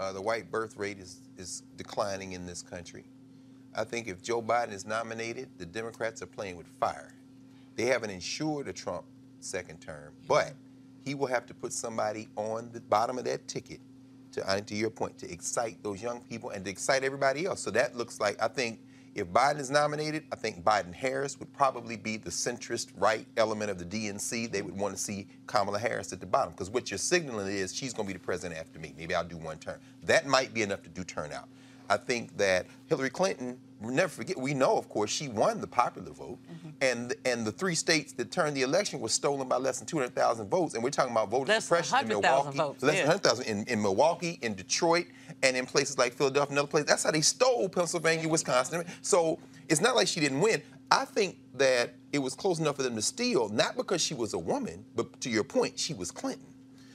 Uh, 0.00 0.12
the 0.12 0.20
white 0.22 0.50
birth 0.50 0.76
rate 0.76 0.98
is, 0.98 1.20
is 1.36 1.62
declining 1.76 2.32
in 2.32 2.46
this 2.46 2.62
country. 2.62 3.04
I 3.74 3.84
think 3.84 4.08
if 4.08 4.22
Joe 4.22 4.42
Biden 4.42 4.72
is 4.72 4.86
nominated, 4.86 5.48
the 5.58 5.66
Democrats 5.66 6.22
are 6.22 6.26
playing 6.26 6.56
with 6.56 6.66
fire. 6.66 7.14
They 7.76 7.84
haven't 7.84 8.10
ensured 8.10 8.68
a 8.68 8.72
Trump 8.72 9.04
second 9.40 9.80
term, 9.80 10.12
but 10.26 10.54
he 11.04 11.14
will 11.14 11.26
have 11.26 11.46
to 11.46 11.54
put 11.54 11.72
somebody 11.72 12.28
on 12.36 12.70
the 12.72 12.80
bottom 12.80 13.18
of 13.18 13.24
that 13.24 13.46
ticket 13.48 13.80
to, 14.32 14.50
uh, 14.50 14.60
to 14.60 14.74
your 14.74 14.90
point, 14.90 15.18
to 15.18 15.30
excite 15.30 15.82
those 15.82 16.02
young 16.02 16.20
people 16.22 16.50
and 16.50 16.64
to 16.64 16.70
excite 16.70 17.04
everybody 17.04 17.44
else. 17.44 17.60
So 17.60 17.70
that 17.72 17.96
looks 17.96 18.18
like, 18.18 18.42
I 18.42 18.48
think 18.48 18.80
if 19.14 19.28
Biden 19.28 19.60
is 19.60 19.70
nominated, 19.70 20.24
I 20.32 20.36
think 20.36 20.62
Biden 20.64 20.94
Harris 20.94 21.38
would 21.38 21.52
probably 21.52 21.96
be 21.96 22.16
the 22.16 22.30
centrist 22.30 22.88
right 22.96 23.26
element 23.36 23.70
of 23.70 23.78
the 23.78 23.84
DNC. 23.84 24.50
They 24.50 24.62
would 24.62 24.76
want 24.76 24.96
to 24.96 25.00
see 25.00 25.26
Kamala 25.46 25.78
Harris 25.78 26.12
at 26.12 26.20
the 26.20 26.26
bottom 26.26 26.52
because 26.52 26.70
what 26.70 26.90
you're 26.90 26.98
signaling 26.98 27.48
is 27.48 27.74
she's 27.74 27.92
going 27.92 28.08
to 28.08 28.14
be 28.14 28.18
the 28.18 28.24
president 28.24 28.58
after 28.58 28.78
me. 28.78 28.94
Maybe 28.96 29.14
I'll 29.14 29.24
do 29.24 29.36
one 29.36 29.58
term. 29.58 29.78
That 30.04 30.26
might 30.26 30.54
be 30.54 30.62
enough 30.62 30.82
to 30.84 30.88
do 30.88 31.04
turnout. 31.04 31.48
I 31.90 31.98
think 31.98 32.36
that 32.38 32.66
Hillary 32.86 33.10
Clinton, 33.10 33.58
we'll 33.80 33.92
never 33.92 34.08
forget, 34.08 34.38
we 34.38 34.54
know, 34.54 34.78
of 34.78 34.88
course, 34.88 35.10
she 35.10 35.28
won 35.28 35.60
the 35.60 35.66
popular 35.66 36.10
vote. 36.10 36.38
Mm-hmm. 36.50 36.68
And, 36.80 37.14
and 37.26 37.46
the 37.46 37.52
three 37.52 37.74
states 37.74 38.12
that 38.14 38.30
turned 38.30 38.56
the 38.56 38.62
election 38.62 39.00
was 39.00 39.12
stolen 39.12 39.46
by 39.46 39.56
less 39.56 39.78
than 39.78 39.86
200,000 39.86 40.48
votes. 40.48 40.74
And 40.74 40.82
we're 40.82 40.90
talking 40.90 41.12
about 41.12 41.28
voter 41.28 41.52
Less 41.52 41.64
suppression 41.64 41.98
in 41.98 42.08
Milwaukee. 42.08 42.56
votes, 42.56 42.82
less 42.82 42.96
yeah. 42.96 43.02
than 43.02 43.08
100,000 43.08 43.44
in, 43.46 43.64
in 43.64 43.82
Milwaukee, 43.82 44.38
in 44.40 44.54
Detroit, 44.54 45.06
and 45.42 45.56
in 45.56 45.66
places 45.66 45.98
like 45.98 46.14
Philadelphia 46.14 46.50
and 46.50 46.58
other 46.58 46.68
places. 46.68 46.86
That's 46.86 47.04
how 47.04 47.10
they 47.10 47.20
stole 47.20 47.68
Pennsylvania, 47.68 48.28
Wisconsin. 48.28 48.84
So 49.02 49.38
it's 49.68 49.80
not 49.80 49.96
like 49.96 50.08
she 50.08 50.20
didn't 50.20 50.40
win. 50.40 50.62
I 50.90 51.04
think 51.04 51.38
that 51.54 51.94
it 52.12 52.18
was 52.18 52.34
close 52.34 52.58
enough 52.58 52.76
for 52.76 52.82
them 52.82 52.94
to 52.96 53.02
steal, 53.02 53.48
not 53.48 53.76
because 53.76 54.02
she 54.02 54.14
was 54.14 54.34
a 54.34 54.38
woman, 54.38 54.84
but 54.94 55.20
to 55.22 55.30
your 55.30 55.44
point, 55.44 55.78
she 55.78 55.94
was 55.94 56.10
Clinton. 56.10 56.46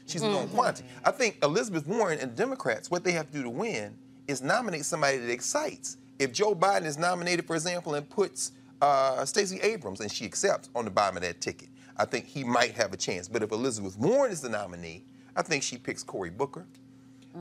She's 0.05 0.21
a 0.21 0.29
known 0.29 0.47
quantity. 0.47 0.87
I 1.03 1.11
think 1.11 1.37
Elizabeth 1.43 1.85
Warren 1.85 2.19
and 2.19 2.33
Democrats, 2.35 2.89
what 2.89 3.03
they 3.03 3.11
have 3.11 3.27
to 3.27 3.33
do 3.33 3.43
to 3.43 3.49
win 3.49 3.97
is 4.27 4.41
nominate 4.41 4.85
somebody 4.85 5.17
that 5.17 5.29
excites. 5.29 5.97
If 6.17 6.31
Joe 6.31 6.55
Biden 6.55 6.85
is 6.85 6.97
nominated, 6.97 7.45
for 7.45 7.55
example, 7.55 7.95
and 7.95 8.09
puts 8.09 8.53
uh, 8.81 9.25
Stacey 9.25 9.59
Abrams 9.61 9.99
and 9.99 10.11
she 10.11 10.23
accepts 10.23 10.69
on 10.75 10.85
the 10.85 10.91
bottom 10.91 11.17
of 11.17 11.23
that 11.23 11.41
ticket, 11.41 11.69
I 11.97 12.05
think 12.05 12.25
he 12.25 12.43
might 12.43 12.71
have 12.71 12.93
a 12.93 12.97
chance. 12.97 13.27
But 13.27 13.43
if 13.43 13.51
Elizabeth 13.51 13.97
Warren 13.97 14.31
is 14.31 14.39
the 14.39 14.49
nominee, 14.49 15.03
I 15.35 15.41
think 15.41 15.63
she 15.63 15.77
picks 15.77 16.03
Cory 16.03 16.29
Booker. 16.29 16.65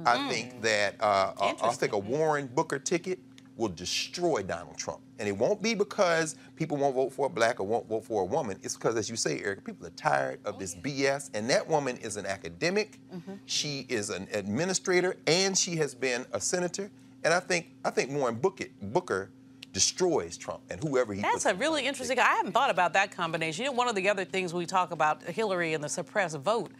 I 0.04 0.28
think 0.28 0.62
that 0.62 0.96
uh, 1.00 1.32
uh, 1.38 1.52
I 1.62 1.70
think 1.70 1.92
a 1.92 1.98
Warren 1.98 2.46
Booker 2.46 2.78
ticket 2.78 3.18
will 3.56 3.68
destroy 3.68 4.42
Donald 4.42 4.76
Trump, 4.76 5.00
and 5.18 5.28
it 5.28 5.32
won't 5.32 5.62
be 5.62 5.74
because 5.74 6.36
people 6.56 6.76
won't 6.76 6.94
vote 6.94 7.12
for 7.12 7.26
a 7.26 7.30
black 7.30 7.58
or 7.58 7.64
won't 7.64 7.88
vote 7.88 8.04
for 8.04 8.22
a 8.22 8.24
woman. 8.24 8.58
It's 8.62 8.74
because, 8.74 8.96
as 8.96 9.08
you 9.08 9.16
say, 9.16 9.40
Eric, 9.42 9.64
people 9.64 9.86
are 9.86 9.90
tired 9.90 10.40
of 10.44 10.58
this 10.58 10.74
BS. 10.74 11.30
And 11.32 11.48
that 11.48 11.66
woman 11.66 11.96
is 11.98 12.16
an 12.16 12.26
academic. 12.26 12.98
She 13.46 13.86
is 13.88 14.10
an 14.10 14.28
administrator, 14.32 15.16
and 15.26 15.56
she 15.56 15.76
has 15.76 15.94
been 15.94 16.26
a 16.32 16.40
senator. 16.40 16.90
And 17.24 17.32
I 17.32 17.40
think 17.40 17.72
I 17.84 17.90
think 17.90 18.10
Warren 18.12 18.36
Booker, 18.36 18.66
Booker 18.80 19.30
destroys 19.72 20.38
Trump 20.38 20.62
and 20.70 20.82
whoever 20.82 21.12
he. 21.12 21.20
That's 21.20 21.44
a 21.44 21.54
really 21.54 21.86
interesting. 21.86 22.18
I 22.18 22.36
haven't 22.36 22.52
thought 22.52 22.70
about 22.70 22.94
that 22.94 23.10
combination. 23.10 23.64
You 23.64 23.70
know, 23.70 23.76
one 23.76 23.88
of 23.88 23.94
the 23.94 24.08
other 24.08 24.24
things 24.24 24.54
we 24.54 24.64
talk 24.64 24.90
about 24.90 25.22
Hillary 25.22 25.74
and 25.74 25.84
the 25.84 25.88
suppressed 25.88 26.38
vote. 26.38 26.70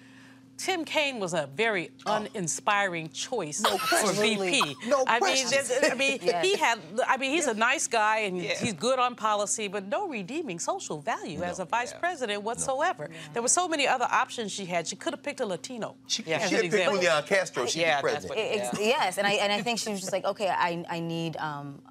Tim 0.59 0.85
Kaine 0.87 1.19
was 1.21 1.35
a 1.35 1.49
very 1.55 1.90
uninspiring 2.07 3.11
choice 3.11 3.61
for 3.61 3.75
Absolutely. 3.75 4.53
VP. 4.62 4.77
No 4.88 5.05
I 5.07 5.21
mean, 5.21 5.47
I 5.90 5.95
mean, 5.95 6.19
Yes. 6.23 6.45
he 6.45 6.57
had. 6.57 6.79
I 7.07 7.16
mean, 7.19 7.31
he's 7.33 7.47
a 7.47 7.55
nice 7.55 7.87
guy 7.87 8.21
and 8.21 8.40
he's 8.40 8.73
good 8.73 8.99
on 8.99 9.14
policy, 9.14 9.69
but 9.69 9.85
no 9.87 10.09
redeeming 10.09 10.59
social 10.59 11.01
value 11.01 11.42
as 11.42 11.59
a 11.59 11.64
vice 11.66 11.92
president 11.92 12.42
whatsoever. 12.42 13.11
There 13.35 13.42
were 13.42 13.49
so 13.49 13.69
many 13.69 13.87
other 13.87 14.09
options 14.11 14.51
she 14.51 14.64
had. 14.64 14.88
She 14.88 14.97
could 14.97 15.12
have 15.12 15.23
picked 15.23 15.40
a 15.40 15.47
Latino. 15.47 15.97
She, 16.07 16.23
Yeah. 16.27 16.38
as 16.38 16.49
she 16.49 16.57
an 16.57 16.62
had 16.64 16.71
picked. 16.73 16.90
Julian 16.90 17.23
Castro. 17.25 17.66
She'd 17.66 17.81
Yeah, 17.81 17.97
be 18.01 18.03
president. 18.03 18.29
what- 18.31 18.38
Ex- 18.38 18.79
Yes, 18.81 19.19
and 19.19 19.27
I 19.27 19.33
and 19.33 19.53
I 19.53 19.61
think 19.62 19.79
she 19.79 19.90
was 19.90 20.01
just 20.01 20.12
like, 20.12 20.25
okay, 20.25 20.49
I 20.49 20.85
I 20.88 21.01
need 21.01 21.37
um, 21.37 21.83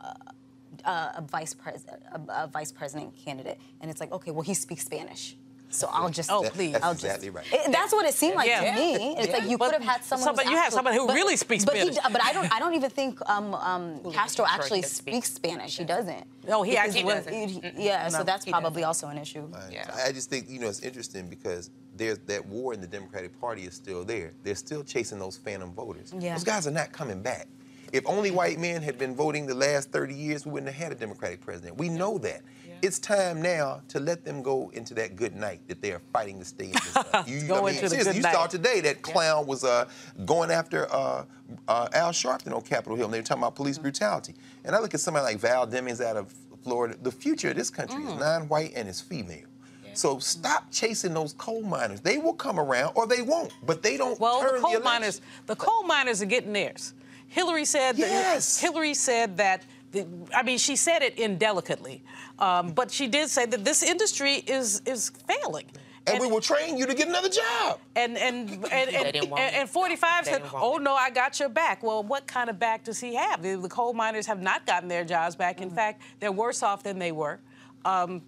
a, 0.84 0.92
a 1.18 1.24
vice 1.30 1.54
president, 1.54 2.02
a, 2.12 2.44
a 2.44 2.48
vice 2.48 2.72
president 2.72 3.14
candidate, 3.24 3.60
and 3.82 3.92
it's 3.92 4.00
like, 4.00 4.12
okay, 4.12 4.32
well, 4.32 4.42
he 4.44 4.54
speaks 4.54 4.84
Spanish. 4.86 5.36
So 5.70 5.90
I'll 5.92 6.10
just 6.10 6.32
Oh, 6.32 6.44
please. 6.44 6.72
That's 6.74 6.86
I'll 6.86 6.92
exactly 6.94 7.30
just, 7.30 7.52
right. 7.52 7.66
It- 7.68 7.72
that's 7.72 7.92
what 7.92 8.06
it 8.06 8.14
seemed 8.14 8.36
like 8.36 8.48
Yeah. 8.48 8.74
to 8.74 8.80
me. 8.80 9.16
It's 9.18 9.34
like 9.34 9.50
you 9.50 9.58
But 9.58 9.72
could 9.72 9.82
have 9.82 9.92
had 9.92 10.04
someone. 10.06 10.24
somebody- 10.26 10.50
you 10.50 10.56
have 10.56 10.66
actual- 10.68 10.78
somebody 10.78 10.98
who 10.98 11.08
but- 11.08 11.16
really 11.16 11.36
speaks 11.36 11.66
but 11.66 11.74
he 11.76 11.82
Spanish. 11.82 11.96
d- 11.96 12.02
but 12.12 12.24
I 12.24 12.32
don't. 12.34 12.52
I 12.56 12.60
don't 12.60 12.76
even 12.76 12.90
think 12.90 13.20
um, 13.30 13.54
um, 13.56 14.00
Castro 14.14 14.46
actually 14.48 14.82
does 14.82 14.92
speak. 14.92 15.24
speaks 15.26 15.34
Spanish. 15.34 15.78
He 15.78 15.84
doesn't. 15.84 16.26
No, 16.48 16.64
he 16.64 16.72
Because 16.72 16.86
actually 16.88 17.04
was- 17.04 17.26
doesn't. 17.26 17.34
he- 17.50 17.86
Yeah, 17.88 18.08
so 18.10 18.24
that's 18.24 18.46
probably 18.46 18.82
doesn't. 18.84 18.84
also 18.88 19.08
an 19.08 19.18
issue. 19.18 19.50
Yeah. 19.70 19.90
I 20.06 20.12
just 20.12 20.30
think 20.30 20.50
you 20.50 20.60
know 20.60 20.68
it's 20.70 20.80
interesting 20.82 21.28
because 21.28 21.70
there's 21.96 22.20
that 22.28 22.46
war 22.46 22.74
in 22.74 22.80
the 22.82 22.88
Democratic 22.88 23.40
Party 23.42 23.64
is 23.66 23.74
still 23.74 24.06
there. 24.06 24.34
They're 24.44 24.56
still 24.56 24.84
chasing 24.84 25.20
those 25.20 25.36
phantom 25.38 25.74
voters. 25.74 26.14
Yeah. 26.18 26.34
Those 26.36 26.44
guys 26.44 26.68
are 26.68 26.72
not 26.72 26.92
coming 26.94 27.22
back. 27.22 27.48
If 27.94 28.04
only 28.08 28.32
white 28.32 28.60
men 28.60 28.82
had 28.82 28.98
been 28.98 29.16
voting 29.16 29.46
the 29.46 29.54
last 29.56 29.92
30 29.92 30.16
years, 30.16 30.46
we 30.46 30.52
wouldn't 30.52 30.74
have 30.74 30.82
had 30.84 30.92
a 30.92 30.96
Democratic 30.96 31.40
president. 31.42 31.78
We 31.78 31.88
know 31.88 32.18
that. 32.18 32.42
It's 32.82 33.00
time 33.00 33.42
now 33.42 33.82
to 33.90 34.00
let 34.00 34.24
them 34.26 34.42
go 34.44 34.70
into 34.74 34.94
that 34.96 35.16
good 35.16 35.36
night 35.36 35.62
that 35.68 35.82
they 35.82 35.92
are 35.92 36.02
fighting 36.14 36.40
to 36.40 36.46
stay 36.46 36.66
in. 36.66 36.74
You, 37.28 37.48
Go 37.48 37.68
into 37.68 37.82
the 37.82 37.90
seriously, 37.90 38.04
good 38.12 38.16
you 38.18 38.22
night. 38.22 38.34
saw 38.34 38.48
today 38.48 38.82
that 38.82 39.02
clown 39.02 39.48
was 39.48 39.64
uh, 39.64 39.86
going 40.26 40.52
after 40.52 40.88
uh, 40.94 41.24
uh, 41.68 41.88
Al 41.94 42.12
Sharpton 42.12 42.54
on 42.54 42.62
Capitol 42.62 42.96
Hill, 42.96 43.06
and 43.06 43.14
they 43.14 43.20
were 43.20 43.24
talking 43.24 43.42
about 43.44 43.56
police 43.56 43.78
brutality. 43.78 44.36
And 44.64 44.76
I 44.76 44.80
look 44.80 44.94
at 44.94 45.00
somebody 45.00 45.24
like 45.24 45.38
Val 45.40 45.66
Demings 45.68 46.04
out 46.04 46.18
of 46.18 46.34
Florida. 46.64 46.96
The 47.02 47.12
future 47.12 47.50
of 47.52 47.56
this 47.56 47.70
country 47.70 48.02
Mm. 48.02 48.14
is 48.14 48.20
non-white 48.20 48.74
and 48.76 48.88
is 48.90 49.02
female. 49.02 49.46
So 49.94 50.20
stop 50.20 50.66
chasing 50.72 51.14
those 51.14 51.32
coal 51.34 51.62
miners. 51.62 52.02
They 52.02 52.18
will 52.18 52.34
come 52.34 52.60
around 52.60 52.92
or 52.96 53.08
they 53.08 53.22
won't, 53.22 53.54
but 53.66 53.82
they 53.82 53.96
don't 53.96 54.20
Well, 54.20 54.42
turn 54.42 54.56
the 54.56 54.60
coal 54.60 54.72
election. 54.72 54.84
miners, 54.84 55.22
the 55.46 55.56
coal 55.56 55.84
miners 55.84 56.22
are 56.22 56.26
getting 56.26 56.52
theirs. 56.52 56.94
Hillary 57.28 57.64
said. 57.66 57.98
Yes. 57.98 58.60
That, 58.60 58.68
Hillary 58.68 58.94
said 58.94 59.38
that. 59.38 59.64
The, 59.92 60.08
I 60.34 60.44
mean, 60.44 60.58
she 60.58 60.76
said 60.76 61.02
it 61.02 61.18
indelicately, 61.18 62.04
um, 62.40 62.72
but 62.72 62.92
she 62.92 63.08
did 63.08 63.30
say 63.30 63.46
that 63.46 63.64
this 63.64 63.84
industry 63.84 64.44
is 64.48 64.82
is 64.86 65.12
failing. 65.28 65.66
And, 66.08 66.20
we 66.20 66.28
will 66.28 66.42
train 66.42 66.78
you 66.78 66.86
to 66.86 66.94
get 66.94 67.08
another 67.08 67.30
job. 67.30 67.80
And 67.96 68.18
and 68.18 68.50
and, 68.50 68.90
and, 68.90 69.16
and, 69.16 69.34
and 69.38 69.70
45 69.70 70.26
said, 70.26 70.44
"Oh 70.54 70.78
no, 70.78 70.94
I 70.94 71.10
got 71.10 71.40
your 71.40 71.50
back." 71.50 71.82
Well, 71.82 72.04
what 72.04 72.28
kind 72.28 72.50
of 72.50 72.60
back 72.60 72.84
does 72.84 73.00
he 73.00 73.16
have? 73.16 73.42
The, 73.42 73.56
the 73.56 73.70
coal 73.70 73.94
miners 73.94 74.28
have 74.28 74.42
not 74.42 74.66
gotten 74.68 74.88
their 74.88 75.04
jobs 75.04 75.36
back. 75.36 75.56
Mm-hmm. 75.56 75.70
In 75.70 75.72
fact, 75.72 76.02
they're 76.20 76.32
worse 76.32 76.62
off 76.62 76.84
than 76.84 77.00
they 77.00 77.12
were. 77.12 77.40
Um, 77.86 78.22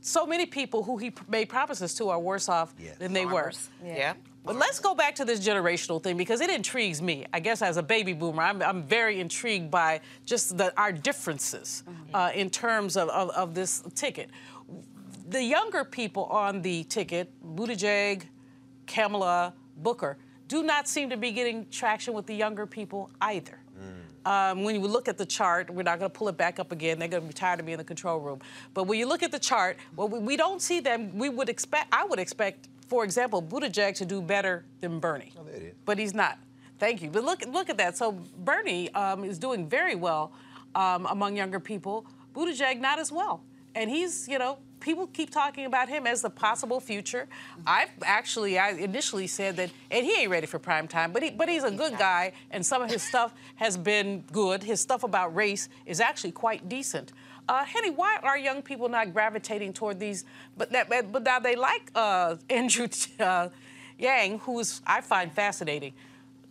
so 0.00 0.26
many 0.26 0.46
people 0.46 0.82
who 0.82 0.96
he 0.96 1.12
made 1.28 1.48
promises 1.48 1.94
to 1.94 2.08
are 2.08 2.18
worse 2.18 2.48
off 2.48 2.74
than 2.98 3.12
they 3.12 3.24
Farmers. 3.24 3.68
were. 3.82 3.88
Yeah. 3.88 4.14
But 4.44 4.56
let's 4.56 4.80
go 4.80 4.94
back 4.94 5.14
to 5.16 5.24
this 5.24 5.46
generational 5.46 6.02
thing 6.02 6.16
because 6.16 6.40
it 6.40 6.50
intrigues 6.50 7.02
me. 7.02 7.26
I 7.32 7.40
guess 7.40 7.60
as 7.60 7.76
a 7.76 7.82
baby 7.82 8.12
boomer, 8.14 8.42
I'm, 8.42 8.62
I'm 8.62 8.82
very 8.82 9.20
intrigued 9.20 9.70
by 9.70 10.00
just 10.24 10.56
the, 10.56 10.72
our 10.80 10.92
differences 10.92 11.82
uh, 12.14 12.30
in 12.34 12.48
terms 12.50 12.96
of, 12.96 13.08
of, 13.10 13.30
of 13.30 13.54
this 13.54 13.82
ticket. 13.94 14.30
The 15.28 15.42
younger 15.42 15.84
people 15.84 16.24
on 16.24 16.62
the 16.62 16.84
ticket, 16.84 17.30
Buttigieg, 17.54 18.22
Kamala, 18.86 19.52
Booker, 19.76 20.16
do 20.48 20.62
not 20.62 20.88
seem 20.88 21.10
to 21.10 21.16
be 21.16 21.30
getting 21.30 21.68
traction 21.70 22.14
with 22.14 22.26
the 22.26 22.34
younger 22.34 22.66
people 22.66 23.10
either. 23.20 23.60
Um, 24.26 24.64
when 24.64 24.74
you 24.74 24.86
look 24.86 25.08
at 25.08 25.16
the 25.16 25.24
chart, 25.24 25.70
we're 25.70 25.82
not 25.82 25.98
going 25.98 26.10
to 26.10 26.18
pull 26.18 26.28
it 26.28 26.36
back 26.36 26.58
up 26.58 26.72
again. 26.72 26.98
They're 26.98 27.08
going 27.08 27.22
to 27.22 27.26
be 27.26 27.32
tired 27.32 27.60
of 27.60 27.66
me 27.66 27.72
in 27.72 27.78
the 27.78 27.84
control 27.84 28.18
room. 28.18 28.40
But 28.74 28.84
when 28.84 28.98
you 28.98 29.06
look 29.06 29.22
at 29.22 29.32
the 29.32 29.38
chart, 29.38 29.78
well, 29.96 30.08
we, 30.08 30.18
we 30.18 30.36
don't 30.36 30.60
see 30.60 30.80
them. 30.80 31.16
We 31.16 31.30
would 31.30 31.48
expect. 31.48 31.88
I 31.90 32.04
would 32.04 32.18
expect, 32.18 32.68
for 32.90 33.04
example, 33.04 33.40
Buttigieg 33.40 33.94
to 33.94 34.04
do 34.04 34.20
better 34.20 34.64
than 34.80 34.98
Bernie. 34.98 35.32
Oh. 35.38 35.46
But 35.84 35.96
he's 35.96 36.12
not. 36.12 36.38
Thank 36.80 37.02
you. 37.02 37.08
But 37.08 37.22
look, 37.22 37.46
look 37.46 37.70
at 37.70 37.76
that. 37.76 37.96
So 37.96 38.18
Bernie 38.38 38.92
um, 38.94 39.22
is 39.22 39.38
doing 39.38 39.68
very 39.68 39.94
well 39.94 40.32
um, 40.74 41.06
among 41.06 41.36
younger 41.36 41.60
people. 41.60 42.04
Buttigieg 42.34 42.80
not 42.80 42.98
as 42.98 43.12
well. 43.12 43.44
And 43.76 43.88
he's, 43.88 44.26
you 44.26 44.40
know, 44.40 44.58
people 44.80 45.06
keep 45.06 45.30
talking 45.30 45.66
about 45.66 45.88
him 45.88 46.04
as 46.04 46.20
the 46.22 46.30
possible 46.30 46.80
future. 46.80 47.28
I've 47.64 47.90
actually, 48.02 48.58
I 48.58 48.70
initially 48.70 49.28
said 49.28 49.56
that, 49.56 49.70
and 49.92 50.04
he 50.04 50.22
ain't 50.22 50.30
ready 50.30 50.46
for 50.48 50.58
prime 50.58 50.88
time, 50.88 51.12
but 51.12 51.22
he, 51.22 51.30
but 51.30 51.48
he's 51.48 51.62
a 51.62 51.70
good 51.70 51.96
guy, 51.96 52.32
and 52.50 52.66
some 52.66 52.82
of 52.82 52.90
his 52.90 53.04
stuff 53.04 53.32
has 53.56 53.76
been 53.76 54.24
good. 54.32 54.64
His 54.64 54.80
stuff 54.80 55.04
about 55.04 55.32
race 55.36 55.68
is 55.86 56.00
actually 56.00 56.32
quite 56.32 56.68
decent. 56.68 57.12
Uh, 57.50 57.64
Henny, 57.64 57.90
why 57.90 58.16
are 58.22 58.38
young 58.38 58.62
people 58.62 58.88
not 58.88 59.12
gravitating 59.12 59.72
toward 59.72 59.98
these? 59.98 60.24
But 60.56 60.70
that, 60.70 60.88
but 61.12 61.22
now 61.24 61.40
they 61.40 61.56
like 61.56 61.90
uh, 61.96 62.36
Andrew 62.50 62.86
uh, 63.18 63.48
Yang, 63.98 64.38
who's 64.44 64.80
I 64.86 65.00
find 65.00 65.32
fascinating. 65.32 65.92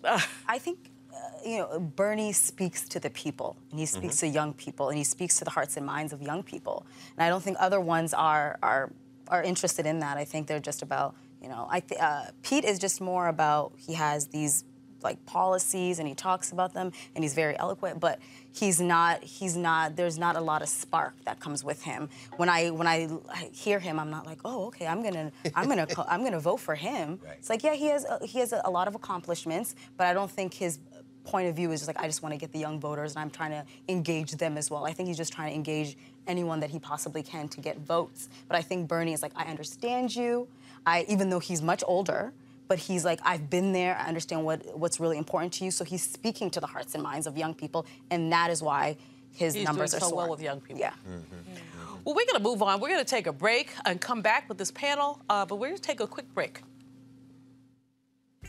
I 0.03 0.57
think, 0.59 0.77
uh, 1.13 1.17
you 1.49 1.57
know, 1.59 1.79
Bernie 1.79 2.33
speaks 2.33 2.87
to 2.89 2.99
the 2.99 3.09
people, 3.09 3.55
and 3.71 3.79
he 3.79 3.85
speaks 3.85 4.17
Mm-hmm. 4.17 4.27
to 4.33 4.39
young 4.39 4.53
people, 4.53 4.89
and 4.89 4.97
he 4.97 5.05
speaks 5.05 5.37
to 5.39 5.45
the 5.45 5.51
hearts 5.51 5.77
and 5.77 5.85
minds 5.85 6.11
of 6.11 6.21
young 6.21 6.43
people. 6.43 6.85
And 7.15 7.23
I 7.25 7.29
don't 7.29 7.43
think 7.43 7.55
other 7.59 7.79
ones 7.79 8.13
are 8.13 8.57
are 8.61 8.91
are 9.29 9.43
interested 9.43 9.85
in 9.85 9.99
that. 9.99 10.17
I 10.17 10.25
think 10.25 10.47
they're 10.47 10.65
just 10.71 10.81
about, 10.81 11.15
you 11.41 11.47
know, 11.49 11.67
I 11.69 11.79
th- 11.79 12.01
uh, 12.01 12.23
Pete 12.43 12.65
is 12.65 12.77
just 12.77 12.99
more 12.99 13.27
about 13.29 13.71
he 13.77 13.93
has 13.93 14.27
these 14.27 14.65
like 15.03 15.23
policies 15.25 15.99
and 15.99 16.07
he 16.07 16.13
talks 16.15 16.51
about 16.51 16.73
them 16.73 16.91
and 17.15 17.23
he's 17.23 17.33
very 17.33 17.57
eloquent 17.59 17.99
but 17.99 18.19
he's 18.53 18.79
not 18.79 19.23
he's 19.23 19.55
not 19.55 19.95
there's 19.95 20.17
not 20.17 20.35
a 20.35 20.41
lot 20.41 20.61
of 20.61 20.69
spark 20.69 21.13
that 21.25 21.39
comes 21.39 21.63
with 21.63 21.83
him. 21.83 22.09
When 22.37 22.49
i 22.49 22.69
when 22.69 22.87
i 22.87 23.07
hear 23.53 23.79
him 23.79 23.99
i'm 23.99 24.09
not 24.09 24.25
like 24.25 24.39
oh 24.45 24.65
okay 24.67 24.87
i'm 24.87 25.01
gonna 25.03 25.31
i'm 25.55 25.67
gonna 25.67 25.87
i'm 26.07 26.23
gonna 26.23 26.39
vote 26.39 26.57
for 26.57 26.75
him. 26.75 27.19
It's 27.39 27.49
like 27.49 27.63
yeah 27.63 27.73
he 27.73 27.87
has 27.87 28.05
a, 28.05 28.25
he 28.25 28.39
has 28.39 28.51
a, 28.53 28.61
a 28.65 28.71
lot 28.71 28.87
of 28.87 28.95
accomplishments 28.95 29.75
but 29.97 30.07
i 30.07 30.13
don't 30.13 30.31
think 30.31 30.53
his 30.53 30.79
point 31.23 31.47
of 31.47 31.55
view 31.55 31.71
is 31.71 31.81
just 31.81 31.87
like 31.87 31.99
i 32.03 32.07
just 32.07 32.23
want 32.23 32.33
to 32.33 32.39
get 32.39 32.51
the 32.51 32.59
young 32.59 32.79
voters 32.79 33.13
and 33.13 33.21
i'm 33.21 33.29
trying 33.29 33.51
to 33.51 33.63
engage 33.87 34.31
them 34.33 34.57
as 34.57 34.69
well. 34.71 34.85
I 34.85 34.93
think 34.93 35.07
he's 35.07 35.17
just 35.17 35.31
trying 35.31 35.49
to 35.51 35.55
engage 35.55 35.95
anyone 36.27 36.59
that 36.61 36.69
he 36.69 36.79
possibly 36.79 37.21
can 37.23 37.47
to 37.49 37.61
get 37.61 37.77
votes. 37.79 38.29
But 38.47 38.57
i 38.57 38.61
think 38.61 38.87
bernie 38.87 39.13
is 39.13 39.21
like 39.21 39.31
i 39.35 39.45
understand 39.45 40.15
you. 40.15 40.47
I 40.85 41.05
even 41.07 41.29
though 41.29 41.39
he's 41.39 41.61
much 41.61 41.83
older 41.87 42.33
but 42.69 42.77
he's 42.79 43.03
like, 43.03 43.19
I've 43.25 43.49
been 43.49 43.73
there. 43.73 43.97
I 43.97 44.07
understand 44.07 44.45
what 44.45 44.77
what's 44.77 44.99
really 44.99 45.17
important 45.17 45.51
to 45.53 45.65
you. 45.65 45.71
So 45.71 45.83
he's 45.83 46.03
speaking 46.03 46.49
to 46.51 46.61
the 46.61 46.67
hearts 46.67 46.93
and 46.93 47.03
minds 47.03 47.27
of 47.27 47.37
young 47.37 47.53
people, 47.53 47.85
and 48.11 48.31
that 48.31 48.49
is 48.49 48.61
why 48.61 48.95
his 49.33 49.55
He's 49.55 49.65
numbers 49.65 49.91
doing 49.91 50.03
are 50.03 50.05
so 50.05 50.15
well 50.15 50.29
with 50.29 50.41
young 50.41 50.61
people. 50.61 50.79
Yeah. 50.79 50.93
Well, 52.05 52.15
we're 52.15 52.25
going 52.25 52.37
to 52.37 52.39
move 52.39 52.61
on. 52.61 52.79
We're 52.79 52.89
going 52.89 53.03
to 53.03 53.09
take 53.09 53.27
a 53.27 53.33
break 53.33 53.73
and 53.85 53.99
come 53.99 54.21
back 54.21 54.47
with 54.47 54.57
this 54.57 54.71
panel, 54.71 55.19
uh, 55.29 55.45
but 55.45 55.57
we're 55.57 55.67
going 55.67 55.77
to 55.77 55.81
take 55.81 55.99
a 55.99 56.07
quick 56.07 56.33
break. 56.33 56.61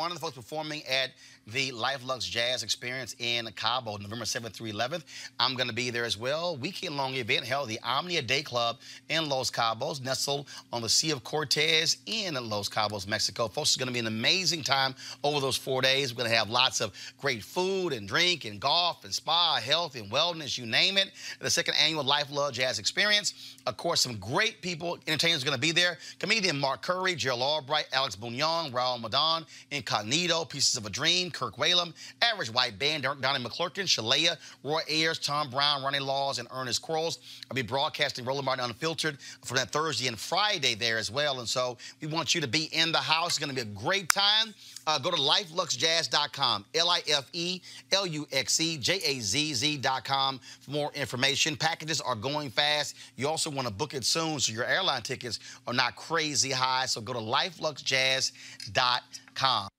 one 0.00 0.10
of 0.10 0.16
the 0.16 0.20
folks 0.20 0.34
performing 0.34 0.82
at 0.86 1.10
the 1.46 1.72
Life 1.72 2.06
Luxe 2.06 2.24
Jazz 2.24 2.62
Experience 2.62 3.14
in 3.18 3.46
Cabo, 3.54 3.96
November 3.98 4.24
7th 4.24 4.52
through 4.52 4.72
11th. 4.72 5.02
I'm 5.38 5.56
going 5.56 5.68
to 5.68 5.74
be 5.74 5.90
there 5.90 6.04
as 6.04 6.16
well. 6.16 6.56
Weekend 6.56 6.96
long 6.96 7.14
event 7.16 7.44
held 7.44 7.68
at 7.68 7.68
the 7.68 7.80
Omnia 7.86 8.22
Day 8.22 8.42
Club 8.42 8.78
in 9.10 9.28
Los 9.28 9.50
Cabos, 9.50 10.02
nestled 10.02 10.46
on 10.72 10.80
the 10.80 10.88
Sea 10.88 11.10
of 11.10 11.22
Cortez 11.22 11.98
in 12.06 12.34
Los 12.48 12.68
Cabos, 12.68 13.06
Mexico. 13.06 13.48
Folks, 13.48 13.70
it's 13.70 13.76
going 13.76 13.88
to 13.88 13.92
be 13.92 13.98
an 13.98 14.06
amazing 14.06 14.62
time 14.62 14.94
over 15.22 15.38
those 15.38 15.56
four 15.56 15.82
days. 15.82 16.14
We're 16.14 16.18
going 16.18 16.30
to 16.30 16.36
have 16.36 16.48
lots 16.48 16.80
of 16.80 16.92
great 17.20 17.42
food 17.42 17.92
and 17.92 18.08
drink 18.08 18.46
and 18.46 18.58
golf 18.58 19.04
and 19.04 19.12
spa, 19.12 19.56
health 19.56 19.96
and 19.96 20.10
wellness, 20.10 20.56
you 20.56 20.64
name 20.64 20.96
it. 20.96 21.10
The 21.40 21.50
second 21.50 21.74
annual 21.82 22.04
Life 22.04 22.28
Jazz 22.52 22.78
Experience. 22.78 23.56
Of 23.66 23.76
course, 23.76 24.00
some 24.00 24.16
great 24.16 24.62
people, 24.62 24.98
entertainers 25.06 25.42
are 25.42 25.46
going 25.46 25.56
to 25.56 25.60
be 25.60 25.72
there. 25.72 25.98
Comedian 26.18 26.58
Mark 26.58 26.80
Curry, 26.80 27.14
Gerald 27.14 27.42
Albright, 27.42 27.86
Alex 27.92 28.16
Bugnon, 28.16 28.72
Raul 28.72 29.02
Midón, 29.02 29.44
Incognito, 29.90 30.44
Pieces 30.44 30.76
of 30.76 30.86
a 30.86 30.90
Dream, 30.90 31.32
Kirk 31.32 31.56
Whalum, 31.56 31.92
Average 32.22 32.52
White 32.52 32.78
Band, 32.78 33.02
Donnie 33.02 33.44
McClurkin, 33.44 33.88
Shalea, 33.88 34.36
Roy 34.62 34.82
Ayers, 34.88 35.18
Tom 35.18 35.50
Brown, 35.50 35.82
Ronnie 35.82 35.98
Laws, 35.98 36.38
and 36.38 36.46
Ernest 36.54 36.80
Quarles. 36.80 37.18
I'll 37.50 37.56
be 37.56 37.62
broadcasting 37.62 38.24
Roland 38.24 38.46
Martin 38.46 38.66
Unfiltered 38.66 39.18
for 39.44 39.54
that 39.54 39.72
Thursday 39.72 40.06
and 40.06 40.16
Friday 40.16 40.76
there 40.76 40.96
as 40.96 41.10
well. 41.10 41.40
And 41.40 41.48
so 41.48 41.76
we 42.00 42.06
want 42.06 42.36
you 42.36 42.40
to 42.40 42.46
be 42.46 42.68
in 42.72 42.92
the 42.92 42.98
house. 42.98 43.30
It's 43.30 43.40
going 43.40 43.48
to 43.48 43.54
be 43.54 43.62
a 43.62 43.74
great 43.74 44.12
time. 44.12 44.54
Uh, 44.86 45.00
go 45.00 45.10
to 45.10 45.16
lifeluxejazz.com, 45.16 46.66
L 46.76 46.88
I 46.88 47.02
F 47.08 47.28
E 47.32 47.60
L 47.90 48.06
U 48.06 48.28
X 48.30 48.60
E 48.60 48.78
J 48.78 49.00
A 49.04 49.18
Z 49.18 49.54
Z.com 49.54 50.38
for 50.60 50.70
more 50.70 50.92
information. 50.94 51.56
Packages 51.56 52.00
are 52.00 52.14
going 52.14 52.50
fast. 52.50 52.94
You 53.16 53.26
also 53.26 53.50
want 53.50 53.66
to 53.66 53.74
book 53.74 53.94
it 53.94 54.04
soon 54.04 54.38
so 54.38 54.52
your 54.52 54.66
airline 54.66 55.02
tickets 55.02 55.40
are 55.66 55.74
not 55.74 55.96
crazy 55.96 56.52
high. 56.52 56.86
So 56.86 57.00
go 57.00 57.12
to 57.12 57.18
lifeluxejazz.com. 57.18 59.70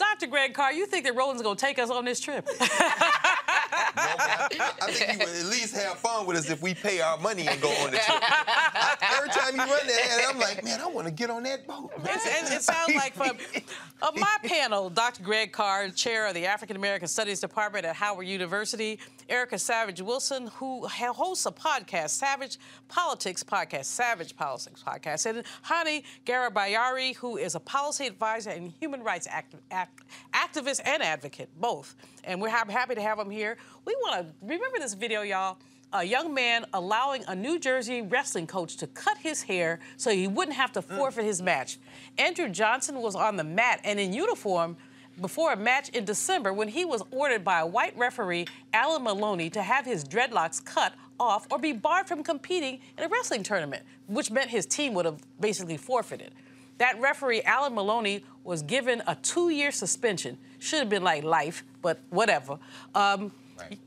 Dr. 0.00 0.26
Greg 0.28 0.54
Carr, 0.54 0.72
you 0.72 0.86
think 0.86 1.04
that 1.04 1.14
Roland's 1.14 1.42
going 1.42 1.56
to 1.56 1.60
take 1.60 1.78
us 1.78 1.90
on 1.90 2.06
this 2.06 2.20
trip? 2.20 2.48
I 2.60 4.48
think 4.88 5.10
he 5.10 5.18
would 5.18 5.28
at 5.28 5.44
least 5.46 5.76
have 5.76 5.98
fun 5.98 6.26
with 6.26 6.38
us 6.38 6.48
if 6.48 6.62
we 6.62 6.72
pay 6.72 7.02
our 7.02 7.18
money 7.18 7.46
and 7.46 7.60
go 7.60 7.68
on 7.68 7.90
the 7.90 7.98
trip. 7.98 8.18
I, 8.22 8.96
every 9.16 9.28
time 9.28 9.54
you 9.54 9.60
run 9.60 9.86
that, 9.86 10.08
and 10.10 10.26
I'm 10.26 10.38
like, 10.38 10.64
man, 10.64 10.80
I 10.80 10.86
want 10.86 11.06
to 11.06 11.12
get 11.12 11.28
on 11.28 11.42
that 11.42 11.66
boat. 11.66 11.92
It, 12.02 12.52
it 12.52 12.62
sounds 12.62 12.94
like 12.94 13.12
from 13.12 13.36
uh, 14.02 14.10
my 14.16 14.36
panel, 14.42 14.88
Dr. 14.88 15.22
Greg 15.22 15.52
Carr, 15.52 15.90
chair 15.90 16.26
of 16.26 16.34
the 16.34 16.46
African 16.46 16.76
American 16.76 17.06
Studies 17.06 17.40
Department 17.40 17.84
at 17.84 17.94
Howard 17.94 18.26
University, 18.26 18.98
Erica 19.30 19.58
Savage 19.58 20.02
Wilson, 20.02 20.48
who 20.48 20.86
hosts 20.88 21.46
a 21.46 21.52
podcast, 21.52 22.10
Savage 22.10 22.58
Politics 22.88 23.44
Podcast, 23.44 23.84
Savage 23.84 24.36
Politics 24.36 24.82
Podcast, 24.84 25.26
and 25.26 25.44
Hani 25.64 26.02
Garabayari, 26.26 27.14
who 27.14 27.36
is 27.36 27.54
a 27.54 27.60
policy 27.60 28.06
advisor 28.08 28.50
and 28.50 28.72
human 28.80 29.02
rights 29.04 29.28
act- 29.30 29.54
act- 29.70 30.02
activist 30.34 30.80
and 30.84 31.00
advocate, 31.02 31.48
both. 31.60 31.94
And 32.24 32.40
we're 32.42 32.50
ha- 32.50 32.64
happy 32.68 32.96
to 32.96 33.02
have 33.02 33.18
them 33.18 33.30
here. 33.30 33.56
We 33.84 33.94
want 34.02 34.26
to 34.26 34.34
remember 34.42 34.78
this 34.80 34.94
video, 34.94 35.22
y'all 35.22 35.58
a 35.92 36.04
young 36.04 36.32
man 36.32 36.64
allowing 36.72 37.24
a 37.26 37.34
New 37.34 37.58
Jersey 37.58 38.00
wrestling 38.02 38.46
coach 38.46 38.76
to 38.76 38.86
cut 38.86 39.18
his 39.18 39.42
hair 39.42 39.80
so 39.96 40.10
he 40.10 40.28
wouldn't 40.28 40.56
have 40.56 40.70
to 40.72 40.82
forfeit 40.82 41.24
his 41.24 41.42
match. 41.42 41.78
Andrew 42.16 42.48
Johnson 42.48 43.00
was 43.02 43.16
on 43.16 43.34
the 43.36 43.42
mat 43.42 43.80
and 43.82 43.98
in 43.98 44.12
uniform 44.12 44.76
before 45.20 45.52
a 45.52 45.56
match 45.56 45.88
in 45.90 46.04
December 46.04 46.52
when 46.52 46.68
he 46.68 46.84
was 46.84 47.02
ordered 47.10 47.44
by 47.44 47.60
a 47.60 47.66
white 47.66 47.96
referee, 47.96 48.46
Alan 48.72 49.02
Maloney, 49.02 49.50
to 49.50 49.62
have 49.62 49.84
his 49.84 50.04
dreadlocks 50.04 50.64
cut 50.64 50.92
off 51.18 51.46
or 51.50 51.58
be 51.58 51.72
barred 51.72 52.06
from 52.06 52.22
competing 52.22 52.80
in 52.96 53.04
a 53.04 53.08
wrestling 53.08 53.42
tournament, 53.42 53.82
which 54.06 54.30
meant 54.30 54.50
his 54.50 54.66
team 54.66 54.94
would 54.94 55.04
have 55.04 55.20
basically 55.40 55.76
forfeited. 55.76 56.32
That 56.78 56.98
referee, 56.98 57.42
Alan 57.42 57.74
Maloney, 57.74 58.24
was 58.42 58.62
given 58.62 59.02
a 59.06 59.14
two 59.16 59.50
year 59.50 59.70
suspension. 59.70 60.38
Should 60.58 60.78
have 60.78 60.88
been 60.88 61.04
like 61.04 61.24
life, 61.24 61.64
but 61.82 62.00
whatever. 62.08 62.58
Um, 62.94 63.32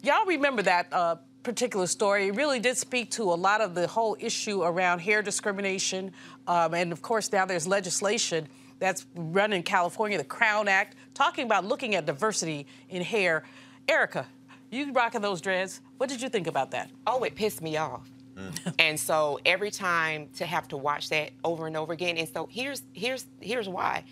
Y'all 0.01 0.25
remember 0.25 0.61
that 0.61 0.87
uh, 0.91 1.15
particular 1.43 1.87
story? 1.87 2.27
It 2.27 2.35
really 2.35 2.59
did 2.59 2.77
speak 2.77 3.11
to 3.11 3.23
a 3.23 3.35
lot 3.35 3.61
of 3.61 3.75
the 3.75 3.87
whole 3.87 4.15
issue 4.19 4.63
around 4.63 4.99
hair 4.99 5.21
discrimination. 5.21 6.11
Um, 6.47 6.73
and 6.73 6.91
of 6.91 7.01
course, 7.01 7.31
now 7.31 7.45
there's 7.45 7.67
legislation 7.67 8.47
that's 8.79 9.05
run 9.15 9.53
in 9.53 9.63
California, 9.63 10.17
the 10.17 10.23
Crown 10.23 10.67
Act, 10.67 10.95
talking 11.13 11.45
about 11.45 11.65
looking 11.65 11.95
at 11.95 12.05
diversity 12.05 12.67
in 12.89 13.01
hair. 13.01 13.43
Erica, 13.87 14.27
you 14.71 14.91
rocking 14.91 15.21
those 15.21 15.41
dreads. 15.41 15.81
What 15.97 16.09
did 16.09 16.21
you 16.21 16.29
think 16.29 16.47
about 16.47 16.71
that? 16.71 16.89
Oh, 17.05 17.23
it 17.23 17.35
pissed 17.35 17.61
me 17.61 17.77
off. 17.77 18.09
Mm. 18.35 18.73
And 18.79 18.99
so 18.99 19.39
every 19.45 19.71
time 19.71 20.29
to 20.37 20.45
have 20.45 20.67
to 20.69 20.77
watch 20.77 21.09
that 21.09 21.31
over 21.43 21.67
and 21.67 21.77
over 21.77 21.93
again. 21.93 22.17
And 22.17 22.27
so 22.27 22.47
here's 22.51 22.81
here's 22.93 23.25
here's 23.39 23.69
why. 23.69 24.03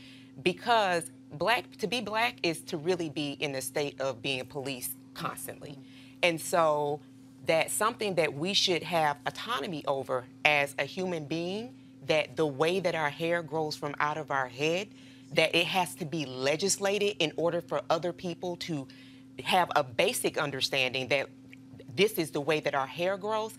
Because 0.43 1.12
black 1.34 1.66
to 1.78 1.88
be 1.88 2.02
black 2.02 2.36
is 2.43 2.62
to 2.62 2.78
really 2.78 3.10
be 3.10 3.32
in 3.39 3.52
the 3.52 3.62
state 3.62 3.99
of 3.99 4.22
being 4.22 4.45
policed 4.45 4.95
constantly. 5.14 5.78
And 6.22 6.39
so 6.39 6.99
that's 7.45 7.74
something 7.74 8.16
that 8.16 8.34
we 8.34 8.54
should 8.54 8.84
have 8.84 9.18
autonomy 9.26 9.84
over 9.88 10.26
as 10.45 10.76
a 10.78 10.86
human 10.86 11.26
being, 11.26 11.74
that 12.06 12.36
the 12.36 12.45
way 12.45 12.80
that 12.80 12.93
our 12.93 13.10
hair 13.10 13.41
grows 13.41 13.76
from 13.76 13.95
out 13.99 14.18
of 14.18 14.30
our 14.30 14.47
head, 14.47 14.89
that 15.34 15.55
it 15.55 15.65
has 15.65 15.95
to 15.95 16.05
be 16.05 16.25
legislated 16.25 17.15
in 17.19 17.32
order 17.38 17.61
for 17.61 17.82
other 17.89 18.11
people 18.13 18.57
to 18.57 18.88
have 19.43 19.71
a 19.75 19.84
basic 19.84 20.38
understanding 20.38 21.07
that 21.07 21.27
this 21.95 22.13
is 22.13 22.32
the 22.32 22.41
way 22.41 22.59
that 22.59 22.75
our 22.75 22.88
hair 22.88 23.17
grows 23.17 23.53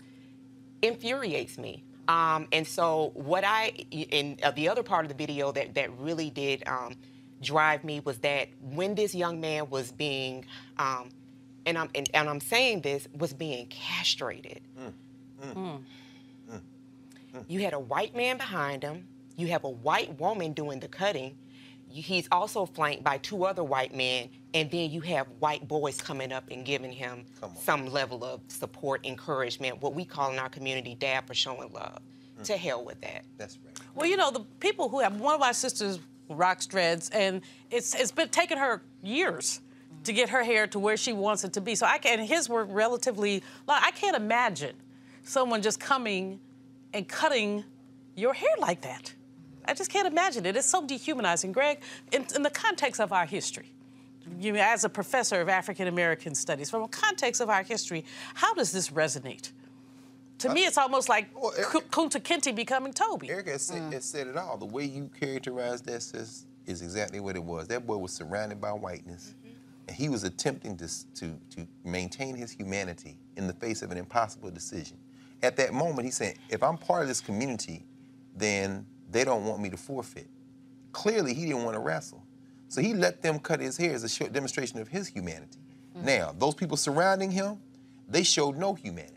infuriates 0.81 1.57
me. 1.57 1.83
Um, 2.07 2.47
and 2.51 2.67
so 2.67 3.11
what 3.13 3.43
I, 3.45 3.69
in 3.91 4.37
uh, 4.43 4.51
the 4.51 4.69
other 4.69 4.83
part 4.83 5.05
of 5.05 5.09
the 5.09 5.15
video 5.15 5.51
that, 5.53 5.75
that 5.75 5.97
really 5.97 6.29
did 6.29 6.63
um, 6.67 6.95
drive 7.41 7.83
me 7.83 8.01
was 8.01 8.19
that 8.19 8.49
when 8.61 8.95
this 8.95 9.15
young 9.15 9.39
man 9.39 9.69
was 9.69 9.91
being, 9.91 10.45
um, 10.77 11.09
and, 11.65 11.77
I'm, 11.77 11.89
and, 11.95 12.09
and 12.13 12.29
I'm 12.29 12.41
saying 12.41 12.81
this, 12.81 13.07
was 13.17 13.33
being 13.33 13.67
castrated. 13.67 14.61
You 17.47 17.59
had 17.61 17.73
a 17.73 17.79
white 17.79 18.15
man 18.15 18.37
behind 18.37 18.83
him. 18.83 19.07
You 19.37 19.47
have 19.47 19.63
a 19.63 19.69
white 19.69 20.19
woman 20.19 20.53
doing 20.53 20.79
the 20.79 20.87
cutting. 20.87 21.35
You- 21.93 22.03
He's 22.03 22.27
also 22.31 22.65
flanked 22.65 23.03
by 23.03 23.17
two 23.19 23.45
other 23.45 23.63
white 23.63 23.93
men, 23.95 24.29
and 24.53 24.69
then 24.71 24.89
you 24.91 25.01
have 25.01 25.27
white 25.39 25.67
boys 25.67 26.01
coming 26.01 26.31
up 26.31 26.49
and 26.51 26.65
giving 26.65 26.91
him 26.91 27.25
some 27.61 27.85
level 27.87 28.23
of 28.23 28.41
support, 28.47 29.05
encouragement, 29.05 29.81
what 29.81 29.93
we 29.93 30.03
call 30.05 30.31
in 30.31 30.39
our 30.39 30.49
community 30.49 30.95
dad 30.95 31.25
for 31.27 31.33
showing 31.33 31.71
love. 31.71 31.99
Mm. 32.39 32.45
To 32.45 32.57
hell 32.57 32.83
with 32.83 32.99
that. 33.01 33.23
That's 33.37 33.59
right. 33.63 33.77
Well, 33.93 34.07
you 34.07 34.17
know, 34.17 34.31
the 34.31 34.41
people 34.59 34.89
who 34.89 34.99
have 35.01 35.19
one 35.19 35.35
of 35.35 35.39
my 35.39 35.51
sisters 35.51 35.99
rocks 36.29 36.65
dreads, 36.65 37.09
and 37.11 37.41
it's 37.69 37.93
it's 37.93 38.11
been 38.11 38.29
taking 38.29 38.57
her 38.57 38.81
years 39.03 39.61
to 40.03 40.11
get 40.13 40.29
her 40.29 40.43
hair 40.43 40.65
to 40.67 40.79
where 40.79 40.97
she 40.97 41.13
wants 41.13 41.43
it 41.43 41.53
to 41.53 41.61
be. 41.61 41.75
So 41.75 41.85
I 41.85 41.99
can, 41.99 42.19
and 42.19 42.27
his 42.27 42.49
were 42.49 42.65
relatively. 42.65 43.43
Like, 43.67 43.83
I 43.85 43.91
can't 43.91 44.15
imagine 44.15 44.75
someone 45.23 45.61
just 45.61 45.79
coming 45.79 46.39
and 46.93 47.07
cutting 47.07 47.63
your 48.15 48.33
hair 48.33 48.49
like 48.59 48.81
that. 48.81 49.13
I 49.65 49.73
just 49.73 49.89
can't 49.89 50.07
imagine 50.07 50.45
it. 50.45 50.55
It's 50.55 50.67
so 50.67 50.85
dehumanizing, 50.85 51.51
Greg. 51.51 51.79
In, 52.11 52.25
in 52.35 52.43
the 52.43 52.49
context 52.49 52.99
of 52.99 53.13
our 53.13 53.25
history, 53.25 53.71
you 54.39 54.55
as 54.55 54.83
a 54.83 54.89
professor 54.89 55.41
of 55.41 55.49
African 55.49 55.87
American 55.87 56.35
studies, 56.35 56.69
from 56.69 56.83
a 56.83 56.87
context 56.87 57.41
of 57.41 57.49
our 57.49 57.63
history, 57.63 58.05
how 58.33 58.53
does 58.53 58.71
this 58.71 58.89
resonate? 58.89 59.51
To 60.39 60.49
me, 60.49 60.65
uh, 60.65 60.67
it's 60.67 60.77
almost 60.77 61.09
like 61.09 61.33
Ku- 61.33 61.81
Kunta 61.81 62.19
Kinte 62.21 62.53
becoming 62.55 62.93
Toby. 62.93 63.29
Eric 63.29 63.47
has 63.47 63.61
said, 63.61 63.93
has 63.93 64.03
said 64.03 64.27
it 64.27 64.37
all. 64.37 64.57
The 64.57 64.65
way 64.65 64.83
you 64.83 65.09
characterized 65.19 65.85
that 65.85 66.01
sis, 66.01 66.45
is 66.65 66.81
exactly 66.81 67.19
what 67.19 67.35
it 67.35 67.43
was. 67.43 67.67
That 67.67 67.85
boy 67.85 67.97
was 67.97 68.11
surrounded 68.11 68.59
by 68.59 68.71
whiteness, 68.71 69.35
mm-hmm. 69.39 69.55
and 69.87 69.95
he 69.95 70.09
was 70.09 70.23
attempting 70.23 70.77
to, 70.77 70.87
to, 71.15 71.39
to 71.55 71.67
maintain 71.83 72.35
his 72.35 72.51
humanity 72.51 73.17
in 73.37 73.47
the 73.47 73.53
face 73.53 73.81
of 73.81 73.91
an 73.91 73.97
impossible 73.97 74.49
decision. 74.51 74.97
At 75.41 75.57
that 75.57 75.73
moment, 75.73 76.05
he 76.05 76.11
said, 76.11 76.35
if 76.49 76.63
I'm 76.63 76.77
part 76.77 77.01
of 77.01 77.07
this 77.07 77.19
community, 77.21 77.85
then 78.35 78.85
they 79.13 79.23
don't 79.23 79.45
want 79.45 79.61
me 79.61 79.69
to 79.69 79.77
forfeit. 79.77 80.27
Clearly, 80.91 81.33
he 81.33 81.45
didn't 81.45 81.63
want 81.63 81.75
to 81.75 81.79
wrestle. 81.79 82.23
So 82.67 82.81
he 82.81 82.93
let 82.93 83.21
them 83.21 83.39
cut 83.39 83.59
his 83.59 83.77
hair 83.77 83.93
as 83.93 84.03
a 84.03 84.09
short 84.09 84.33
demonstration 84.33 84.79
of 84.79 84.87
his 84.87 85.07
humanity. 85.07 85.59
Now, 85.95 86.33
those 86.37 86.55
people 86.55 86.75
surrounding 86.75 87.29
him, 87.31 87.59
they 88.09 88.23
showed 88.23 88.57
no 88.57 88.73
humanity. 88.73 89.13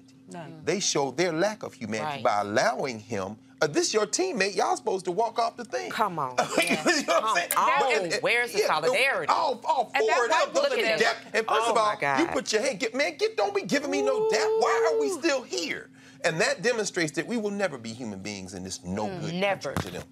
They 0.65 0.81
showed 0.81 1.17
their 1.17 1.33
lack 1.33 1.63
of 1.63 1.73
humanity 1.73 2.17
Right. 2.17 2.23
by 2.25 2.41
allowing 2.41 2.99
him. 3.01 3.37
Uh, 3.63 3.67
this 3.67 3.95
your 3.95 4.07
teammate. 4.07 4.55
Y'all 4.55 4.77
supposed 4.77 5.07
to 5.07 5.13
walk 5.13 5.39
off 5.39 5.57
the 5.57 5.65
thing. 5.65 5.91
Come 5.91 6.19
on. 6.19 6.37
you 6.63 6.75
know 6.77 6.83
what 6.85 7.25
I'm 7.25 7.37
saying? 7.37 7.49
Oh, 7.57 7.77
But- 7.81 8.03
and- 8.03 8.13
and- 8.13 8.23
where's 8.23 8.53
the 8.53 8.59
solidarity? 8.61 9.29
All, 9.33 9.59
all 9.65 9.91
And 9.95 10.05
four 10.05 10.29
that's 10.29 10.47
of 10.49 10.53
why 10.55 10.63
them. 10.69 10.71
look 10.71 10.79
at 10.79 10.99
the 10.99 11.05
them. 11.05 11.15
And 11.33 11.47
first 11.47 11.63
Oh, 11.67 11.71
of 11.73 11.79
all, 11.79 11.95
my 11.95 11.99
God. 12.01 12.21
you 12.21 12.27
put 12.27 12.53
your 12.53 12.61
hand, 12.61 12.81
get, 12.81 12.95
man, 12.95 13.17
get, 13.17 13.37
don't 13.39 13.55
be 13.55 13.63
giving 13.63 13.91
me 13.91 14.03
no 14.03 14.29
dap. 14.29 14.41
Why 14.59 14.93
are 14.93 15.01
we 15.01 15.09
still 15.11 15.43
here? 15.43 15.89
And 16.25 16.41
that 16.41 16.63
demonstrates 16.63 17.13
that 17.13 17.27
we 17.27 17.37
will 17.37 17.51
never 17.51 17.79
be 17.79 17.93
human 17.93 18.21
beings 18.21 18.55
in 18.55 18.65
this 18.65 18.83
no 18.85 19.07
mm, 19.07 19.21
good 19.21 19.35
Never. 19.35 19.73
to 19.73 19.91
them. 19.91 20.03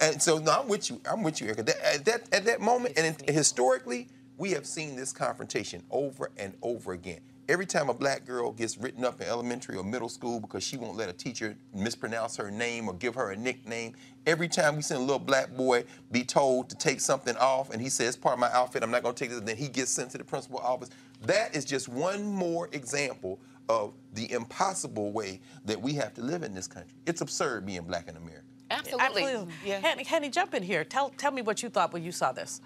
And 0.00 0.20
so, 0.20 0.38
no, 0.38 0.60
I'm 0.60 0.68
with 0.68 0.90
you. 0.90 1.00
I'm 1.08 1.22
with 1.22 1.40
you, 1.40 1.46
Erica. 1.46 1.62
That, 1.62 1.94
at, 1.94 2.04
that, 2.06 2.22
at 2.32 2.44
that 2.46 2.60
moment, 2.60 2.94
and 2.96 3.16
in- 3.26 3.34
historically, 3.34 4.08
we 4.36 4.50
have 4.50 4.66
seen 4.66 4.96
this 4.96 5.12
confrontation 5.12 5.82
over 5.90 6.30
and 6.36 6.54
over 6.62 6.92
again. 6.92 7.20
Every 7.48 7.66
time 7.66 7.88
a 7.88 7.94
black 7.94 8.24
girl 8.24 8.52
gets 8.52 8.78
written 8.78 9.04
up 9.04 9.20
in 9.20 9.26
elementary 9.26 9.76
or 9.76 9.84
middle 9.84 10.08
school 10.08 10.40
because 10.40 10.62
she 10.62 10.76
won't 10.76 10.96
let 10.96 11.08
a 11.08 11.12
teacher 11.12 11.56
mispronounce 11.74 12.36
her 12.36 12.50
name 12.50 12.88
or 12.88 12.94
give 12.94 13.14
her 13.14 13.32
a 13.32 13.36
nickname, 13.36 13.94
every 14.26 14.48
time 14.48 14.76
we 14.76 14.82
see 14.82 14.94
a 14.94 14.98
little 14.98 15.18
black 15.18 15.54
boy 15.56 15.84
be 16.10 16.24
told 16.24 16.70
to 16.70 16.76
take 16.76 17.00
something 17.00 17.36
off 17.36 17.70
and 17.70 17.82
he 17.82 17.88
says, 17.88 18.08
it's 18.08 18.16
part 18.16 18.34
of 18.34 18.38
my 18.38 18.50
outfit, 18.52 18.82
I'm 18.82 18.90
not 18.90 19.02
gonna 19.02 19.14
take 19.14 19.30
this, 19.30 19.38
and 19.38 19.46
then 19.46 19.56
he 19.56 19.68
gets 19.68 19.90
sent 19.90 20.10
to 20.12 20.18
the 20.18 20.24
principal 20.24 20.58
office. 20.58 20.90
That 21.22 21.54
is 21.54 21.64
just 21.64 21.88
one 21.88 22.24
more 22.24 22.68
example 22.72 23.38
of 23.68 23.94
the 24.14 24.30
impossible 24.32 25.12
way 25.12 25.40
that 25.64 25.80
we 25.80 25.94
have 25.94 26.14
to 26.14 26.22
live 26.22 26.42
in 26.42 26.54
this 26.54 26.66
country. 26.66 26.98
It's 27.06 27.20
absurd 27.20 27.66
being 27.66 27.82
black 27.82 28.08
in 28.08 28.16
America. 28.16 28.44
Absolutely. 28.70 29.46
Yeah. 29.64 29.80
Henny, 29.80 30.04
Henny, 30.04 30.30
jump 30.30 30.54
in 30.54 30.62
here. 30.62 30.84
Tell 30.84 31.10
tell 31.10 31.30
me 31.30 31.42
what 31.42 31.62
you 31.62 31.68
thought 31.68 31.92
when 31.92 32.02
you 32.02 32.12
saw 32.12 32.32
this. 32.32 32.60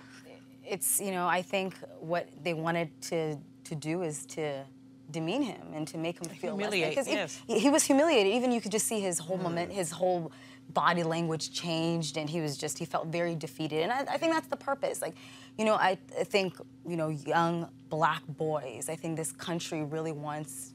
it's 0.64 1.00
you 1.00 1.12
know 1.12 1.26
I 1.28 1.42
think 1.42 1.74
what 2.00 2.28
they 2.42 2.54
wanted 2.54 2.88
to 3.02 3.36
to 3.64 3.74
do 3.74 4.02
is 4.02 4.26
to 4.26 4.64
demean 5.10 5.42
him 5.42 5.62
and 5.74 5.86
to 5.88 5.98
make 5.98 6.18
him 6.20 6.28
feel 6.28 6.54
less 6.56 6.70
than- 6.70 6.72
Humiliate, 6.72 6.96
'cause 6.96 7.06
he- 7.06 7.12
yes. 7.14 7.40
he, 7.46 7.58
he 7.60 7.70
was 7.70 7.84
humiliated. 7.84 8.32
Even 8.32 8.50
you 8.50 8.60
could 8.60 8.72
just 8.72 8.86
see 8.86 9.00
his 9.00 9.18
whole 9.18 9.38
mm. 9.38 9.42
moment, 9.42 9.72
his 9.72 9.90
whole 9.90 10.32
body 10.70 11.02
language 11.02 11.52
changed, 11.52 12.16
and 12.16 12.28
he 12.28 12.40
was 12.40 12.56
just 12.56 12.78
he 12.78 12.84
felt 12.84 13.06
very 13.06 13.34
defeated. 13.34 13.82
And 13.82 13.92
I, 13.92 14.14
I 14.14 14.18
think 14.18 14.32
that's 14.32 14.48
the 14.48 14.56
purpose. 14.56 15.00
Like, 15.00 15.14
you 15.58 15.64
know, 15.64 15.74
I, 15.74 15.98
I 16.18 16.24
think 16.24 16.56
you 16.86 16.96
know 16.96 17.08
young 17.08 17.68
black 17.88 18.22
boys. 18.26 18.88
I 18.88 18.96
think 18.96 19.16
this 19.16 19.32
country 19.32 19.84
really 19.84 20.12
wants. 20.12 20.72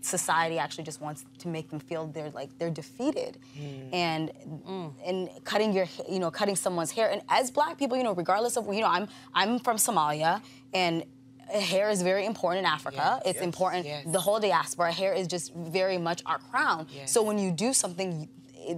Society 0.00 0.58
actually 0.58 0.84
just 0.84 1.00
wants 1.00 1.24
to 1.38 1.48
make 1.48 1.70
them 1.70 1.80
feel 1.80 2.06
they're 2.06 2.30
like 2.30 2.56
they're 2.58 2.70
defeated, 2.70 3.38
hmm. 3.56 3.94
and 3.94 4.30
hmm. 4.30 4.88
and 5.04 5.30
cutting 5.44 5.72
your 5.72 5.86
you 6.08 6.18
know 6.18 6.30
cutting 6.30 6.56
someone's 6.56 6.90
hair. 6.90 7.10
And 7.10 7.22
as 7.28 7.50
black 7.50 7.78
people, 7.78 7.96
you 7.96 8.04
know, 8.04 8.14
regardless 8.14 8.56
of 8.56 8.72
you 8.72 8.80
know, 8.80 8.88
I'm 8.88 9.08
I'm 9.34 9.58
from 9.58 9.76
Somalia, 9.76 10.42
and 10.72 11.04
hair 11.48 11.90
is 11.90 12.02
very 12.02 12.26
important 12.26 12.66
in 12.66 12.72
Africa. 12.72 13.20
it's 13.24 13.40
important. 13.40 14.12
The 14.12 14.20
whole 14.20 14.40
diaspora, 14.40 14.92
hair 14.92 15.12
is 15.12 15.26
just 15.26 15.54
very 15.54 15.98
much 15.98 16.22
our 16.26 16.38
crown. 16.38 16.86
So 17.06 17.22
when 17.22 17.38
you 17.38 17.50
do 17.50 17.72
something, 17.72 18.28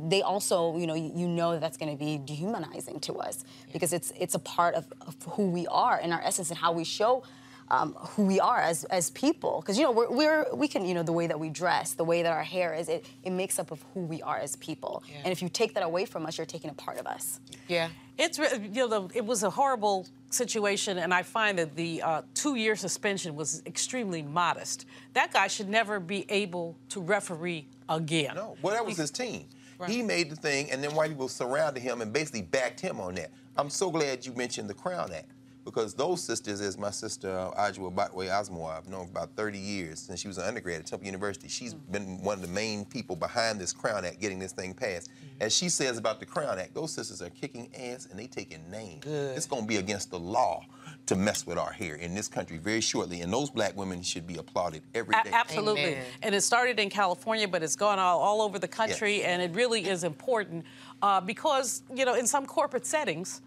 they 0.08 0.22
also, 0.22 0.76
you 0.76 0.86
know, 0.86 0.94
you 0.94 1.12
you 1.14 1.28
know 1.28 1.58
that's 1.58 1.76
going 1.76 1.92
to 1.96 1.98
be 2.04 2.18
dehumanizing 2.18 3.00
to 3.00 3.14
us 3.14 3.44
because 3.72 3.92
it's 3.92 4.12
it's 4.18 4.34
a 4.34 4.40
part 4.40 4.74
of, 4.74 4.92
of 5.06 5.14
who 5.30 5.50
we 5.50 5.66
are 5.68 5.98
and 6.02 6.12
our 6.12 6.22
essence 6.22 6.50
and 6.50 6.58
how 6.58 6.72
we 6.72 6.84
show 6.84 7.22
um, 7.68 7.94
who 7.98 8.24
we 8.24 8.40
are 8.40 8.60
as, 8.60 8.84
as 8.84 9.10
people. 9.10 9.60
Because, 9.60 9.78
you 9.78 9.84
know, 9.84 9.92
we're, 9.92 10.10
we're, 10.10 10.46
we 10.54 10.68
can, 10.68 10.84
you 10.84 10.94
know, 10.94 11.02
the 11.02 11.12
way 11.12 11.26
that 11.26 11.38
we 11.38 11.48
dress, 11.48 11.94
the 11.94 12.04
way 12.04 12.22
that 12.22 12.32
our 12.32 12.42
hair 12.42 12.74
is, 12.74 12.88
it, 12.88 13.06
it 13.22 13.30
makes 13.30 13.58
up 13.58 13.70
of 13.70 13.84
who 13.92 14.00
we 14.00 14.22
are 14.22 14.38
as 14.38 14.56
people. 14.56 15.02
And 15.24 15.32
if 15.32 15.42
you 15.42 15.48
take 15.48 15.74
that 15.74 15.82
away 15.82 16.04
from 16.04 16.26
us, 16.26 16.38
you're 16.38 16.46
taking 16.46 16.70
a 16.70 16.74
part 16.74 16.98
of 16.98 17.06
us. 17.06 17.40
Yeah. 17.68 17.88
It's 18.18 18.38
re- 18.38 18.70
you 18.72 18.88
know 18.88 19.08
the, 19.08 19.18
it 19.18 19.26
was 19.26 19.42
a 19.42 19.50
horrible 19.50 20.06
situation, 20.30 20.96
and 20.96 21.12
I 21.12 21.22
find 21.22 21.58
that 21.58 21.76
the 21.76 22.00
uh, 22.00 22.22
two-year 22.32 22.74
suspension 22.74 23.36
was 23.36 23.62
extremely 23.66 24.22
modest. 24.22 24.86
That 25.12 25.34
guy 25.34 25.48
should 25.48 25.68
never 25.68 26.00
be 26.00 26.24
able 26.30 26.78
to 26.88 27.00
referee 27.00 27.68
again. 27.90 28.34
No, 28.34 28.56
well, 28.62 28.74
that 28.74 28.86
was 28.86 28.96
his 28.96 29.10
team. 29.10 29.44
Right. 29.78 29.90
He 29.90 30.02
made 30.02 30.30
the 30.30 30.36
thing, 30.36 30.70
and 30.70 30.82
then 30.82 30.94
white 30.94 31.10
people 31.10 31.28
surrounded 31.28 31.82
him 31.82 32.00
and 32.00 32.10
basically 32.10 32.40
backed 32.40 32.80
him 32.80 33.00
on 33.00 33.16
that. 33.16 33.30
I'm 33.58 33.68
so 33.68 33.90
glad 33.90 34.24
you 34.24 34.32
mentioned 34.32 34.70
the 34.70 34.74
Crown 34.74 35.12
Act 35.12 35.30
because 35.66 35.94
those 35.94 36.22
sisters, 36.22 36.60
as 36.60 36.78
my 36.78 36.90
sister 36.90 37.28
uh, 37.28 37.50
Adjoa 37.60 37.90
B. 37.90 38.26
Asamoah, 38.26 38.78
I've 38.78 38.88
known 38.88 39.06
for 39.06 39.10
about 39.10 39.30
30 39.34 39.58
years 39.58 39.98
since 39.98 40.20
she 40.20 40.28
was 40.28 40.38
an 40.38 40.44
undergrad 40.44 40.78
at 40.78 40.86
Temple 40.86 41.06
University. 41.06 41.48
She's 41.48 41.74
been 41.74 42.22
one 42.22 42.36
of 42.36 42.42
the 42.42 42.52
main 42.52 42.84
people 42.84 43.16
behind 43.16 43.60
this 43.60 43.72
Crown 43.72 44.04
Act 44.04 44.20
getting 44.20 44.38
this 44.38 44.52
thing 44.52 44.72
passed. 44.74 45.10
As 45.40 45.54
she 45.54 45.68
says 45.68 45.98
about 45.98 46.20
the 46.20 46.24
Crown 46.24 46.60
Act, 46.60 46.72
those 46.72 46.92
sisters 46.92 47.20
are 47.20 47.30
kicking 47.30 47.68
ass 47.76 48.06
and 48.08 48.18
they 48.18 48.28
taking 48.28 48.70
names. 48.70 49.04
Good. 49.04 49.36
It's 49.36 49.46
going 49.46 49.62
to 49.62 49.68
be 49.68 49.78
against 49.78 50.10
the 50.12 50.18
law 50.20 50.64
to 51.06 51.16
mess 51.16 51.44
with 51.46 51.58
our 51.58 51.72
hair 51.72 51.96
in 51.96 52.14
this 52.14 52.28
country 52.28 52.58
very 52.58 52.80
shortly, 52.80 53.22
and 53.22 53.32
those 53.32 53.50
black 53.50 53.76
women 53.76 54.02
should 54.02 54.26
be 54.26 54.36
applauded 54.36 54.82
every 54.94 55.14
day. 55.24 55.30
A- 55.30 55.34
absolutely. 55.34 55.98
And 56.22 56.32
it 56.32 56.42
started 56.42 56.78
in 56.78 56.90
California, 56.90 57.48
but 57.48 57.64
it's 57.64 57.76
gone 57.76 57.98
all, 57.98 58.20
all 58.20 58.40
over 58.40 58.60
the 58.60 58.68
country, 58.68 59.24
and 59.24 59.42
it 59.42 59.52
really 59.54 59.88
is 59.88 60.04
important 60.04 60.64
uh, 61.02 61.20
because, 61.20 61.82
you 61.92 62.04
know, 62.04 62.14
in 62.14 62.26
some 62.26 62.46
corporate 62.46 62.86
settings, 62.86 63.42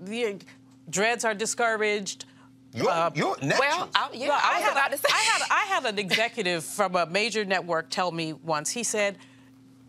the 0.00 0.38
dreads 0.90 1.24
are 1.24 1.34
discouraged. 1.34 2.24
You're, 2.72 2.88
uh, 2.88 3.10
you're 3.14 3.36
natural. 3.42 3.58
Well, 3.58 3.90
I, 3.94 4.08
yeah, 4.12 4.28
Well, 4.28 4.40
I, 4.42 4.54
was 4.54 4.64
had, 4.64 4.72
about 4.72 4.90
to 4.92 4.98
say. 4.98 5.08
I 5.12 5.18
had 5.18 5.42
I 5.50 5.74
had 5.74 5.86
an 5.86 5.98
executive 5.98 6.62
from 6.64 6.94
a 6.94 7.06
major 7.06 7.44
network 7.44 7.90
tell 7.90 8.12
me 8.12 8.32
once. 8.32 8.70
He 8.70 8.84
said, 8.84 9.18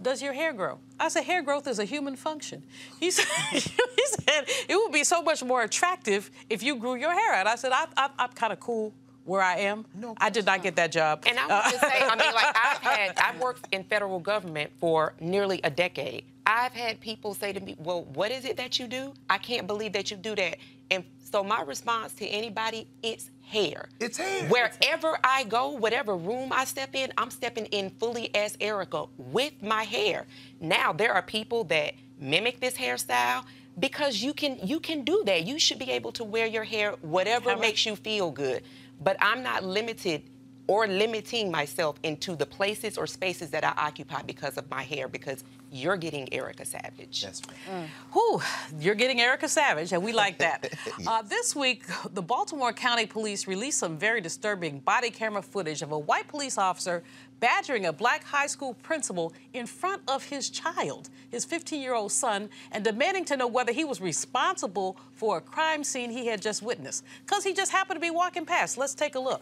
"Does 0.01 0.21
your 0.21 0.33
hair 0.33 0.51
grow?" 0.51 0.79
I 0.99 1.09
said, 1.09 1.25
"Hair 1.25 1.43
growth 1.43 1.67
is 1.67 1.77
a 1.77 1.85
human 1.85 2.15
function." 2.15 2.63
He 2.99 3.11
said, 3.11 3.27
"He 3.51 3.59
said 3.59 4.45
it 4.67 4.75
would 4.75 4.91
be 4.91 5.03
so 5.03 5.21
much 5.21 5.43
more 5.43 5.61
attractive 5.61 6.31
if 6.49 6.63
you 6.63 6.75
grew 6.77 6.95
your 6.95 7.11
hair 7.11 7.33
out." 7.33 7.45
I 7.45 7.55
said, 7.55 7.71
I, 7.71 7.85
I, 7.95 8.09
"I'm 8.17 8.29
kind 8.29 8.51
of 8.51 8.59
cool 8.59 8.93
where 9.25 9.41
I 9.43 9.57
am. 9.57 9.85
I 10.17 10.31
did 10.31 10.47
not 10.47 10.63
get 10.63 10.75
that 10.77 10.91
job." 10.91 11.23
And 11.27 11.37
I 11.37 11.47
want 11.49 11.65
to 11.65 11.79
say, 11.79 11.99
I 12.01 12.15
mean, 12.15 12.33
like 12.33 12.55
I've 12.55 12.81
had, 12.81 13.17
I've 13.19 13.39
worked 13.39 13.67
in 13.71 13.83
federal 13.83 14.19
government 14.19 14.71
for 14.79 15.13
nearly 15.19 15.61
a 15.63 15.69
decade. 15.69 16.25
I've 16.47 16.73
had 16.73 16.99
people 16.99 17.35
say 17.35 17.53
to 17.53 17.59
me, 17.59 17.75
"Well, 17.77 18.05
what 18.05 18.31
is 18.31 18.43
it 18.45 18.57
that 18.57 18.79
you 18.79 18.87
do? 18.87 19.13
I 19.29 19.37
can't 19.37 19.67
believe 19.67 19.93
that 19.93 20.09
you 20.09 20.17
do 20.17 20.35
that." 20.35 20.57
And 20.91 21.05
so 21.31 21.43
my 21.43 21.61
response 21.61 22.13
to 22.15 22.27
anybody, 22.27 22.87
it's 23.01 23.31
hair. 23.41 23.87
It's 23.99 24.17
hair. 24.17 24.47
Wherever 24.49 25.17
I 25.23 25.45
go, 25.45 25.69
whatever 25.69 26.15
room 26.15 26.51
I 26.51 26.65
step 26.65 26.93
in, 26.93 27.11
I'm 27.17 27.31
stepping 27.31 27.65
in 27.67 27.89
fully 27.91 28.33
as 28.35 28.57
Erica 28.59 29.05
with 29.17 29.53
my 29.63 29.83
hair. 29.83 30.27
Now 30.59 30.91
there 30.91 31.13
are 31.13 31.21
people 31.21 31.63
that 31.65 31.93
mimic 32.19 32.59
this 32.59 32.75
hairstyle 32.75 33.45
because 33.79 34.21
you 34.21 34.33
can 34.33 34.59
you 34.61 34.81
can 34.81 35.03
do 35.03 35.23
that. 35.25 35.45
You 35.45 35.57
should 35.57 35.79
be 35.79 35.89
able 35.91 36.11
to 36.13 36.25
wear 36.25 36.45
your 36.45 36.65
hair 36.65 36.91
whatever 37.01 37.55
makes 37.57 37.85
you 37.85 37.95
feel 37.95 38.29
good. 38.29 38.63
But 38.99 39.15
I'm 39.19 39.41
not 39.41 39.63
limited 39.63 40.23
or 40.71 40.87
limiting 40.87 41.51
myself 41.51 41.99
into 42.01 42.33
the 42.33 42.45
places 42.45 42.97
or 42.97 43.05
spaces 43.05 43.49
that 43.49 43.61
I 43.65 43.73
occupy 43.75 44.21
because 44.21 44.57
of 44.57 44.69
my 44.69 44.83
hair 44.83 45.09
because 45.09 45.43
you're 45.69 45.97
getting 45.97 46.33
Erica 46.33 46.63
Savage. 46.63 47.21
That's 47.21 47.41
right. 47.45 47.89
Whew, 48.13 48.41
you're 48.79 48.95
getting 48.95 49.19
Erica 49.19 49.49
Savage, 49.49 49.91
and 49.91 50.01
we 50.01 50.13
like 50.13 50.37
that. 50.37 50.71
uh, 51.07 51.23
this 51.23 51.57
week, 51.57 51.83
the 52.13 52.21
Baltimore 52.21 52.71
County 52.71 53.05
Police 53.05 53.47
released 53.47 53.79
some 53.79 53.97
very 53.97 54.21
disturbing 54.21 54.79
body 54.79 55.09
camera 55.09 55.41
footage 55.41 55.81
of 55.81 55.91
a 55.91 55.99
white 55.99 56.29
police 56.29 56.57
officer 56.57 57.03
badgering 57.41 57.87
a 57.87 57.91
black 57.91 58.23
high 58.23 58.47
school 58.47 58.73
principal 58.75 59.33
in 59.53 59.65
front 59.65 60.01
of 60.07 60.23
his 60.23 60.49
child, 60.49 61.09
his 61.31 61.43
15 61.43 61.81
year 61.81 61.95
old 61.95 62.13
son, 62.13 62.49
and 62.71 62.85
demanding 62.85 63.25
to 63.25 63.35
know 63.35 63.47
whether 63.47 63.73
he 63.73 63.83
was 63.83 63.99
responsible 63.99 64.95
for 65.11 65.37
a 65.37 65.41
crime 65.41 65.83
scene 65.83 66.09
he 66.09 66.27
had 66.27 66.41
just 66.41 66.61
witnessed. 66.61 67.03
Because 67.25 67.43
he 67.43 67.53
just 67.53 67.73
happened 67.73 67.97
to 67.97 68.01
be 68.01 68.11
walking 68.11 68.45
past. 68.45 68.77
Let's 68.77 68.93
take 68.93 69.15
a 69.15 69.19
look. 69.19 69.41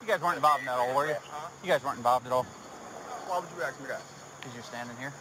You 0.00 0.08
guys 0.08 0.22
weren't 0.24 0.40
involved 0.40 0.60
in 0.64 0.66
that 0.72 0.80
at 0.80 0.88
all, 0.88 0.96
were 0.96 1.12
you? 1.12 1.16
You 1.60 1.68
guys 1.68 1.84
weren't 1.84 2.00
involved 2.00 2.24
at 2.24 2.32
all? 2.32 2.44
Why 3.28 3.36
would 3.36 3.52
you 3.52 3.60
ask 3.60 3.76
me 3.84 3.92
that? 3.92 4.00
Because 4.40 4.56
you're 4.56 4.64
standing 4.64 4.96
here? 4.96 5.12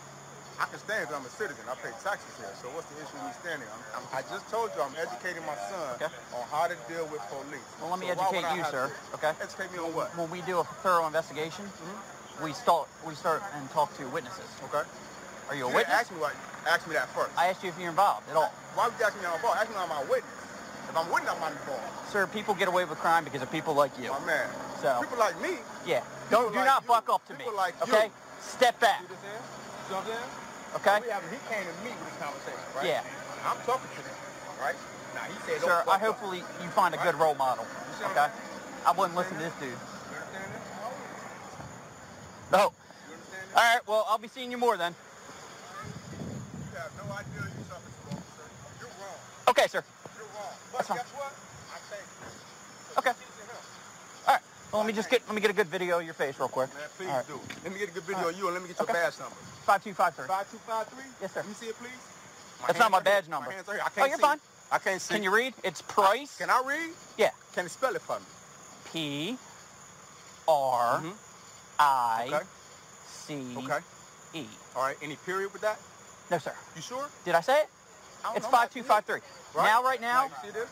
I 0.56 0.72
can 0.72 0.80
stand 0.80 1.04
because 1.04 1.20
I'm 1.20 1.28
a 1.28 1.36
citizen. 1.36 1.68
I 1.68 1.76
pay 1.84 1.92
taxes 2.00 2.32
here. 2.40 2.48
So 2.64 2.72
what's 2.72 2.88
the 2.88 2.96
issue 3.04 3.12
with 3.20 3.28
me 3.28 3.36
standing? 3.44 3.68
I'm, 3.68 4.00
I'm, 4.00 4.06
I 4.16 4.24
just 4.32 4.48
told 4.48 4.72
you 4.72 4.80
I'm 4.80 4.96
educating 4.96 5.44
my 5.44 5.60
son 5.68 6.00
on 6.32 6.48
how 6.48 6.72
to 6.72 6.80
deal 6.88 7.04
with 7.12 7.20
police. 7.28 7.60
Well, 7.84 7.92
let 7.92 8.00
me 8.00 8.08
So 8.08 8.24
educate 8.24 8.48
you, 8.56 8.64
sir. 8.72 8.88
to- 8.88 9.20
Okay. 9.20 9.36
Educate 9.44 9.68
me 9.76 9.84
on 9.84 9.92
what? 9.92 10.16
When 10.16 10.32
we 10.32 10.40
do 10.48 10.64
a 10.64 10.68
thorough 10.80 11.12
investigation, 11.12 11.68
mm-hmm. 11.68 12.48
we 12.48 12.56
start 12.56 12.88
we 13.04 13.20
start 13.20 13.44
and 13.60 13.68
talk 13.76 13.92
to 14.00 14.08
witnesses. 14.16 14.48
Okay. 14.72 14.88
Are 15.52 15.56
you 15.60 15.68
a 15.68 15.76
You 15.76 15.76
witness? 15.76 16.08
Ask 16.08 16.16
me, 16.16 16.24
what, 16.24 16.32
ask 16.64 16.88
me 16.88 16.96
that 16.96 17.12
first. 17.12 17.36
I 17.36 17.52
asked 17.52 17.68
you 17.68 17.70
if 17.70 17.76
you're 17.76 17.92
involved 17.92 18.32
at 18.32 18.40
all. 18.40 18.56
Why 18.80 18.88
would 18.88 18.96
you 18.96 19.04
ask 19.04 19.12
me 19.20 19.28
if 19.28 19.28
I'm 19.28 19.36
involved? 19.44 19.60
Ask 19.60 19.68
me 19.68 19.76
if 19.76 19.84
I'm 19.84 19.92
a 19.92 20.08
witness. 20.08 20.40
If 20.90 20.98
I'm 20.98 21.06
witness, 21.14 21.32
I'm 21.32 21.40
not 21.40 21.52
involved. 21.52 22.10
Sir, 22.10 22.26
people 22.28 22.56
get 22.56 22.68
away 22.68 22.84
with 22.86 22.98
crime 22.98 23.24
because 23.24 23.42
of 23.44 23.52
people 23.52 23.76
like 23.76 23.92
you. 24.02 24.10
My 24.10 24.26
man. 24.26 24.50
So 24.82 24.98
People 25.02 25.20
like 25.20 25.40
me. 25.42 25.62
yeah, 25.86 26.02
don't 26.32 26.50
do 26.52 26.58
like 26.58 26.66
not 26.66 26.82
you. 26.82 26.88
buck 26.88 27.10
up 27.10 27.26
to 27.28 27.34
me. 27.34 27.40
People 27.46 27.56
like 27.56 27.76
you. 27.86 27.94
okay, 27.94 28.10
step 28.42 28.80
back. 28.80 29.02
You 29.02 29.08
understand? 29.08 29.38
You 29.38 29.94
know 29.94 30.02
what 30.02 30.02
I'm 30.02 30.08
saying? 30.10 30.30
Okay. 30.82 30.98
So 30.98 31.06
we 31.06 31.12
having, 31.14 31.30
he 31.30 31.40
came 31.46 31.66
to 31.66 31.76
me 31.86 31.92
with 31.94 32.10
this 32.10 32.18
conversation, 32.18 32.66
right? 32.74 32.86
Yeah. 32.90 33.04
I'm 33.46 33.58
talking 33.70 33.86
to 33.86 34.02
him, 34.02 34.18
right? 34.62 34.76
Now 35.14 35.30
he 35.30 35.38
said, 35.46 35.62
Sir, 35.62 35.82
I 35.82 35.86
buck 35.86 35.96
up. 35.96 36.02
hopefully 36.02 36.42
you 36.42 36.70
find 36.74 36.94
a 36.96 37.02
good 37.06 37.16
role 37.16 37.36
model. 37.36 37.66
Okay. 38.02 38.28
I 38.86 38.92
wouldn't 38.98 39.16
listen 39.16 39.38
to 39.38 39.44
this 39.46 39.54
dude. 39.62 39.70
You 39.70 39.76
understand 40.18 40.50
this? 40.58 40.66
No. 42.52 42.74
You? 43.10 43.16
All 43.56 43.62
right. 43.62 43.82
Well, 43.86 44.06
I'll 44.10 44.18
be 44.18 44.28
seeing 44.28 44.50
you 44.50 44.58
more 44.58 44.78
then. 44.78 44.96
You 44.98 46.78
have 46.82 46.90
no 46.98 47.14
idea 47.14 47.46
you're 47.46 47.70
talking 47.70 47.94
to, 47.94 48.18
officer. 48.18 48.48
You're 48.82 48.90
wrong. 48.98 49.20
Okay, 49.50 49.68
sir. 49.68 49.84
You're 50.40 50.46
wrong. 50.46 50.56
But 50.72 50.78
That's 50.78 50.88
fine. 50.88 50.98
guess 50.98 51.12
what? 51.14 51.34
I 51.70 51.78
thank 51.92 52.08
you. 52.08 53.00
Okay. 53.00 53.14
All 54.28 54.34
right. 54.34 54.44
Well, 54.72 54.82
let 54.82 54.88
me 54.88 54.94
just 54.94 55.10
get 55.10 55.22
let 55.28 55.36
me 55.36 55.42
get 55.42 55.52
a 55.52 55.54
good 55.54 55.68
video 55.68 56.00
of 56.00 56.06
your 56.06 56.14
face 56.14 56.40
real 56.40 56.48
quick. 56.48 56.74
Man, 56.74 56.84
please 56.98 57.10
All 57.10 57.18
right. 57.18 57.28
do. 57.28 57.40
Let 57.64 57.74
me 57.74 57.80
get 57.80 57.90
a 57.90 57.92
good 57.92 58.04
video 58.04 58.30
of 58.30 58.38
you 58.38 58.46
and 58.46 58.54
let 58.54 58.62
me 58.64 58.70
get 58.70 58.78
your 58.80 58.84
Okay. 58.90 58.94
badge 58.94 59.20
number. 59.20 59.36
Five 59.66 59.84
two 59.84 59.94
five 59.94 60.16
three. 60.16 60.28
5253? 60.28 61.04
Yes, 61.22 61.34
sir. 61.34 61.40
Let 61.42 61.50
me 61.50 61.54
see 61.56 61.68
it, 61.68 61.78
please. 61.78 61.92
That's 62.68 62.80
not 62.80 62.92
my 62.92 62.98
are 62.98 63.02
here. 63.02 63.06
badge 63.06 63.28
number. 63.28 63.50
My 63.50 63.56
hands 63.56 63.70
are 63.70 63.74
here. 63.74 63.84
I 63.84 63.88
Oh, 63.88 63.92
can't 63.96 64.10
you're 64.10 64.18
see. 64.18 64.22
fine. 64.24 64.40
I 64.72 64.78
can't 64.78 65.02
see. 65.02 65.14
Can 65.16 65.24
you 65.24 65.32
read? 65.34 65.54
It's 65.64 65.82
Price. 65.82 66.38
Can 66.38 66.50
I 66.50 66.62
read? 66.66 66.92
Yeah. 67.18 67.32
Can 67.54 67.66
you 67.66 67.70
spell 67.70 67.96
it 67.96 68.02
for 68.02 68.20
me? 68.20 68.26
P 68.92 69.38
R. 70.48 71.04
I 71.80 72.28
mm-hmm. 72.28 72.34
Okay. 72.34 72.46
C 73.08 73.56
Okay. 73.58 73.80
E. 74.34 74.46
All 74.76 74.84
right. 74.84 74.98
Any 75.02 75.16
period 75.26 75.52
with 75.54 75.62
that? 75.62 75.80
No, 76.30 76.38
sir. 76.38 76.54
You 76.76 76.82
sure? 76.82 77.06
Did 77.26 77.36
I 77.36 77.42
say 77.42 77.62
it? 77.62 77.68
I 78.24 78.28
don't 78.28 78.38
It's 78.38 78.48
five 78.48 78.72
two 78.72 78.84
five 78.84 79.06
three. 79.06 79.22
Right? 79.54 79.66
Now, 79.66 79.84
right 79.84 80.02
now, 80.02 80.26
you 80.26 80.32
see 80.44 80.52
this? 80.52 80.70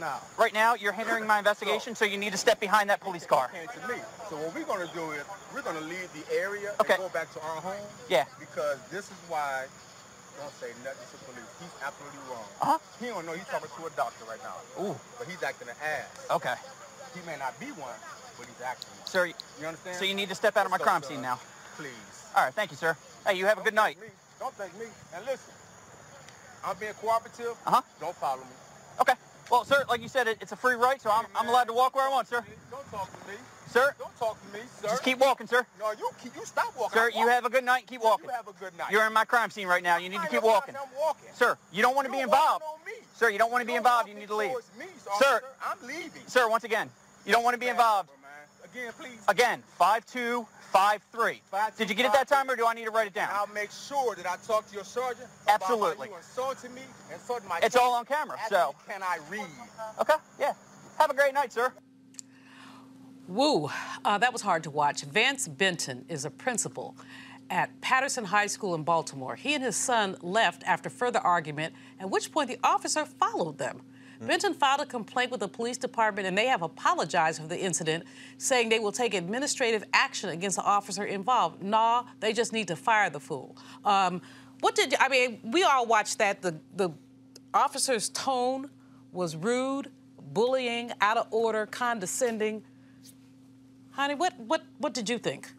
Now. 0.00 0.20
right 0.38 0.52
now, 0.52 0.74
you're 0.74 0.92
hindering 0.92 1.24
my 1.26 1.38
investigation, 1.38 1.94
so 1.94 2.04
you 2.04 2.18
need 2.18 2.32
to 2.32 2.38
step 2.38 2.58
behind 2.58 2.90
that 2.90 3.00
police 3.00 3.24
car. 3.26 3.48
To 3.52 3.88
me. 3.88 4.00
So 4.28 4.36
what 4.36 4.54
we're 4.54 4.64
gonna 4.64 4.90
do 4.92 5.12
is 5.12 5.22
we're 5.54 5.62
gonna 5.62 5.80
leave 5.82 6.10
the 6.14 6.24
area 6.34 6.74
Okay. 6.80 6.94
and 6.94 7.02
go 7.02 7.08
back 7.10 7.32
to 7.34 7.40
our 7.42 7.60
home. 7.60 7.86
Yeah. 8.08 8.24
Because 8.40 8.78
this 8.90 9.04
is 9.06 9.16
why 9.28 9.66
don't 10.40 10.50
say 10.58 10.72
nothing 10.82 11.06
to 11.14 11.18
police. 11.30 11.46
He's 11.60 11.70
absolutely 11.84 12.18
wrong. 12.28 12.42
Uh-huh. 12.60 12.78
He 12.98 13.06
don't 13.06 13.24
know 13.24 13.32
he's 13.34 13.46
talking 13.46 13.70
to 13.70 13.86
a 13.86 13.90
doctor 13.90 14.24
right 14.24 14.42
now. 14.42 14.56
Ooh. 14.82 14.96
But 15.18 15.28
he's 15.28 15.42
acting 15.44 15.68
an 15.68 15.76
ass. 15.78 16.26
Okay. 16.30 16.54
He 17.14 17.20
may 17.24 17.38
not 17.38 17.54
be 17.60 17.66
one, 17.78 17.94
but 18.36 18.46
he's 18.50 18.60
acting 18.66 18.90
one. 18.98 19.06
Sir, 19.06 19.26
You 19.26 19.66
understand? 19.66 19.96
so 19.96 20.04
you 20.04 20.14
need 20.14 20.28
to 20.28 20.34
step 20.34 20.56
out 20.56 20.64
of 20.66 20.72
my 20.72 20.78
So, 20.78 20.84
crime 20.84 21.02
son, 21.02 21.12
scene 21.12 21.22
now. 21.22 21.38
Please. 21.76 21.92
All 22.34 22.42
right. 22.42 22.54
Thank 22.54 22.72
you, 22.72 22.76
sir. 22.76 22.96
Hey, 23.24 23.34
you 23.38 23.46
have 23.46 23.58
a 23.58 23.62
good 23.62 23.74
night. 23.74 23.96
Don't 24.40 24.52
thank 24.54 24.74
me. 24.76 24.86
And 25.14 25.24
listen, 25.24 25.54
I'm 26.64 26.76
being 26.78 26.92
cooperative. 26.94 27.56
Uh-huh. 27.66 27.82
Don't 28.00 28.16
follow 28.16 28.40
me. 28.40 28.56
Okay. 29.00 29.14
Well, 29.50 29.64
sir, 29.64 29.84
like 29.88 30.00
you 30.00 30.08
said, 30.08 30.26
it, 30.26 30.38
it's 30.40 30.52
a 30.52 30.56
free 30.56 30.74
right, 30.74 31.00
so 31.00 31.10
I'm, 31.10 31.26
I'm 31.36 31.48
allowed 31.48 31.64
to 31.64 31.74
walk 31.74 31.94
where 31.94 32.06
I 32.06 32.10
want, 32.10 32.28
sir. 32.28 32.42
Don't 32.70 32.90
talk 32.90 33.10
to 33.10 33.28
me. 33.28 33.34
Sir, 33.68 33.92
Don't 33.98 34.16
talk 34.18 34.38
to 34.40 34.52
me, 34.56 34.60
sir. 34.80 34.88
just 34.88 35.02
keep 35.02 35.18
walking, 35.18 35.48
sir. 35.48 35.66
No, 35.80 35.90
you 35.90 36.08
keep, 36.22 36.34
you 36.36 36.44
stop 36.44 36.72
walking. 36.78 36.96
Sir, 36.96 37.10
you 37.14 37.26
have 37.28 37.44
a 37.44 37.50
good 37.50 37.64
night. 37.64 37.86
Keep 37.88 38.02
walking. 38.02 38.26
You 38.26 38.30
have 38.32 38.46
a 38.46 38.52
good 38.52 38.76
night. 38.78 38.92
You're 38.92 39.04
in 39.04 39.12
my 39.12 39.24
crime 39.24 39.50
scene 39.50 39.66
right 39.66 39.82
now. 39.82 39.98
You 39.98 40.08
need 40.08 40.20
to 40.22 40.28
keep 40.28 40.44
walking. 40.44 40.76
I'm 40.76 40.88
walking. 40.98 41.28
Sir, 41.34 41.58
you 41.72 41.82
don't 41.82 41.96
want 41.96 42.06
to 42.06 42.12
be 42.12 42.20
involved. 42.20 42.62
on 42.62 42.78
me. 42.86 42.92
Sir, 43.14 43.30
you 43.30 43.38
don't 43.38 43.50
want 43.50 43.62
to 43.62 43.66
be 43.66 43.74
involved. 43.74 44.08
You 44.08 44.14
need 44.14 44.28
to 44.28 44.36
leave. 44.36 44.52
Me, 44.78 44.86
Sir. 45.18 45.40
I'm 45.64 45.86
leaving. 45.86 46.22
Sir, 46.26 46.48
once 46.48 46.62
again, 46.64 46.88
you 47.26 47.32
don't 47.32 47.42
want 47.42 47.54
to 47.54 47.60
be 47.60 47.68
involved. 47.68 48.08
Again, 48.64 48.92
please. 48.98 49.18
Again, 49.28 49.62
5253. 50.74 51.78
Did 51.78 51.88
you 51.88 51.94
get 51.94 52.04
it 52.06 52.12
that 52.12 52.26
time, 52.26 52.50
or 52.50 52.56
do 52.56 52.66
I 52.66 52.74
need 52.74 52.84
to 52.86 52.90
write 52.90 53.06
it 53.06 53.14
down? 53.14 53.28
I'll 53.32 53.46
make 53.54 53.70
sure 53.70 54.16
that 54.16 54.26
I 54.26 54.34
talk 54.44 54.66
to 54.68 54.74
your 54.74 54.82
sergeant. 54.82 55.28
about 55.44 55.62
Absolutely. 55.62 56.08
You 56.08 56.16
insulted 56.16 56.72
me, 56.74 56.80
insulted 57.12 57.48
my 57.48 57.56
It's 57.58 57.66
kids. 57.66 57.76
all 57.76 57.94
on 57.94 58.04
camera, 58.04 58.36
so- 58.48 58.74
Can 58.88 59.00
I 59.00 59.18
read? 59.30 59.46
Okay, 60.00 60.14
yeah. 60.40 60.52
Have 60.98 61.10
a 61.10 61.14
great 61.14 61.32
night, 61.32 61.52
sir. 61.52 61.72
Woo, 63.28 63.70
uh, 64.04 64.18
that 64.18 64.32
was 64.32 64.42
hard 64.42 64.64
to 64.64 64.70
watch. 64.70 65.02
Vance 65.02 65.46
Benton 65.46 66.04
is 66.08 66.24
a 66.24 66.30
principal 66.30 66.96
at 67.50 67.80
Patterson 67.80 68.24
High 68.24 68.48
School 68.48 68.74
in 68.74 68.82
Baltimore. 68.82 69.36
He 69.36 69.54
and 69.54 69.62
his 69.62 69.76
son 69.76 70.16
left 70.22 70.64
after 70.64 70.90
further 70.90 71.20
argument, 71.20 71.74
at 72.00 72.10
which 72.10 72.32
point 72.32 72.48
the 72.48 72.58
officer 72.64 73.04
followed 73.06 73.58
them. 73.58 73.82
Benton 74.20 74.54
filed 74.54 74.80
a 74.80 74.86
complaint 74.86 75.30
with 75.30 75.40
the 75.40 75.48
police 75.48 75.76
department 75.76 76.26
and 76.26 76.36
they 76.36 76.46
have 76.46 76.62
apologized 76.62 77.40
for 77.40 77.48
the 77.48 77.58
incident, 77.58 78.04
saying 78.38 78.68
they 78.68 78.78
will 78.78 78.92
take 78.92 79.14
administrative 79.14 79.84
action 79.92 80.30
against 80.30 80.56
the 80.56 80.64
officer 80.64 81.04
involved. 81.04 81.62
Nah, 81.62 82.04
they 82.20 82.32
just 82.32 82.52
need 82.52 82.68
to 82.68 82.76
fire 82.76 83.10
the 83.10 83.20
fool. 83.20 83.56
Um, 83.84 84.22
what 84.60 84.74
did 84.74 84.94
I 84.98 85.08
mean? 85.08 85.40
We 85.44 85.62
all 85.62 85.86
watched 85.86 86.18
that. 86.18 86.42
The 86.42 86.58
the 86.74 86.90
officer's 87.52 88.08
tone 88.08 88.70
was 89.12 89.36
rude, 89.36 89.90
bullying, 90.32 90.92
out 91.00 91.16
of 91.16 91.26
order, 91.30 91.66
condescending. 91.66 92.62
Honey, 93.90 94.14
what 94.14 94.38
what 94.38 94.62
what 94.78 94.94
did 94.94 95.08
you 95.08 95.18
think? 95.18 95.50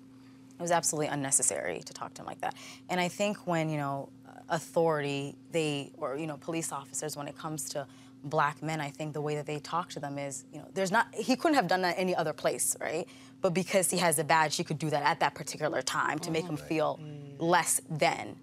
It 0.58 0.62
was 0.62 0.72
absolutely 0.72 1.08
unnecessary 1.08 1.82
to 1.86 1.94
talk 1.94 2.14
to 2.14 2.22
him 2.22 2.28
like 2.28 2.40
that. 2.42 2.56
And 2.90 3.00
I 3.00 3.10
think 3.10 3.46
when, 3.46 3.70
you 3.70 3.78
know, 3.78 4.10
authority, 4.48 5.36
they, 5.52 5.92
or, 5.98 6.18
you 6.18 6.28
know, 6.28 6.38
police 6.38 6.72
officers, 6.72 7.18
when 7.18 7.28
it 7.28 7.38
comes 7.38 7.68
to 7.70 7.86
black 8.26 8.62
men, 8.62 8.82
I 8.82 8.90
think 8.90 9.14
the 9.14 9.22
way 9.22 9.36
that 9.36 9.46
they 9.46 9.60
talk 9.60 9.90
to 9.92 10.00
them 10.00 10.18
is, 10.18 10.46
you 10.52 10.60
know, 10.60 10.68
there's 10.74 10.92
not, 10.92 11.08
he 11.14 11.36
couldn't 11.36 11.56
have 11.56 11.68
done 11.68 11.82
that 11.84 11.96
any 11.98 12.16
other 12.16 12.34
place, 12.34 12.76
right? 12.82 13.08
But 13.42 13.54
because 13.54 13.92
he 13.92 13.98
has 13.98 14.18
a 14.20 14.24
badge, 14.24 14.56
he 14.56 14.64
could 14.64 14.80
do 14.80 14.90
that 14.90 15.04
at 15.04 15.20
that 15.20 15.36
particular 15.36 15.82
time 15.82 16.20
to 16.20 16.32
make 16.32 16.46
him 16.46 16.58
oh. 16.60 16.66
feel 16.66 17.00
less 17.38 17.80
than. 17.90 18.36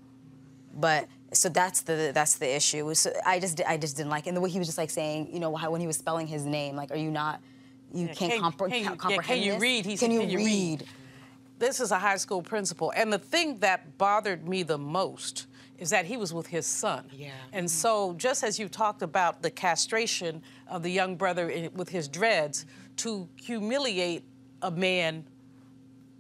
But 0.75 1.09
so 1.33 1.49
that's 1.49 1.83
the 1.83 2.13
that's 2.15 2.37
the 2.37 2.55
issue. 2.55 2.95
So 2.95 3.13
I 3.27 3.41
just 3.41 3.61
I 3.67 3.77
just 3.77 3.97
didn't 3.97 4.11
like 4.11 4.27
it. 4.27 4.31
and 4.31 4.37
the 4.37 4.41
way 4.41 4.51
he 4.51 4.59
was 4.59 4.69
just 4.69 4.79
like 4.79 4.91
saying, 4.91 5.29
you 5.33 5.41
know, 5.41 5.55
how 5.57 5.71
when 5.71 5.81
he 5.81 5.87
was 5.87 5.97
spelling 5.97 6.27
his 6.27 6.45
name, 6.47 6.77
like, 6.77 6.91
are 6.91 6.97
you 6.97 7.11
not, 7.11 7.41
you 7.93 8.07
Yeah, 8.07 8.15
can't, 8.15 8.33
can- 8.33 8.43
compre- 8.43 8.69
can 8.71 8.79
you- 8.79 8.85
can't 8.85 8.85
yeah, 8.85 8.97
comprehend 8.97 9.27
can 9.27 9.43
you 9.43 9.53
this? 9.53 9.61
read? 9.61 9.85
He 9.85 9.93
can 9.93 9.99
said, 9.99 10.13
you 10.13 10.21
"Can 10.21 10.31
you 10.31 10.39
read? 10.39 10.81
read?" 10.81 10.89
This 11.59 11.81
is 11.81 11.91
a 11.93 11.99
high 11.99 12.17
school 12.17 12.43
principal, 12.43 12.93
and 12.97 13.13
the 13.13 13.19
thing 13.19 13.59
that 13.59 13.97
bothered 13.99 14.49
me 14.49 14.63
the 14.63 14.79
most 14.79 15.47
is 15.83 15.91
that 15.91 16.07
he 16.07 16.17
was 16.17 16.33
with 16.33 16.47
his 16.47 16.65
son. 16.65 17.05
Yeah. 17.13 17.33
And 17.53 17.69
so, 17.69 18.15
just 18.15 18.45
as 18.45 18.57
you 18.57 18.69
talked 18.69 19.03
about 19.03 19.43
the 19.43 19.51
castration 19.51 20.41
of 20.69 20.85
the 20.85 20.91
young 20.91 21.17
brother 21.17 21.51
in, 21.51 21.75
with 21.75 21.89
his 21.89 22.07
dreads, 22.07 22.67
to 22.99 23.29
humiliate 23.35 24.23
a 24.63 24.71
man 24.71 25.25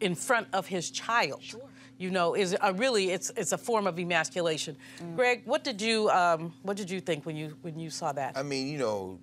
in 0.01 0.17
front 0.17 0.49
of 0.53 0.67
his 0.67 0.91
child. 0.91 1.41
Sure. 1.41 1.61
You 1.97 2.11
know, 2.11 2.35
is 2.35 2.57
a 2.61 2.73
really 2.73 3.11
it's 3.11 3.31
it's 3.37 3.53
a 3.53 3.59
form 3.59 3.87
of 3.87 4.01
emasculation. 4.01 4.77
Greg, 5.15 5.43
what 5.45 5.63
did 5.63 5.81
you 5.81 6.11
um, 6.11 6.53
what 6.63 6.77
did 6.77 6.91
you 6.91 7.01
think 7.01 7.25
when 7.25 7.37
you 7.37 7.57
when 7.63 7.79
you 7.79 7.89
saw 7.89 8.11
that? 8.11 8.37
I 8.37 8.43
mean, 8.43 8.67
you 8.67 8.79
know, 8.79 9.21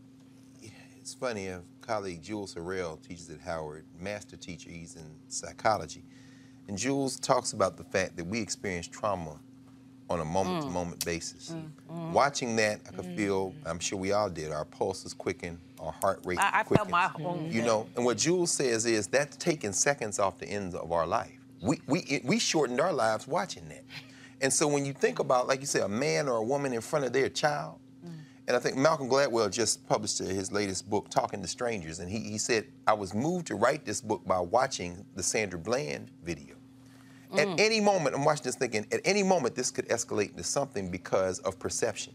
it's 0.62 1.14
funny. 1.14 1.48
A 1.48 1.62
colleague, 1.82 2.22
Jules 2.22 2.56
Harrell, 2.56 3.06
teaches 3.06 3.30
at 3.30 3.42
Howard, 3.42 3.84
master 4.00 4.38
teacher. 4.38 4.70
He's 4.70 4.96
in 4.96 5.12
psychology, 5.28 6.06
and 6.70 6.78
Jules 6.78 7.20
talks 7.20 7.52
about 7.52 7.76
the 7.76 7.84
fact 7.84 8.16
that 8.16 8.26
we 8.26 8.40
experience 8.40 8.88
trauma 8.88 9.38
on 10.10 10.22
a 10.22 10.26
moment-to-moment 10.26 11.00
mm. 11.00 11.06
basis. 11.06 11.52
Mm, 11.52 11.70
mm. 11.92 12.12
Watching 12.12 12.56
that, 12.56 12.82
I 12.88 12.92
could 12.92 13.06
feel. 13.16 13.54
I'm 13.66 13.80
sure 13.80 14.00
we 14.00 14.12
all 14.12 14.30
did. 14.30 14.52
Our 14.52 14.66
pulses 14.66 15.14
quicken, 15.14 15.60
our 15.80 15.92
heart 15.92 16.22
rate 16.26 16.40
I, 16.40 16.60
I 16.60 16.64
quickens. 16.64 16.90
felt 16.90 17.18
my 17.18 17.26
own. 17.26 17.52
You 17.52 17.62
know, 17.62 17.88
and 17.96 18.04
what 18.04 18.18
Jules 18.18 18.52
says 18.52 18.86
is 18.86 19.08
that's 19.08 19.38
taking 19.38 19.74
seconds 19.74 20.20
off 20.20 20.40
the 20.40 20.48
ends 20.48 20.76
of 20.76 20.92
our 20.92 21.06
life. 21.06 21.32
We, 21.62 21.82
we, 21.88 22.22
we 22.24 22.40
shortened 22.40 22.80
our 22.80 22.94
lives 22.94 23.28
watching 23.28 23.68
that. 23.70 23.84
And 24.42 24.52
so 24.52 24.68
when 24.68 24.86
you 24.86 24.94
think 24.94 25.20
about, 25.20 25.48
like 25.48 25.60
you 25.60 25.68
said, 25.68 25.82
a 25.82 25.90
man 25.90 26.30
or 26.30 26.38
a 26.38 26.44
woman 26.44 26.74
in 26.74 26.82
front 26.82 27.06
of 27.06 27.14
their 27.14 27.30
child, 27.30 27.80
and 28.48 28.56
I 28.56 28.60
think 28.60 28.78
Malcolm 28.78 29.08
Gladwell 29.08 29.52
just 29.52 29.88
published 29.88 30.18
his 30.18 30.52
latest 30.52 30.90
book, 30.90 31.08
Talking 31.10 31.40
to 31.44 31.48
Strangers, 31.48 32.00
and 32.00 32.10
he, 32.10 32.20
he 32.20 32.40
said, 32.40 32.66
I 32.88 32.94
was 32.94 33.14
moved 33.14 33.46
to 33.48 33.56
write 33.56 33.86
this 33.86 34.02
book 34.02 34.26
by 34.26 34.40
watching 34.40 35.06
the 35.16 35.22
Sandra 35.22 35.60
Bland 35.60 36.10
video. 36.24 36.56
At 37.38 37.60
any 37.60 37.80
moment, 37.80 38.16
I'm 38.16 38.26
watching 38.26 38.44
this 38.44 38.56
thinking, 38.56 38.86
at 38.92 39.02
any 39.06 39.24
moment, 39.24 39.56
this 39.56 39.72
could 39.72 39.88
escalate 39.90 40.32
into 40.32 40.44
something 40.44 40.90
because 40.90 41.40
of 41.40 41.60
perception. 41.60 42.14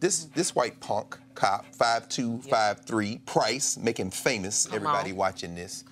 This 0.00 0.26
this 0.26 0.54
white 0.54 0.78
punk 0.80 1.18
cop, 1.34 1.66
5'2", 1.76 2.46
5'3", 2.48 3.24
Price, 3.26 3.76
making 3.76 4.10
famous, 4.10 4.66
everybody 4.72 5.12
watching 5.12 5.54
this, 5.54 5.84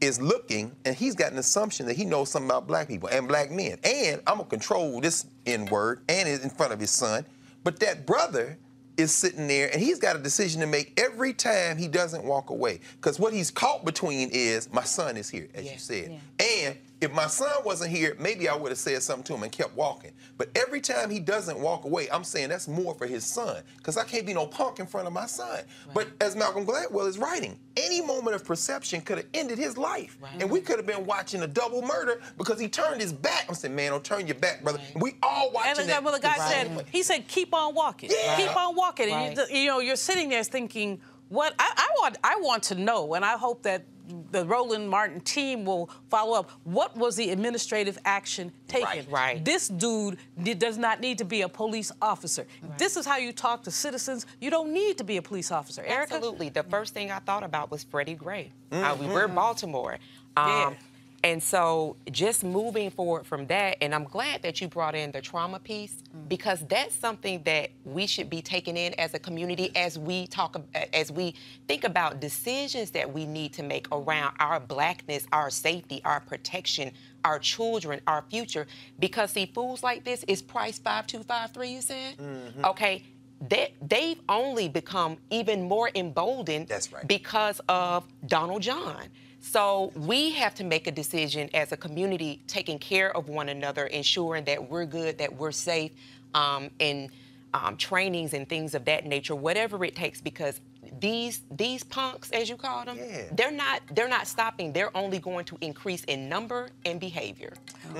is 0.00 0.20
looking, 0.20 0.72
and 0.84 0.96
he's 0.96 1.14
got 1.14 1.32
an 1.32 1.38
assumption 1.38 1.84
that 1.86 1.96
he 1.96 2.04
knows 2.06 2.30
something 2.30 2.48
about 2.48 2.66
black 2.66 2.88
people 2.88 3.08
and 3.10 3.28
black 3.28 3.50
men. 3.50 3.76
And 3.84 4.22
I'm 4.26 4.38
gonna 4.38 4.48
control 4.48 5.00
this 5.00 5.26
N-word 5.44 6.00
and 6.08 6.28
is 6.28 6.42
in 6.42 6.50
front 6.50 6.72
of 6.72 6.80
his 6.80 6.90
son. 6.90 7.26
But 7.64 7.80
that 7.80 8.06
brother 8.06 8.56
is 8.96 9.14
sitting 9.14 9.46
there 9.46 9.68
and 9.72 9.80
he's 9.80 9.98
got 9.98 10.16
a 10.16 10.18
decision 10.18 10.60
to 10.60 10.66
make 10.66 10.98
every 10.98 11.32
time 11.34 11.76
he 11.76 11.88
doesn't 11.88 12.24
walk 12.24 12.50
away. 12.50 12.80
Because 12.96 13.18
what 13.18 13.32
he's 13.32 13.50
caught 13.50 13.84
between 13.84 14.30
is 14.32 14.72
my 14.72 14.84
son 14.84 15.16
is 15.16 15.28
here, 15.28 15.48
as 15.54 15.70
you 15.70 15.78
said. 15.78 16.20
And 16.38 16.78
if 17.00 17.12
my 17.12 17.26
son 17.26 17.50
wasn't 17.64 17.90
here, 17.90 18.14
maybe 18.18 18.48
I 18.48 18.54
would 18.54 18.70
have 18.70 18.78
said 18.78 19.02
something 19.02 19.24
to 19.24 19.34
him 19.34 19.42
and 19.42 19.50
kept 19.50 19.74
walking. 19.74 20.12
But 20.36 20.50
every 20.54 20.80
time 20.80 21.10
he 21.10 21.18
doesn't 21.18 21.58
walk 21.58 21.84
away, 21.84 22.08
I'm 22.10 22.24
saying 22.24 22.50
that's 22.50 22.68
more 22.68 22.94
for 22.94 23.06
his 23.06 23.24
son. 23.24 23.62
Because 23.78 23.96
I 23.96 24.04
can't 24.04 24.26
be 24.26 24.34
no 24.34 24.46
punk 24.46 24.80
in 24.80 24.86
front 24.86 25.06
of 25.06 25.12
my 25.12 25.26
son. 25.26 25.60
But 25.94 26.08
as 26.20 26.36
Malcolm 26.36 26.66
Gladwell 26.66 27.08
is 27.08 27.16
writing, 27.18 27.58
any 27.76 28.02
moment 28.02 28.36
of 28.36 28.44
perception 28.44 29.00
could 29.00 29.18
have 29.18 29.26
ended 29.32 29.56
his 29.58 29.78
life. 29.78 30.18
And 30.38 30.50
we 30.50 30.60
could 30.60 30.76
have 30.76 30.86
been 30.86 31.06
watching 31.06 31.42
a 31.42 31.46
double 31.46 31.80
murder 31.82 32.20
because 32.36 32.60
he 32.60 32.68
turned 32.68 33.00
his 33.00 33.12
back. 33.12 33.46
I'm 33.48 33.54
saying, 33.54 33.74
man, 33.74 33.92
don't 33.92 34.04
turn 34.04 34.26
your 34.26 34.36
back, 34.36 34.62
brother. 34.62 34.80
And 34.92 35.02
we 35.02 35.14
all 35.22 35.50
watching 35.52 35.70
And 35.70 35.78
the, 35.78 35.82
guy- 35.84 35.88
that. 35.94 36.04
well, 36.04 36.12
the 36.12 36.20
guy 36.20 36.36
the 36.36 36.48
said, 36.48 36.86
he 36.92 37.02
said, 37.02 37.26
keep 37.28 37.54
on 37.54 37.74
walking. 37.74 38.10
Yeah. 38.12 38.36
Keep 38.36 38.56
on 38.56 38.76
walking. 38.76 39.10
And 39.10 39.36
you, 39.50 39.58
you 39.60 39.66
know, 39.68 39.80
you're 39.80 39.96
sitting 39.96 40.28
there 40.28 40.44
thinking, 40.44 41.00
what 41.30 41.54
I, 41.58 41.72
I 41.76 41.88
want 42.00 42.18
I 42.24 42.40
want 42.42 42.64
to 42.64 42.74
know, 42.74 43.14
and 43.14 43.24
I 43.24 43.36
hope 43.36 43.62
that 43.62 43.84
the 44.30 44.44
Roland 44.44 44.88
Martin 44.88 45.20
team 45.20 45.64
will 45.64 45.90
follow 46.08 46.38
up. 46.38 46.50
What 46.64 46.96
was 46.96 47.16
the 47.16 47.30
administrative 47.30 47.98
action 48.04 48.52
taken? 48.68 48.86
Right, 48.86 49.10
right. 49.10 49.44
This 49.44 49.68
dude 49.68 50.18
does 50.58 50.78
not 50.78 51.00
need 51.00 51.18
to 51.18 51.24
be 51.24 51.42
a 51.42 51.48
police 51.48 51.92
officer. 52.02 52.46
Right. 52.62 52.78
This 52.78 52.96
is 52.96 53.06
how 53.06 53.16
you 53.16 53.32
talk 53.32 53.62
to 53.64 53.70
citizens. 53.70 54.26
You 54.40 54.50
don't 54.50 54.72
need 54.72 54.98
to 54.98 55.04
be 55.04 55.16
a 55.16 55.22
police 55.22 55.50
officer. 55.50 55.82
Erica? 55.84 56.14
Absolutely. 56.14 56.48
The 56.48 56.62
first 56.64 56.94
thing 56.94 57.10
I 57.10 57.18
thought 57.20 57.42
about 57.42 57.70
was 57.70 57.84
Freddie 57.84 58.14
Gray. 58.14 58.52
Uh, 58.72 58.96
we 58.98 59.06
were 59.06 59.24
in 59.24 59.34
Baltimore. 59.34 59.98
Um, 60.36 60.48
Yeah. 60.48 60.74
And 61.22 61.42
so 61.42 61.96
just 62.10 62.44
moving 62.44 62.90
forward 62.90 63.26
from 63.26 63.46
that, 63.48 63.76
and 63.82 63.94
I'm 63.94 64.04
glad 64.04 64.42
that 64.42 64.60
you 64.60 64.68
brought 64.68 64.94
in 64.94 65.12
the 65.12 65.20
trauma 65.20 65.58
piece 65.58 66.02
mm. 66.16 66.28
because 66.28 66.66
that's 66.66 66.94
something 66.94 67.42
that 67.44 67.70
we 67.84 68.06
should 68.06 68.30
be 68.30 68.40
taking 68.40 68.76
in 68.76 68.98
as 68.98 69.12
a 69.12 69.18
community 69.18 69.70
as 69.76 69.98
we 69.98 70.26
talk, 70.28 70.56
as 70.94 71.12
we 71.12 71.34
think 71.68 71.84
about 71.84 72.20
decisions 72.20 72.90
that 72.92 73.12
we 73.12 73.26
need 73.26 73.52
to 73.54 73.62
make 73.62 73.86
around 73.92 74.34
our 74.40 74.60
blackness, 74.60 75.26
our 75.30 75.50
safety, 75.50 76.00
our 76.06 76.20
protection, 76.20 76.90
our 77.24 77.38
children, 77.38 78.00
our 78.06 78.24
future. 78.30 78.66
Because 78.98 79.32
see, 79.32 79.44
fools 79.44 79.82
like 79.82 80.04
this 80.04 80.24
is 80.26 80.40
price 80.40 80.78
5253, 80.78 81.68
you 81.68 81.80
said? 81.82 82.16
Mm-hmm. 82.16 82.64
Okay. 82.64 83.02
They, 83.46 83.74
they've 83.80 84.20
only 84.28 84.68
become 84.68 85.16
even 85.30 85.62
more 85.62 85.90
emboldened 85.94 86.68
That's 86.68 86.92
right. 86.92 87.06
because 87.06 87.60
of 87.68 88.04
Donald 88.26 88.62
John. 88.62 89.08
So 89.40 89.92
we 89.96 90.30
have 90.32 90.54
to 90.56 90.64
make 90.64 90.86
a 90.86 90.90
decision 90.92 91.48
as 91.54 91.72
a 91.72 91.76
community, 91.76 92.40
taking 92.46 92.78
care 92.78 93.14
of 93.16 93.28
one 93.28 93.48
another, 93.48 93.86
ensuring 93.86 94.44
that 94.44 94.68
we're 94.70 94.84
good, 94.84 95.18
that 95.18 95.34
we're 95.34 95.52
safe, 95.52 95.92
um, 96.34 96.70
and 96.78 97.08
um, 97.54 97.76
trainings 97.76 98.34
and 98.34 98.48
things 98.48 98.74
of 98.74 98.84
that 98.84 99.06
nature, 99.06 99.34
whatever 99.34 99.84
it 99.84 99.96
takes, 99.96 100.20
because 100.20 100.60
these 101.00 101.42
these 101.50 101.82
punks, 101.84 102.30
as 102.32 102.48
you 102.48 102.56
call 102.56 102.84
them, 102.84 102.96
Yeah. 102.98 103.22
they're 103.32 103.50
not 103.50 103.80
they're 103.94 104.08
not 104.08 104.26
stopping. 104.26 104.72
They're 104.72 104.94
only 104.96 105.18
going 105.18 105.44
to 105.46 105.58
increase 105.60 106.04
in 106.04 106.28
number 106.28 106.68
and 106.84 107.00
behavior. 107.00 107.54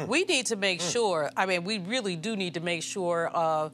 We 0.06 0.24
need 0.24 0.46
to 0.46 0.56
make 0.56 0.80
sure. 0.80 1.30
I 1.36 1.46
mean, 1.46 1.64
we 1.64 1.78
really 1.78 2.16
do 2.16 2.36
need 2.36 2.54
to 2.54 2.60
make 2.60 2.82
sure. 2.82 3.30
Uh, 3.34 3.70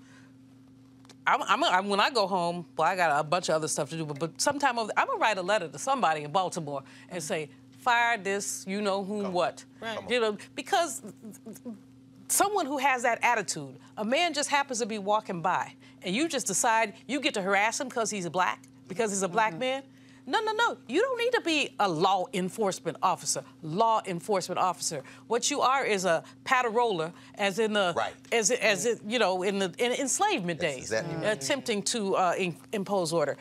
I'm, 1.26 1.42
I'm, 1.42 1.64
I'm, 1.64 1.88
when 1.88 2.00
I 2.00 2.10
go 2.10 2.26
home, 2.26 2.64
well, 2.76 2.86
I 2.88 2.94
got 2.96 3.18
a 3.18 3.24
bunch 3.24 3.48
of 3.48 3.56
other 3.56 3.68
stuff 3.68 3.90
to 3.90 3.96
do, 3.96 4.04
but, 4.06 4.18
but 4.18 4.40
sometime 4.40 4.78
over, 4.78 4.92
I'm 4.96 5.06
gonna 5.06 5.18
write 5.18 5.38
a 5.38 5.42
letter 5.42 5.68
to 5.68 5.78
somebody 5.78 6.22
in 6.22 6.30
Baltimore 6.30 6.82
and 7.10 7.22
say, 7.22 7.48
fire 7.80 8.16
this, 8.18 8.64
you 8.68 8.80
know 8.80 9.02
whom, 9.04 9.32
what, 9.32 9.64
Right. 9.80 9.98
you 10.08 10.20
know, 10.20 10.36
because 10.54 11.02
someone 12.28 12.66
who 12.66 12.78
has 12.78 13.02
that 13.02 13.18
attitude, 13.22 13.76
a 13.96 14.04
man 14.04 14.34
just 14.34 14.48
happens 14.50 14.78
to 14.80 14.86
be 14.86 14.98
walking 14.98 15.42
by, 15.42 15.72
and 16.02 16.14
you 16.14 16.28
just 16.28 16.46
decide 16.46 16.94
you 17.06 17.20
get 17.20 17.34
to 17.34 17.42
harass 17.42 17.80
him 17.80 17.88
because 17.88 18.10
he's 18.10 18.28
black, 18.28 18.62
because 18.88 19.10
he's 19.10 19.22
a 19.22 19.28
black 19.28 19.52
Mm-hmm. 19.52 19.60
man. 19.60 19.82
No, 20.28 20.40
no, 20.40 20.52
no. 20.52 20.76
You 20.88 21.00
don't 21.00 21.18
need 21.18 21.32
to 21.34 21.40
be 21.40 21.70
a 21.78 21.88
law 21.88 22.26
enforcement 22.34 22.96
officer. 23.02 23.44
Law 23.62 24.02
enforcement 24.06 24.58
officer. 24.58 25.02
What 25.28 25.50
you 25.50 25.60
are 25.60 25.84
is 25.84 26.04
a 26.04 26.24
pataroller, 26.44 27.12
as 27.36 27.58
in 27.60 27.72
the, 27.74 27.94
Right. 27.96 28.12
as 28.32 28.50
it, 28.50 28.60
as 28.60 28.86
it, 28.86 29.00
you 29.06 29.20
know, 29.20 29.42
in 29.44 29.58
the 29.60 29.72
in 29.78 29.92
enslavement 29.92 30.58
That's 30.60 30.74
days, 30.74 30.82
exactly 30.84 31.14
right. 31.16 31.26
attempting 31.36 31.82
to 31.82 32.16
uh, 32.16 32.34
in, 32.36 32.56
impose 32.72 33.12
order. 33.12 33.36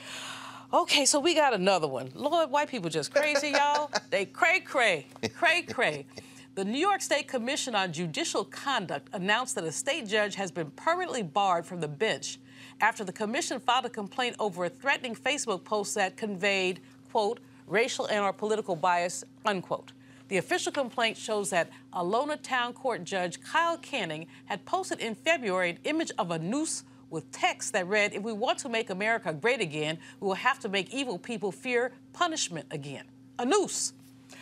Okay, 0.74 1.06
so 1.06 1.20
we 1.20 1.34
got 1.34 1.54
another 1.54 1.88
one. 1.88 2.10
Lord, 2.14 2.52
white 2.52 2.70
people 2.70 2.90
just 2.90 3.14
crazy, 3.14 3.50
y'all. 3.56 3.90
They 4.12 4.26
cray 4.26 4.60
cray, 4.60 5.08
cray 5.34 5.64
cray. 5.64 6.06
The 6.54 6.66
New 6.66 6.80
York 6.80 7.02
State 7.02 7.28
Commission 7.28 7.76
on 7.76 7.92
Judicial 7.94 8.46
Conduct 8.46 9.10
announced 9.14 9.56
that 9.56 9.64
a 9.64 9.72
state 9.72 10.08
judge 10.08 10.36
has 10.36 10.52
been 10.52 10.72
permanently 10.72 11.24
barred 11.24 11.66
from 11.66 11.82
the 11.82 11.88
bench 11.88 12.40
after 12.82 13.04
the 13.04 13.14
commission 13.14 13.60
filed 13.60 13.86
a 13.86 13.90
complaint 13.90 14.36
over 14.40 14.66
a 14.66 14.70
threatening 14.70 15.16
Facebook 15.16 15.64
post 15.64 15.96
that 15.96 16.18
conveyed, 16.18 16.82
quote, 17.12 17.40
racial 17.68 18.06
and 18.08 18.24
or 18.24 18.34
political 18.34 18.76
bias, 18.76 19.24
unquote. 19.46 19.92
The 20.28 20.38
official 20.38 20.72
complaint 20.72 21.18
shows 21.18 21.52
that 21.52 21.70
Alona 21.94 22.42
Town 22.42 22.74
Court 22.74 23.04
Judge 23.04 23.40
Kyle 23.42 23.78
Canning 23.78 24.28
had 24.46 24.66
posted 24.66 25.00
in 25.00 25.16
February 25.16 25.72
an 25.72 25.80
image 25.84 26.12
of 26.18 26.32
a 26.32 26.40
noose 26.40 26.84
with 27.12 27.32
text 27.32 27.74
that 27.74 27.88
read, 27.88 28.14
If 28.14 28.24
we 28.24 28.34
want 28.34 28.58
to 28.60 28.70
make 28.70 28.90
America 28.90 29.32
great 29.32 29.62
again, 29.62 30.00
we 30.20 30.28
will 30.28 30.34
have 30.36 30.60
to 30.62 30.70
make 30.70 30.94
evil 30.94 31.20
people 31.20 31.52
fear 31.52 31.92
punishment 32.14 32.66
again. 32.72 33.06
A 33.38 33.46
noose. 33.46 33.94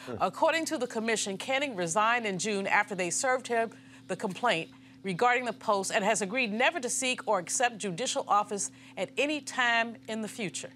Hmm. 0.06 0.16
According 0.22 0.66
to 0.66 0.78
the 0.78 0.88
commission, 0.88 1.38
Canning 1.38 1.76
resigned 1.76 2.26
in 2.26 2.40
June 2.40 2.66
after 2.66 2.96
they 2.96 3.10
served 3.10 3.48
him 3.48 3.70
the 4.08 4.16
complaint 4.16 4.70
regarding 5.04 5.46
the 5.46 5.54
post 5.54 5.92
and 5.94 6.04
has 6.04 6.22
agreed 6.22 6.52
never 6.52 6.80
to 6.80 6.90
seek 6.90 7.22
or 7.28 7.40
accept 7.40 7.78
judicial 7.78 8.24
office 8.28 8.72
at 8.98 9.10
any 9.18 9.42
time 9.42 9.96
in 10.08 10.22
the 10.22 10.28
future. 10.28 10.70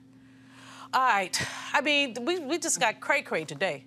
All 0.93 1.01
right. 1.01 1.39
I 1.73 1.81
mean, 1.81 2.15
we, 2.21 2.39
we 2.39 2.57
just 2.59 2.79
got 2.79 2.99
cray 2.99 3.21
cray 3.21 3.45
today. 3.45 3.85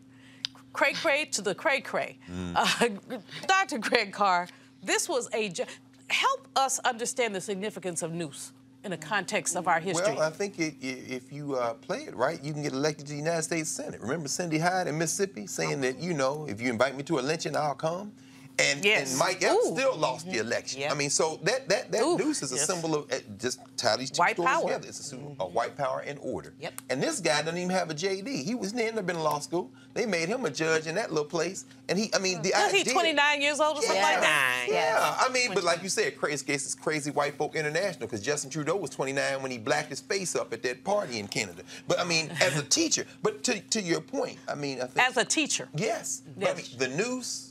Cray 0.73 0.93
cray 0.93 1.25
to 1.27 1.43
the 1.43 1.55
cray 1.55 1.81
cray. 1.81 2.19
Uh, 2.55 2.89
Dr. 3.47 3.79
Greg 3.79 4.13
Carr, 4.13 4.49
this 4.83 5.09
was 5.09 5.29
a. 5.33 5.49
ju- 5.51 5.65
Help 6.09 6.49
us 6.57 6.81
understand 6.81 7.35
the 7.37 7.41
significance 7.41 8.03
of 8.03 8.13
noose 8.13 8.51
in 8.83 8.91
the 8.91 8.97
context 8.97 9.55
of 9.57 9.69
our 9.69 9.79
history. 9.79 10.13
Well, 10.15 10.23
I 10.23 10.31
think 10.31 10.55
i- 10.59 10.65
i- 10.83 10.87
if 11.09 11.33
you 11.33 11.55
uh, 11.55 11.75
play 11.75 11.99
it 12.01 12.17
right, 12.17 12.43
you 12.43 12.53
can 12.53 12.63
get 12.65 12.73
elected 12.73 13.07
to 13.07 13.13
the 13.13 13.19
United 13.19 13.43
States 13.43 13.71
Senate. 13.71 14.01
Remember 14.01 14.27
Cindy 14.27 14.59
Hyde 14.59 14.89
in 14.89 14.99
Mississippi 14.99 15.47
saying 15.47 15.81
that, 15.83 16.01
you 16.01 16.13
know, 16.13 16.47
if 16.49 16.61
you 16.61 16.69
invite 16.69 16.97
me 16.97 17.05
to 17.05 17.19
a 17.19 17.23
lynching, 17.23 17.55
I'll 17.57 17.75
come. 17.77 18.13
And, 18.61 18.85
Yes. 18.85 19.11
and 19.11 19.19
Mike 19.19 19.43
Espy 19.43 19.57
Ooh. 19.57 19.73
still 19.75 19.97
lost 19.97 20.31
the 20.31 20.39
election. 20.39 20.83
I 20.91 20.95
mean, 20.95 21.11
so 21.11 21.39
that 21.45 21.69
that 21.69 21.91
that 21.93 22.01
noose 22.19 22.43
is 22.43 22.53
a 22.53 22.57
yes. 22.57 22.67
symbol 22.67 22.95
of 22.95 23.11
uh, 23.13 23.17
just 23.39 23.61
tie 23.77 23.97
these 23.97 24.11
two 24.11 24.19
White 24.21 24.37
stories 24.37 24.51
power. 24.53 24.63
together. 24.63 24.89
It's 24.89 25.01
a 25.01 25.03
symbol 25.03 25.35
of 25.41 25.53
white 25.55 25.77
power 25.77 26.01
and 26.07 26.19
order. 26.23 26.53
Yep. 26.61 26.75
And 26.91 27.03
this 27.03 27.21
guy 27.21 27.41
doesn't 27.43 27.57
even 27.59 27.71
have 27.71 27.91
a 27.91 27.95
JD. 27.95 28.45
He 28.45 28.55
was 28.55 28.73
never 28.75 29.03
been 29.03 29.17
in 29.17 29.23
law 29.23 29.39
school. 29.41 29.71
They 29.95 30.07
made 30.07 30.29
him 30.29 30.45
a 30.45 30.51
judge 30.51 30.87
in 30.87 30.95
that 30.95 31.11
little 31.11 31.25
place, 31.25 31.65
and 31.89 31.99
he, 31.99 32.15
I 32.15 32.19
mean, 32.21 32.41
the 32.43 32.53
Was 32.55 32.71
he 32.73 32.85
29 32.85 33.43
years 33.43 33.59
old 33.59 33.79
or 33.79 33.83
something 33.83 34.01
like 34.01 34.21
that? 34.21 34.67
Yeah, 34.69 35.17
I 35.19 35.29
mean, 35.33 35.51
but 35.53 35.65
like 35.65 35.83
you 35.83 35.89
said, 35.89 36.17
crazy 36.17 36.45
case 36.47 36.65
is 36.65 36.77
crazy 36.77 37.11
white 37.11 37.37
folk 37.37 37.57
international 37.57 38.07
because 38.07 38.21
Justin 38.23 38.51
Trudeau 38.51 38.77
was 38.77 38.91
29 38.91 39.43
when 39.43 39.51
he 39.51 39.59
blacked 39.59 39.89
his 39.89 40.01
face 40.01 40.37
up 40.37 40.53
at 40.53 40.63
that 40.63 40.85
party 40.85 41.19
in 41.19 41.27
Canada. 41.27 41.63
But 41.89 41.99
I 41.99 42.05
mean, 42.05 42.31
as 42.41 42.57
a 42.57 42.63
teacher, 42.63 43.05
but 43.23 43.43
to, 43.45 43.59
to 43.61 43.83
your 43.83 44.01
point, 44.01 44.39
I 44.49 44.55
mean, 44.55 44.81
I 44.81 44.87
think 44.87 45.09
As 45.09 45.17
a 45.17 45.25
teacher. 45.25 45.69
yes, 45.75 46.23
but 46.39 46.51
I 46.51 46.55
mean, 46.55 46.67
the 46.79 46.89
noose 46.89 47.50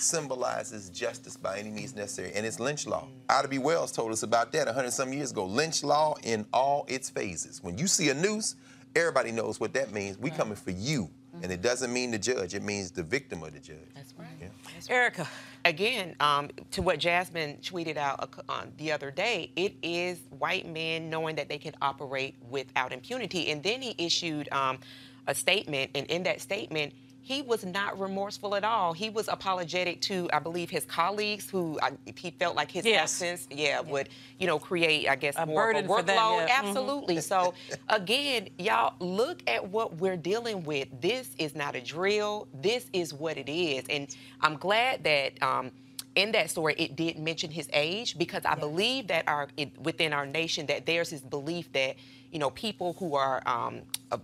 symbolizes 0.00 0.90
justice 0.90 1.36
by 1.36 1.58
any 1.58 1.70
means 1.70 1.94
necessary, 1.94 2.32
and 2.34 2.46
it's 2.46 2.60
lynch 2.60 2.86
law. 2.86 3.06
Ida 3.28 3.48
B. 3.48 3.58
Wells 3.58 3.92
told 3.92 4.12
us 4.12 4.22
about 4.22 4.52
that 4.52 4.66
100 4.66 4.90
some 4.92 5.12
years 5.12 5.30
ago. 5.30 5.44
Lynch 5.46 5.82
law 5.82 6.16
in 6.22 6.46
all 6.52 6.84
its 6.88 7.10
phases. 7.10 7.62
When 7.62 7.78
you 7.78 7.86
see 7.86 8.08
a 8.10 8.14
noose, 8.14 8.56
everybody 8.96 9.32
knows 9.32 9.60
what 9.60 9.72
that 9.74 9.92
means. 9.92 10.18
We 10.18 10.30
coming 10.30 10.56
for 10.56 10.70
you, 10.70 11.10
and 11.42 11.52
it 11.52 11.62
doesn't 11.62 11.92
mean 11.92 12.10
the 12.10 12.18
judge. 12.18 12.54
It 12.54 12.62
means 12.62 12.90
the 12.90 13.02
victim 13.02 13.42
of 13.42 13.52
the 13.52 13.60
judge. 13.60 13.76
That's 13.94 14.14
right. 14.18 14.28
Erica. 14.88 15.28
Again, 15.64 16.16
um, 16.20 16.48
to 16.70 16.82
what 16.82 16.98
Jasmyne 16.98 17.60
tweeted 17.60 17.96
out 17.96 18.32
uh, 18.48 18.62
the 18.78 18.92
other 18.92 19.10
day, 19.10 19.50
it 19.56 19.74
is 19.82 20.18
white 20.38 20.66
men 20.66 21.10
knowing 21.10 21.36
that 21.36 21.48
they 21.48 21.58
can 21.58 21.74
operate 21.82 22.34
without 22.48 22.92
impunity. 22.92 23.50
And 23.50 23.62
then 23.62 23.82
he 23.82 23.94
issued 23.98 24.50
um, 24.52 24.78
a 25.26 25.34
statement, 25.34 25.90
and 25.94 26.06
in 26.06 26.22
that 26.22 26.40
statement, 26.40 26.94
he 27.30 27.42
was 27.42 27.64
not 27.64 27.98
remorseful 28.00 28.56
at 28.56 28.64
all. 28.64 28.92
He 28.92 29.08
was 29.08 29.28
apologetic 29.28 30.00
to, 30.02 30.28
I 30.32 30.40
believe, 30.40 30.68
his 30.68 30.84
colleagues 30.84 31.48
who 31.48 31.78
I, 31.80 31.92
he 32.16 32.32
felt 32.32 32.56
like 32.56 32.72
his 32.72 32.84
Yes. 32.84 33.22
absence, 33.22 33.46
yeah, 33.52 33.78
would 33.80 34.08
you 34.40 34.48
know 34.48 34.58
create, 34.58 35.08
I 35.08 35.14
guess, 35.14 35.36
A 35.36 35.46
more 35.46 35.70
of 35.70 35.76
a 35.76 35.82
burden 35.82 35.86
for 35.88 36.02
workload. 36.02 36.06
them, 36.06 36.16
yeah. 36.48 36.62
Mhm. 36.62 36.68
Absolutely. 36.68 37.20
So 37.20 37.54
again, 37.88 38.48
y'all 38.58 38.94
look 38.98 39.42
at 39.46 39.64
what 39.68 39.98
we're 39.98 40.16
dealing 40.16 40.64
with. 40.64 40.88
This 41.00 41.30
is 41.38 41.54
not 41.54 41.76
a 41.76 41.80
drill. 41.80 42.48
This 42.52 42.86
is 42.92 43.14
what 43.14 43.38
it 43.38 43.48
is, 43.48 43.84
and 43.88 44.08
I'm 44.40 44.56
glad 44.56 45.04
that. 45.04 45.40
Um, 45.40 45.70
in 46.16 46.32
that 46.32 46.50
story, 46.50 46.74
it 46.76 46.96
did 46.96 47.20
mention 47.20 47.52
his 47.52 47.68
age 47.72 48.18
because 48.18 48.44
I 48.44 48.56
believe 48.56 49.06
that 49.06 49.28
our 49.28 49.46
it, 49.56 49.78
within 49.80 50.12
our 50.12 50.26
nation 50.26 50.66
that 50.66 50.84
there's 50.84 51.10
this 51.10 51.20
belief 51.20 51.72
that 51.72 51.94
you 52.32 52.40
know 52.40 52.50
people 52.50 52.96
who 52.98 53.14
are 53.14 53.40
um, 53.46 53.82
uh, 54.10 54.18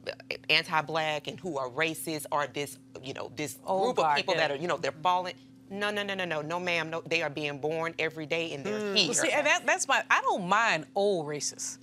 anti-black 0.50 1.28
and 1.28 1.38
who 1.38 1.58
are 1.58 1.68
racist 1.70 2.26
are 2.32 2.48
this 2.48 2.76
you 3.02 3.14
know 3.14 3.30
this 3.36 3.58
Old 3.66 3.96
group 3.96 4.06
of 4.06 4.16
people 4.16 4.34
that 4.34 4.50
are 4.50 4.56
you 4.56 4.68
know 4.68 4.76
they're 4.76 4.92
falling. 5.02 5.34
No, 5.68 5.90
no, 5.90 6.04
no, 6.04 6.14
no, 6.14 6.24
no, 6.24 6.42
no, 6.42 6.60
ma'am. 6.60 6.90
No, 6.90 7.02
they 7.06 7.22
are 7.22 7.30
being 7.30 7.58
born 7.58 7.92
every 7.98 8.24
day 8.26 8.52
and 8.52 8.64
they're 8.64 8.78
hmm. 8.78 8.94
here. 8.94 9.06
Well, 9.08 9.14
see, 9.14 9.30
and 9.30 9.46
that, 9.46 9.66
that's 9.66 9.88
my. 9.88 10.02
I 10.08 10.20
don't 10.20 10.46
mind 10.46 10.86
old 10.94 11.26
racists. 11.26 11.78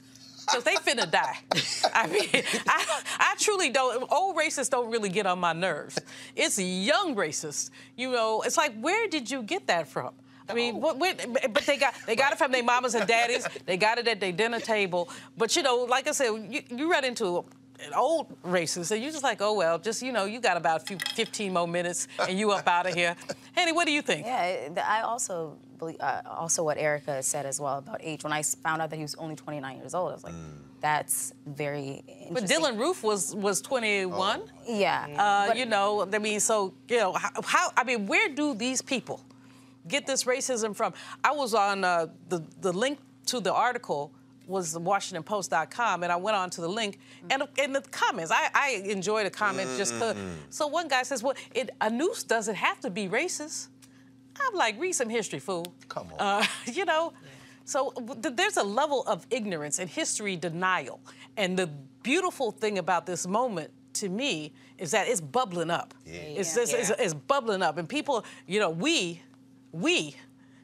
Because 0.45 0.63
they 0.63 0.75
finna 0.75 1.09
die. 1.09 1.37
I 1.93 2.07
mean, 2.07 2.27
I, 2.67 3.01
I 3.19 3.35
truly 3.39 3.69
don't. 3.69 4.09
Old 4.11 4.35
racists 4.35 4.69
don't 4.69 4.89
really 4.91 5.09
get 5.09 5.25
on 5.25 5.39
my 5.39 5.53
nerves. 5.53 5.99
It's 6.35 6.59
young 6.59 7.15
racists. 7.15 7.69
You 7.95 8.11
know, 8.11 8.41
it's 8.41 8.57
like, 8.57 8.77
where 8.79 9.07
did 9.07 9.31
you 9.31 9.41
get 9.43 9.67
that 9.67 9.87
from? 9.87 10.13
I 10.49 10.53
mean, 10.53 10.75
oh. 10.75 10.79
what, 10.79 10.97
where, 10.97 11.15
but 11.49 11.65
they 11.65 11.77
got 11.77 11.93
they 12.05 12.15
got 12.15 12.33
it 12.33 12.37
from 12.37 12.51
their 12.51 12.63
mamas 12.63 12.95
and 12.95 13.07
daddies. 13.07 13.47
They 13.65 13.77
got 13.77 13.97
it 13.97 14.07
at 14.07 14.19
their 14.19 14.31
dinner 14.31 14.59
table. 14.59 15.09
But 15.37 15.55
you 15.55 15.63
know, 15.63 15.77
like 15.89 16.07
I 16.07 16.11
said, 16.11 16.31
you, 16.49 16.61
you 16.69 16.91
run 16.91 17.05
into 17.05 17.45
old 17.95 18.41
racist, 18.43 18.91
and 18.91 19.01
you're 19.01 19.11
just 19.11 19.23
like, 19.23 19.41
oh 19.41 19.53
well, 19.53 19.79
just 19.79 20.01
you 20.01 20.11
know, 20.11 20.25
you 20.25 20.39
got 20.39 20.57
about 20.57 20.81
a 20.81 20.85
few, 20.85 20.97
15 21.15 21.53
more 21.53 21.67
minutes, 21.67 22.07
and 22.19 22.37
you 22.37 22.51
up 22.51 22.67
out 22.67 22.87
of 22.87 22.93
here. 22.93 23.15
Henny, 23.53 23.71
what 23.71 23.85
do 23.85 23.91
you 23.91 24.01
think? 24.01 24.25
Yeah, 24.25 24.69
I 24.87 25.01
also 25.01 25.57
believe, 25.77 25.97
uh, 25.99 26.21
also 26.25 26.63
what 26.63 26.77
Erica 26.77 27.21
said 27.21 27.45
as 27.45 27.59
well 27.59 27.79
about 27.79 27.99
age. 28.01 28.23
When 28.23 28.33
I 28.33 28.41
found 28.41 28.81
out 28.81 28.89
that 28.89 28.95
he 28.95 29.01
was 29.01 29.15
only 29.15 29.35
29 29.35 29.77
years 29.77 29.93
old, 29.93 30.11
I 30.11 30.13
was 30.13 30.23
like, 30.23 30.33
that's 30.81 31.33
very 31.45 32.03
interesting. 32.07 32.33
But 32.33 32.43
Dylann 32.43 32.77
Roof 32.77 33.03
was 33.03 33.33
was 33.35 33.61
21. 33.61 34.41
Yeah. 34.67 35.49
Uh, 35.49 35.53
you 35.53 35.65
know, 35.65 36.07
I 36.11 36.19
mean, 36.19 36.39
so 36.39 36.73
you 36.87 36.97
know, 36.97 37.13
how, 37.13 37.29
how? 37.43 37.71
I 37.77 37.83
mean, 37.83 38.05
where 38.07 38.29
do 38.29 38.53
these 38.53 38.81
people 38.81 39.21
get 39.87 40.05
this 40.05 40.25
racism 40.25 40.75
from? 40.75 40.93
I 41.23 41.31
was 41.31 41.53
on 41.53 41.83
uh, 41.83 42.07
the 42.29 42.43
the 42.61 42.73
link 42.73 42.99
to 43.27 43.39
the 43.39 43.53
article 43.53 44.13
was 44.47 44.75
WashingtonPost.com, 44.75 46.03
and 46.03 46.11
I 46.11 46.15
went 46.15 46.35
on 46.35 46.49
to 46.51 46.61
the 46.61 46.67
link, 46.67 46.99
and 47.29 47.43
in 47.57 47.73
the 47.73 47.81
comments, 47.81 48.31
I, 48.31 48.49
I 48.53 48.69
enjoy 48.85 49.23
the 49.23 49.29
comments 49.29 49.77
just 49.77 49.93
'cause- 49.97 50.15
So 50.49 50.67
one 50.67 50.87
guy 50.87 51.03
says, 51.03 51.23
"Well, 51.23 51.35
it, 51.53 51.69
a 51.81 51.89
noose 51.89 52.23
doesn't 52.23 52.55
have 52.55 52.79
to 52.81 52.89
be 52.89 53.07
racist." 53.07 53.67
I'm 54.39 54.55
like, 54.55 54.79
read 54.79 54.93
some 54.93 55.09
history, 55.09 55.37
fool. 55.39 55.65
Come 55.89 56.07
on. 56.13 56.41
Uh, 56.41 56.45
you 56.73 56.85
know, 56.85 57.13
so 57.65 57.91
th- 57.91 58.35
there's 58.35 58.57
a 58.57 58.63
level 58.63 59.03
of 59.03 59.27
ignorance 59.29 59.77
and 59.79 59.87
history 59.89 60.35
denial. 60.35 60.99
And 61.37 61.57
the 61.57 61.67
beautiful 62.01 62.51
thing 62.51 62.79
about 62.79 63.05
this 63.05 63.27
moment 63.27 63.69
to 63.93 64.09
me 64.09 64.51
is 64.79 64.89
that 64.91 65.07
it's 65.07 65.21
bubbling 65.21 65.69
up. 65.69 65.93
It's, 66.39 66.57
it's, 66.57 66.73
it's, 66.73 66.89
it's 66.99 67.13
bubbling 67.13 67.61
up. 67.61 67.77
And 67.77 67.87
people, 67.87 68.25
you 68.47 68.59
know, 68.59 68.71
we, 68.71 69.21
we, 69.71 70.15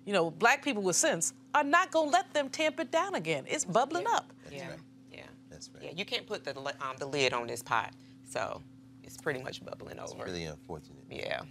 you 0.03 0.13
know, 0.13 0.31
black 0.31 0.63
people 0.63 0.81
with 0.81 0.95
sense 0.95 1.33
are 1.53 1.63
not 1.63 1.91
going 1.91 2.09
to 2.09 2.13
let 2.13 2.33
them 2.33 2.49
tamp 2.49 2.79
it 2.79 2.91
down 2.91 3.15
again. 3.15 3.45
It's 3.47 3.65
bubbling 3.65 4.05
up. 4.07 4.31
Yeah, 4.51 4.69
yeah, 5.11 5.23
that's 5.49 5.69
right. 5.73 5.83
Yeah, 5.83 5.91
you 5.95 6.05
can't 6.05 6.25
put 6.27 6.43
the 6.43 6.57
um, 6.57 6.95
the 6.97 7.05
lid 7.05 7.33
on 7.33 7.47
this 7.47 7.63
pot, 7.63 7.93
so 8.29 8.61
it's 9.03 9.17
pretty 9.17 9.41
much 9.41 9.63
bubbling 9.63 9.99
over. 9.99 10.23
Really 10.23 10.45
unfortunate. 10.45 11.03
Yeah. 11.09 11.41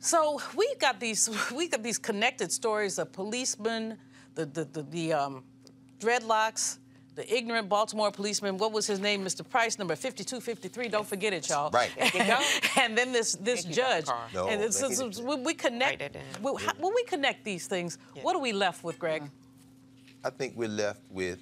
So 0.00 0.40
we 0.56 0.72
got 0.80 1.00
these 1.00 1.30
we 1.54 1.68
got 1.68 1.82
these 1.82 1.98
connected 1.98 2.52
stories 2.52 2.98
of 2.98 3.12
policemen, 3.12 3.98
the 4.34 4.46
the 4.46 4.64
the, 4.64 4.82
the 4.82 5.12
um, 5.12 5.44
dreadlocks, 5.98 6.78
the 7.14 7.34
ignorant 7.34 7.68
Baltimore 7.68 8.10
policeman. 8.10 8.56
What 8.56 8.72
was 8.72 8.86
his 8.86 8.98
name? 8.98 9.24
Mr. 9.24 9.46
Price, 9.48 9.78
number 9.78 9.94
5253. 9.94 10.88
Don't 10.88 11.06
forget 11.06 11.32
it, 11.32 11.48
y'all. 11.48 11.70
Right. 11.70 11.90
There 11.98 12.10
you 12.14 12.24
go. 12.30 12.40
and 12.80 12.96
then 12.96 13.12
this 13.18 13.32
this 13.34 13.62
Thank 13.62 13.74
judge. 13.76 14.06
No, 14.32 14.48
and 14.48 14.62
it's, 14.62 14.82
it's- 14.82 15.20
we 15.20 15.54
connect 15.54 16.00
Write 16.02 16.12
that 16.12 16.12
down. 16.14 16.22
when, 16.42 16.56
how- 16.56 16.72
when 16.78 16.92
we 16.94 17.04
connect 17.04 17.44
these 17.44 17.66
things, 17.66 17.98
what 18.22 18.34
are 18.34 18.40
we 18.40 18.52
left 18.52 18.82
with, 18.84 18.98
Greg? 18.98 19.22
I 20.24 20.30
think 20.30 20.54
we're 20.56 20.68
left 20.68 21.00
with 21.10 21.38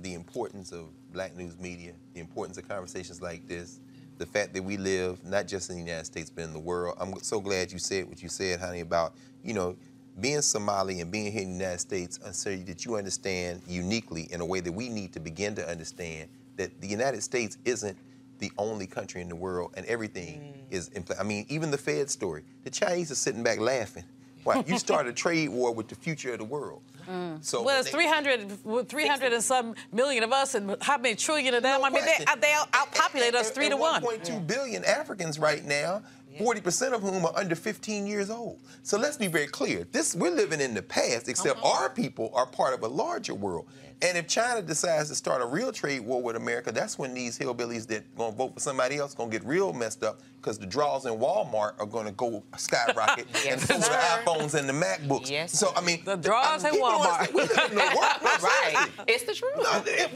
the 0.00 0.14
importance 0.14 0.72
of 0.72 0.86
black 1.12 1.36
news 1.36 1.58
media, 1.58 1.92
the 2.14 2.20
importance 2.20 2.58
of 2.58 2.68
conversations 2.68 3.22
like 3.22 3.46
this, 3.46 3.78
the 4.18 4.26
fact 4.26 4.52
that 4.54 4.62
we 4.64 4.76
live 4.76 5.22
not 5.24 5.46
just 5.46 5.70
in 5.70 5.76
the 5.76 5.82
United 5.82 6.06
States 6.06 6.30
but 6.30 6.42
in 6.44 6.52
the 6.52 6.58
world. 6.58 6.96
I'm 7.00 7.14
so 7.22 7.40
glad 7.40 7.70
you 7.70 7.78
said 7.78 8.08
what 8.08 8.22
you 8.22 8.28
said, 8.28 8.58
honey, 8.60 8.80
about 8.80 9.14
you 9.44 9.54
know 9.54 9.76
being 10.20 10.42
Somali 10.42 11.00
and 11.00 11.10
being 11.10 11.32
here 11.32 11.42
in 11.42 11.48
the 11.48 11.64
United 11.64 11.80
States, 11.80 12.18
and 12.24 12.34
so 12.34 12.54
that 12.54 12.84
you 12.84 12.96
understand 12.96 13.62
uniquely 13.66 14.28
in 14.32 14.40
a 14.40 14.46
way 14.46 14.60
that 14.60 14.72
we 14.72 14.88
need 14.88 15.12
to 15.12 15.20
begin 15.20 15.54
to 15.56 15.68
understand 15.68 16.28
that 16.56 16.80
the 16.80 16.86
United 16.86 17.22
States 17.22 17.58
isn't 17.64 17.96
the 18.38 18.50
only 18.58 18.86
country 18.86 19.20
in 19.20 19.28
the 19.28 19.36
world, 19.36 19.72
and 19.76 19.86
everything 19.86 20.40
mm. 20.40 20.74
is. 20.74 20.88
In, 20.88 21.02
pla- 21.02 21.16
I 21.18 21.22
mean, 21.22 21.46
even 21.48 21.70
the 21.70 21.78
Fed 21.78 22.10
story. 22.10 22.42
The 22.64 22.70
Chinese 22.70 23.10
are 23.10 23.16
sitting 23.16 23.42
back 23.42 23.58
laughing. 23.58 24.04
Why? 24.44 24.62
You 24.66 24.78
start 24.78 25.06
a 25.06 25.12
trade 25.24 25.48
war 25.48 25.72
with 25.72 25.88
the 25.88 25.94
future 25.94 26.32
of 26.32 26.38
the 26.38 26.44
world. 26.44 26.82
Mm. 27.08 27.42
So 27.44 27.62
well, 27.62 27.80
it's 27.80 27.90
300, 27.90 28.64
with 28.64 28.88
300 28.88 29.32
and 29.32 29.42
some 29.42 29.74
million 29.92 30.22
of 30.22 30.32
us, 30.32 30.54
and 30.54 30.76
how 30.80 30.98
many 30.98 31.14
trillion 31.14 31.54
of 31.54 31.62
them? 31.62 31.82
I 31.82 31.90
mean, 31.90 32.04
they, 32.04 32.24
question. 32.24 32.40
they 32.40 32.52
out- 32.52 32.70
outpopulate 32.72 33.34
us 33.34 33.50
three 33.50 33.66
and 33.66 33.72
to 33.72 33.76
one. 33.76 34.02
1.2 34.02 34.46
billion 34.46 34.84
Africans 34.84 35.38
right 35.38 35.64
now. 35.64 36.02
40% 36.38 36.92
of 36.92 37.02
whom 37.02 37.24
are 37.24 37.32
under 37.36 37.54
15 37.54 38.06
years 38.06 38.30
old. 38.30 38.60
So 38.82 38.98
let's 38.98 39.16
be 39.16 39.26
very 39.28 39.46
clear. 39.46 39.86
This 39.92 40.14
we're 40.14 40.30
living 40.30 40.60
in 40.60 40.74
the 40.74 40.82
past, 40.82 41.28
except 41.28 41.58
Uh-huh. 41.58 41.82
our 41.82 41.90
people 41.90 42.30
are 42.34 42.46
part 42.46 42.74
of 42.74 42.82
a 42.82 42.88
larger 42.88 43.34
world. 43.34 43.66
And 44.04 44.18
if 44.18 44.26
China 44.26 44.60
decides 44.60 45.08
to 45.08 45.14
start 45.14 45.40
a 45.40 45.46
real 45.46 45.72
trade 45.72 46.00
war 46.00 46.20
with 46.20 46.36
America, 46.36 46.70
that's 46.70 46.98
when 46.98 47.14
these 47.14 47.38
hillbillies 47.38 47.86
that 47.86 48.14
gonna 48.16 48.36
vote 48.36 48.52
for 48.52 48.60
somebody 48.60 48.98
else 48.98 49.14
gonna 49.14 49.30
get 49.30 49.42
real 49.46 49.72
messed 49.72 50.04
up 50.04 50.20
because 50.36 50.58
the 50.58 50.66
draws 50.66 51.06
in 51.06 51.14
Walmart 51.14 51.72
are 51.80 51.86
gonna 51.86 52.12
go 52.12 52.42
skyrocket, 52.58 53.26
and 53.48 53.58
so 53.58 53.78
the 53.78 53.84
iPhones 53.84 54.52
and 54.52 54.68
the 54.68 54.74
MacBooks. 54.74 55.30
Yes. 55.30 55.58
So 55.58 55.72
I 55.74 55.80
mean, 55.80 56.04
The 56.04 56.16
draws 56.16 56.64
I 56.64 56.68
at 56.68 56.74
mean, 56.74 56.82
people 56.82 56.90
don't 56.90 57.02
Walmart. 57.02 57.32
We 57.32 57.40
live 57.42 57.70
in 57.70 57.76
the 57.76 57.96
world. 57.96 58.40
Right. 58.44 58.90
It's 59.08 59.24
the 59.24 59.32
truth. 59.32 59.52
No, 59.56 59.62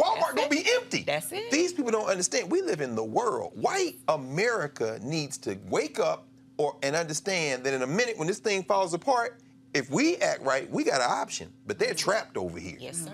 Walmart 0.02 0.36
gonna 0.36 0.48
be 0.50 0.66
empty. 0.74 1.02
That's 1.02 1.32
it. 1.32 1.50
These 1.50 1.72
people 1.72 1.90
don't 1.90 2.10
understand. 2.10 2.50
We 2.50 2.60
live 2.60 2.82
in 2.82 2.94
the 2.94 3.04
world. 3.04 3.52
White 3.54 3.96
America 4.08 4.98
needs 5.02 5.38
to 5.38 5.56
wake 5.70 5.98
up 5.98 6.26
or 6.58 6.76
and 6.82 6.94
understand 6.94 7.64
that 7.64 7.72
in 7.72 7.80
a 7.82 7.86
minute 7.86 8.18
when 8.18 8.28
this 8.28 8.38
thing 8.38 8.64
falls 8.64 8.92
apart, 8.92 9.40
if 9.72 9.90
we 9.90 10.16
act 10.16 10.42
right, 10.42 10.70
we 10.70 10.84
got 10.84 11.00
an 11.00 11.10
option. 11.10 11.50
But 11.66 11.78
they're 11.78 11.94
trapped 11.94 12.36
over 12.36 12.58
here. 12.58 12.76
Yes, 12.78 13.04
sir. 13.04 13.12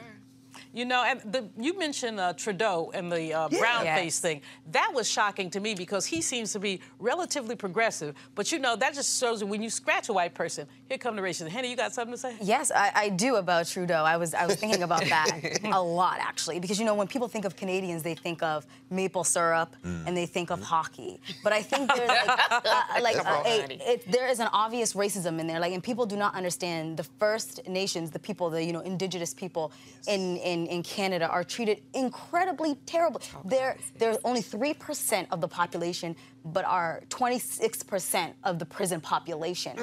You 0.74 0.84
know, 0.84 1.04
and 1.04 1.20
the, 1.32 1.48
you 1.56 1.78
mentioned 1.78 2.18
uh, 2.18 2.32
Trudeau 2.32 2.90
and 2.94 3.10
the 3.10 3.32
uh, 3.32 3.48
brown 3.48 3.84
Yes. 3.84 3.98
face 4.00 4.18
thing. 4.18 4.40
That 4.72 4.90
was 4.92 5.08
shocking 5.08 5.48
to 5.50 5.60
me 5.60 5.76
because 5.76 6.04
he 6.04 6.20
seems 6.20 6.52
to 6.52 6.58
be 6.58 6.80
relatively 6.98 7.54
progressive. 7.54 8.16
But 8.34 8.50
you 8.50 8.58
know, 8.58 8.74
that 8.74 8.92
just 8.92 9.20
shows 9.20 9.40
you 9.40 9.46
when 9.46 9.62
you 9.62 9.70
scratch 9.70 10.08
a 10.08 10.12
white 10.12 10.34
person, 10.34 10.66
here 10.88 10.98
come 10.98 11.14
the 11.14 11.22
racism. 11.22 11.48
Henny, 11.48 11.70
you 11.70 11.76
got 11.76 11.92
something 11.94 12.12
to 12.14 12.18
say? 12.18 12.34
Yes, 12.42 12.72
I, 12.74 12.90
I 12.94 13.08
do 13.10 13.36
about 13.36 13.68
Trudeau. 13.68 14.02
I 14.02 14.16
was 14.16 14.34
I 14.34 14.46
was 14.46 14.56
thinking 14.56 14.82
about 14.82 15.04
that 15.16 15.60
a 15.64 15.80
lot 15.80 16.18
actually 16.20 16.58
because 16.58 16.80
you 16.80 16.84
know 16.86 16.94
when 16.96 17.06
people 17.06 17.28
think 17.28 17.44
of 17.44 17.54
Canadians, 17.54 18.02
they 18.02 18.16
think 18.16 18.42
of 18.42 18.66
maple 18.90 19.22
syrup 19.22 19.76
and 19.84 20.16
they 20.16 20.26
think 20.26 20.50
of 20.50 20.60
hockey. 20.60 21.20
But 21.44 21.52
I 21.52 21.62
think 21.62 21.88
there's 21.94 22.08
like, 22.08 22.28
uh, 22.50 22.82
like 23.00 23.16
uh, 23.24 23.42
a- 23.46 23.92
it, 23.92 24.10
there 24.10 24.26
is 24.26 24.40
an 24.40 24.48
obvious 24.52 24.94
racism 24.94 25.38
in 25.38 25.46
there. 25.46 25.60
Like 25.60 25.72
and 25.72 25.82
people 25.84 26.04
do 26.04 26.16
not 26.16 26.34
understand 26.34 26.96
the 26.96 27.04
First 27.04 27.68
Nations, 27.68 28.10
the 28.10 28.18
people, 28.18 28.50
the 28.50 28.64
you 28.64 28.72
know 28.72 28.80
indigenous 28.80 29.32
people 29.32 29.70
in, 30.08 30.36
in 30.38 30.63
in 30.66 30.82
Canada 30.82 31.28
are 31.28 31.44
treated 31.44 31.82
incredibly 31.94 32.74
terribly. 32.86 33.22
There 33.44 33.76
there's 33.98 34.18
only 34.24 34.42
three 34.42 34.74
percent 34.74 35.28
of 35.30 35.40
the 35.40 35.48
population, 35.48 36.16
but 36.44 36.64
are 36.64 37.02
26 37.08 37.82
percent 37.84 38.34
of 38.44 38.58
the 38.58 38.66
prison 38.66 39.00
population. 39.00 39.76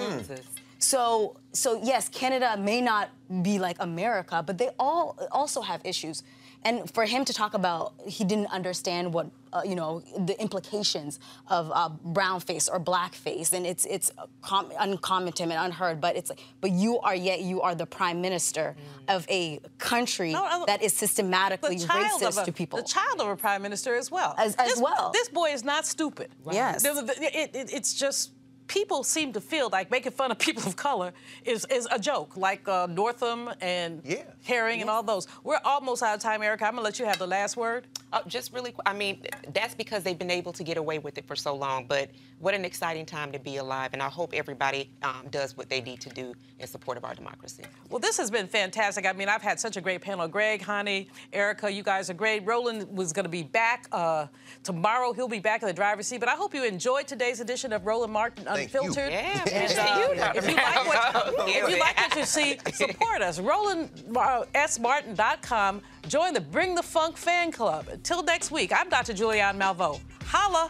So, 0.79 1.37
so 1.53 1.79
yes, 1.83 2.09
Canada 2.09 2.57
may 2.57 2.81
not 2.81 3.09
be 3.43 3.59
like 3.59 3.77
America, 3.79 4.43
but 4.45 4.57
they 4.57 4.69
all 4.79 5.15
also 5.31 5.61
have 5.61 5.79
issues. 5.85 6.23
And 6.63 6.89
for 6.93 7.05
him 7.05 7.25
to 7.25 7.33
talk 7.33 7.53
about 7.55 7.93
he 8.05 8.23
didn't 8.23 8.47
understand 8.51 9.13
what 9.13 9.27
uh, 9.51 9.61
you 9.65 9.75
know 9.75 10.01
the 10.25 10.39
implications 10.39 11.19
of 11.47 11.71
uh, 11.73 11.89
brown 11.89 12.39
face 12.39 12.69
or 12.69 12.77
black 12.79 13.13
face, 13.15 13.51
and 13.51 13.65
it's 13.65 13.85
it's 13.85 14.11
com- 14.41 14.71
uncommon 14.79 15.33
to 15.33 15.43
him 15.43 15.51
and 15.51 15.59
unheard. 15.65 15.99
But 15.99 16.15
it's 16.15 16.29
like, 16.29 16.39
but 16.61 16.71
you 16.71 16.99
are 16.99 17.15
yet 17.15 17.41
you 17.41 17.61
are 17.61 17.73
the 17.73 17.85
prime 17.87 18.21
minister 18.21 18.75
of 19.07 19.25
a 19.29 19.59
country 19.79 20.31
No, 20.33 20.47
no, 20.47 20.65
that 20.67 20.81
is 20.83 20.93
systematically 20.93 21.77
racist 21.77 22.41
a, 22.41 22.45
to 22.45 22.51
people. 22.51 22.77
The 22.77 22.85
child 22.87 23.19
of 23.19 23.27
a 23.27 23.35
prime 23.35 23.61
minister 23.61 23.95
as 23.95 24.11
well. 24.11 24.35
As- 24.37 24.55
as 24.55 24.69
this, 24.73 24.79
well. 24.81 25.11
This 25.13 25.29
boy 25.29 25.49
is 25.51 25.63
not 25.63 25.85
stupid. 25.85 26.29
Yes. 26.51 26.83
The- 26.83 27.01
the- 27.01 27.39
it- 27.39 27.55
it- 27.55 27.73
it's 27.73 27.93
just 27.93 28.31
people 28.71 29.03
seem 29.03 29.33
to 29.33 29.41
feel 29.41 29.69
like 29.69 29.91
making 29.91 30.13
fun 30.13 30.31
of 30.31 30.39
people 30.39 30.65
of 30.65 30.77
color 30.77 31.11
is, 31.43 31.65
is 31.69 31.87
a 31.91 31.99
joke, 31.99 32.37
like 32.37 32.65
uh, 32.69 32.87
Northam 32.89 33.49
and 33.59 34.01
Herring 34.43 34.79
and 34.79 34.89
all 34.89 35.03
those. 35.03 35.27
We're 35.43 35.59
almost 35.65 36.01
out 36.01 36.15
of 36.15 36.21
time, 36.21 36.41
Erica. 36.41 36.65
I'm 36.65 36.71
gonna 36.71 36.83
let 36.83 36.97
you 36.97 37.05
have 37.05 37.19
the 37.19 37.27
last 37.27 37.57
word. 37.57 37.87
Uh, 38.13 38.21
just 38.27 38.53
really, 38.53 38.73
I 38.85 38.93
mean, 38.93 39.23
that's 39.53 39.75
because 39.75 40.03
they've 40.03 40.17
been 40.17 40.31
able 40.31 40.53
to 40.53 40.63
get 40.63 40.77
away 40.77 40.99
with 40.99 41.17
it 41.17 41.25
for 41.25 41.35
so 41.35 41.53
long. 41.53 41.85
But 41.85 42.11
what 42.39 42.53
an 42.53 42.63
exciting 42.65 43.05
time 43.05 43.31
to 43.33 43.39
be 43.39 43.57
alive, 43.57 43.91
and 43.93 44.01
I 44.01 44.09
hope 44.09 44.33
everybody 44.33 44.89
um, 45.03 45.27
does 45.31 45.55
what 45.57 45.69
they 45.69 45.81
need 45.81 45.99
to 46.01 46.09
do 46.09 46.33
in 46.59 46.67
support 46.67 46.97
of 46.97 47.03
our 47.03 47.13
democracy. 47.13 47.63
Well, 47.89 47.99
this 47.99 48.17
has 48.17 48.31
been 48.31 48.47
fantastic. 48.47 49.05
I 49.05 49.13
mean, 49.13 49.27
I've 49.27 49.41
had 49.41 49.59
such 49.59 49.75
a 49.77 49.81
great 49.81 50.01
panel. 50.01 50.27
Greg, 50.27 50.61
Honey, 50.61 51.09
Erica, 51.33 51.71
you 51.71 51.83
guys 51.83 52.09
are 52.09 52.13
great. 52.13 52.45
Roland 52.45 52.87
was 52.95 53.11
going 53.11 53.25
to 53.25 53.29
be 53.29 53.43
back 53.43 53.87
uh, 53.91 54.27
tomorrow. 54.63 55.13
He'll 55.13 55.27
be 55.27 55.39
back 55.39 55.61
in 55.61 55.67
the 55.67 55.73
driver's 55.73 56.07
seat. 56.07 56.19
But 56.19 56.29
I 56.29 56.35
hope 56.35 56.53
you 56.53 56.63
enjoyed 56.63 57.07
today's 57.07 57.39
edition 57.39 57.73
of 57.73 57.85
Roland 57.85 58.13
Martin 58.13 58.45
Thank 58.60 58.60
you. 58.60 58.60
Unfiltered. 58.63 59.11
Yeah, 59.11 59.43
And, 59.51 60.19
uh, 60.19 60.33
if 60.35 60.47
you 60.47 60.55
like 60.55 60.87
what, 60.87 61.47
if 61.49 61.69
you 61.69 61.79
like 61.79 61.97
what 61.97 62.15
you 62.15 62.25
see, 62.25 62.57
support 62.73 63.21
us. 63.21 63.39
RolandSMartin.com. 63.39 65.81
Join 66.07 66.33
the 66.33 66.41
Bring 66.41 66.73
the 66.75 66.83
Funk 66.83 67.17
fan 67.17 67.51
club. 67.51 67.87
Until 67.91 68.23
next 68.23 68.51
week, 68.51 68.71
I'm 68.77 68.89
Dr. 68.89 69.13
Julianne 69.13 69.57
Malveaux. 69.57 69.99
Holla. 70.25 70.69